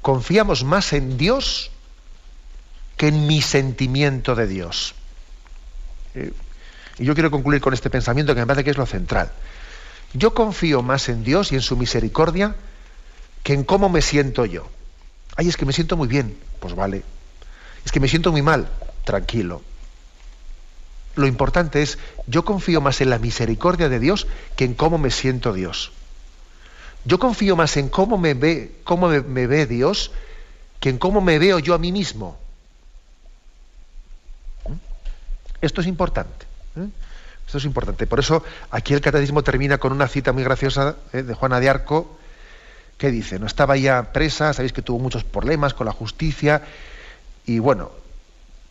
confiamos 0.00 0.64
más 0.64 0.92
en 0.92 1.18
Dios 1.18 1.70
que 2.96 3.08
en 3.08 3.26
mi 3.26 3.42
sentimiento 3.42 4.34
de 4.34 4.46
Dios. 4.46 4.94
Eh, 6.14 6.32
y 6.98 7.04
yo 7.04 7.14
quiero 7.14 7.30
concluir 7.30 7.60
con 7.60 7.74
este 7.74 7.90
pensamiento 7.90 8.34
que 8.34 8.40
me 8.40 8.46
parece 8.46 8.64
que 8.64 8.70
es 8.70 8.76
lo 8.76 8.86
central. 8.86 9.30
Yo 10.14 10.34
confío 10.34 10.82
más 10.82 11.08
en 11.08 11.24
Dios 11.24 11.52
y 11.52 11.56
en 11.56 11.60
su 11.60 11.76
misericordia 11.76 12.56
que 13.42 13.52
en 13.52 13.64
cómo 13.64 13.88
me 13.88 14.02
siento 14.02 14.46
yo. 14.46 14.68
Ay, 15.36 15.48
es 15.48 15.56
que 15.56 15.66
me 15.66 15.72
siento 15.72 15.96
muy 15.96 16.08
bien. 16.08 16.36
Pues 16.60 16.74
vale. 16.74 17.02
Es 17.84 17.92
que 17.92 18.00
me 18.00 18.08
siento 18.08 18.32
muy 18.32 18.42
mal. 18.42 18.68
Tranquilo. 19.04 19.62
Lo 21.14 21.26
importante 21.26 21.82
es, 21.82 21.98
yo 22.26 22.44
confío 22.44 22.80
más 22.80 23.00
en 23.00 23.10
la 23.10 23.18
misericordia 23.18 23.88
de 23.88 23.98
Dios 23.98 24.26
que 24.56 24.64
en 24.64 24.74
cómo 24.74 24.98
me 24.98 25.10
siento 25.10 25.52
Dios. 25.52 25.92
Yo 27.04 27.18
confío 27.18 27.56
más 27.56 27.76
en 27.76 27.88
cómo 27.88 28.18
me 28.18 28.34
ve, 28.34 28.76
cómo 28.84 29.08
me, 29.08 29.46
ve 29.46 29.66
Dios 29.66 30.10
que 30.80 30.90
en 30.90 30.98
cómo 30.98 31.20
me 31.20 31.38
veo 31.38 31.58
yo 31.58 31.74
a 31.74 31.78
mí 31.78 31.90
mismo. 31.90 32.38
Esto 35.60 35.80
es 35.80 35.86
importante. 35.86 36.46
¿eh? 36.76 36.88
Esto 37.48 37.56
es 37.56 37.64
importante. 37.64 38.06
Por 38.06 38.20
eso 38.20 38.44
aquí 38.70 38.92
el 38.92 39.00
catecismo 39.00 39.42
termina 39.42 39.78
con 39.78 39.90
una 39.92 40.06
cita 40.06 40.34
muy 40.34 40.44
graciosa 40.44 40.96
¿eh? 41.14 41.22
de 41.22 41.32
Juana 41.32 41.60
de 41.60 41.70
Arco, 41.70 42.18
que 42.98 43.10
dice, 43.10 43.38
no 43.38 43.46
estaba 43.46 43.74
ya 43.78 44.12
presa, 44.12 44.52
sabéis 44.52 44.74
que 44.74 44.82
tuvo 44.82 44.98
muchos 44.98 45.24
problemas 45.24 45.72
con 45.72 45.86
la 45.86 45.92
justicia, 45.92 46.60
y 47.46 47.58
bueno, 47.58 47.90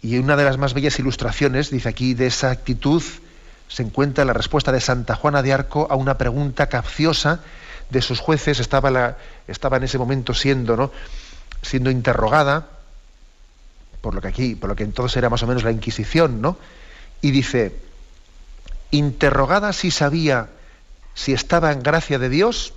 y 0.03 0.19
una 0.19 0.35
de 0.35 0.43
las 0.43 0.59
más 0.59 0.75
bellas 0.75 0.99
ilustraciones, 0.99 1.71
dice 1.71 1.89
aquí, 1.89 2.13
de 2.13 2.27
esa 2.27 2.51
actitud, 2.51 3.01
se 3.67 3.81
encuentra 3.81 4.25
la 4.25 4.33
respuesta 4.33 4.71
de 4.71 4.79
Santa 4.79 5.15
Juana 5.15 5.41
de 5.41 5.53
Arco 5.53 5.87
a 5.89 5.95
una 5.95 6.19
pregunta 6.19 6.67
capciosa 6.69 7.39
de 7.89 8.03
sus 8.03 8.19
jueces, 8.19 8.59
estaba, 8.59 9.17
estaba 9.47 9.77
en 9.77 9.85
ese 9.85 9.97
momento 9.97 10.35
siendo, 10.35 10.77
¿no? 10.77 10.91
siendo 11.63 11.89
interrogada, 11.89 12.67
por 14.01 14.13
lo 14.13 14.21
que 14.21 14.27
aquí, 14.27 14.53
por 14.53 14.69
lo 14.69 14.75
que 14.75 14.83
entonces 14.83 15.17
era 15.17 15.31
más 15.31 15.41
o 15.41 15.47
menos 15.47 15.63
la 15.63 15.71
Inquisición, 15.71 16.43
¿no? 16.43 16.59
Y 17.21 17.31
dice, 17.31 17.86
interrogada 18.91 19.73
si 19.73 19.91
sabía 19.91 20.49
si 21.13 21.33
estaba 21.33 21.71
en 21.71 21.81
gracia 21.81 22.19
de 22.19 22.29
Dios, 22.29 22.73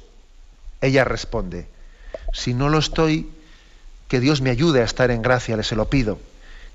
ella 0.80 1.04
responde, 1.04 1.68
si 2.32 2.54
no 2.54 2.70
lo 2.70 2.78
estoy, 2.78 3.28
que 4.08 4.18
Dios 4.18 4.40
me 4.40 4.50
ayude 4.50 4.80
a 4.80 4.84
estar 4.84 5.10
en 5.10 5.20
gracia, 5.20 5.56
le 5.56 5.62
se 5.62 5.76
lo 5.76 5.90
pido. 5.90 6.18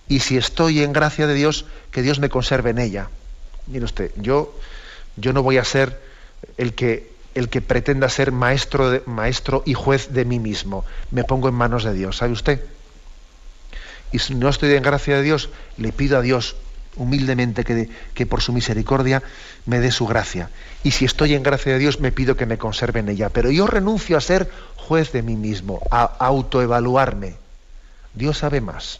Y 0.08 0.20
si 0.20 0.38
estoy 0.38 0.84
en 0.84 0.94
gracia 0.94 1.26
de 1.26 1.34
Dios, 1.34 1.66
que 1.92 2.04
Dios 2.04 2.20
me 2.20 2.30
conserve 2.30 2.70
en 2.70 2.78
ella. 2.78 3.10
Mire 3.66 3.84
usted, 3.84 4.12
yo, 4.16 4.56
yo 5.18 5.34
no 5.34 5.42
voy 5.42 5.58
a 5.58 5.64
ser 5.64 6.00
el 6.58 6.76
que, 6.76 7.12
el 7.34 7.50
que 7.50 7.62
pretenda 7.62 8.10
ser 8.10 8.32
maestro, 8.32 8.92
de, 8.92 9.02
maestro 9.08 9.64
y 9.66 9.74
juez 9.74 10.14
de 10.14 10.24
mí 10.24 10.40
mismo. 10.40 10.86
Me 11.10 11.24
pongo 11.24 11.50
en 11.50 11.56
manos 11.56 11.84
de 11.84 11.94
Dios, 11.94 12.18
¿sabe 12.18 12.34
usted? 12.34 12.62
y 14.12 14.20
si 14.20 14.34
no 14.34 14.48
estoy 14.48 14.74
en 14.74 14.82
gracia 14.84 15.18
de 15.18 15.24
Dios, 15.24 15.50
le 15.76 15.92
pido 15.92 16.18
a 16.18 16.22
Dios 16.22 16.56
humildemente 16.96 17.64
que, 17.64 18.26
por 18.26 18.41
su 18.41 18.54
misericordia 18.54 19.24
me 19.66 19.80
dé 19.80 19.91
su 19.91 20.06
gracia. 20.06 20.50
Y 20.84 20.91
si 20.91 21.06
estoy 21.06 21.34
en 21.34 21.43
gracia 21.43 21.74
de 21.74 21.80
Dios, 21.80 22.00
me 22.00 22.12
pido 22.12 22.36
que 22.36 22.46
me 22.46 22.58
conserve 22.58 23.00
en 23.00 23.10
ella. 23.10 23.30
Pero 23.30 23.52
yo 23.52 23.68
renuncio 23.68 24.18
a 24.18 24.22
ser 24.22 24.50
juez 24.76 25.12
de 25.12 25.22
mí 25.22 25.36
mismo, 25.36 25.82
a 25.91 26.04
autoevaluarme. 26.04 27.36
Dios 28.14 28.39
sabe 28.39 28.62
más. 28.62 29.00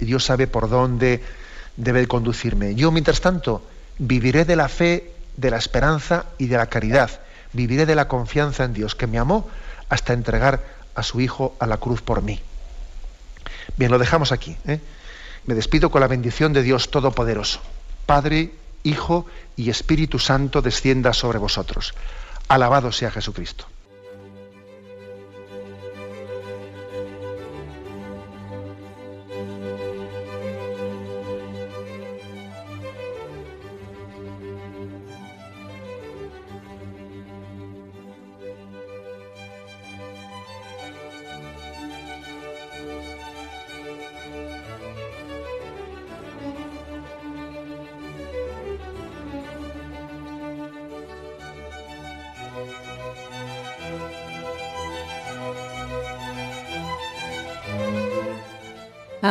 Y 0.00 0.06
Dios 0.06 0.24
sabe 0.24 0.46
por 0.46 0.68
dónde 0.68 1.22
debe 1.76 2.06
conducirme. 2.06 2.74
Yo, 2.74 2.90
mientras 2.90 3.20
tanto, 3.20 3.64
viviré 3.98 4.44
de 4.44 4.56
la 4.56 4.68
fe, 4.68 5.12
de 5.36 5.50
la 5.50 5.58
esperanza 5.58 6.26
y 6.38 6.46
de 6.46 6.56
la 6.56 6.66
caridad. 6.66 7.10
Viviré 7.52 7.86
de 7.86 7.94
la 7.94 8.08
confianza 8.08 8.64
en 8.64 8.72
Dios, 8.72 8.94
que 8.94 9.06
me 9.06 9.18
amó 9.18 9.48
hasta 9.88 10.12
entregar 10.12 10.62
a 10.94 11.02
su 11.02 11.20
Hijo 11.20 11.54
a 11.58 11.66
la 11.66 11.76
cruz 11.76 12.02
por 12.02 12.22
mí. 12.22 12.40
Bien, 13.76 13.90
lo 13.90 13.98
dejamos 13.98 14.32
aquí. 14.32 14.56
¿eh? 14.66 14.80
Me 15.44 15.54
despido 15.54 15.90
con 15.90 16.00
la 16.00 16.08
bendición 16.08 16.52
de 16.52 16.62
Dios 16.62 16.90
Todopoderoso. 16.90 17.60
Padre, 18.06 18.52
Hijo 18.84 19.26
y 19.56 19.70
Espíritu 19.70 20.18
Santo 20.18 20.62
descienda 20.62 21.12
sobre 21.12 21.38
vosotros. 21.38 21.94
Alabado 22.48 22.92
sea 22.92 23.10
Jesucristo. 23.10 23.66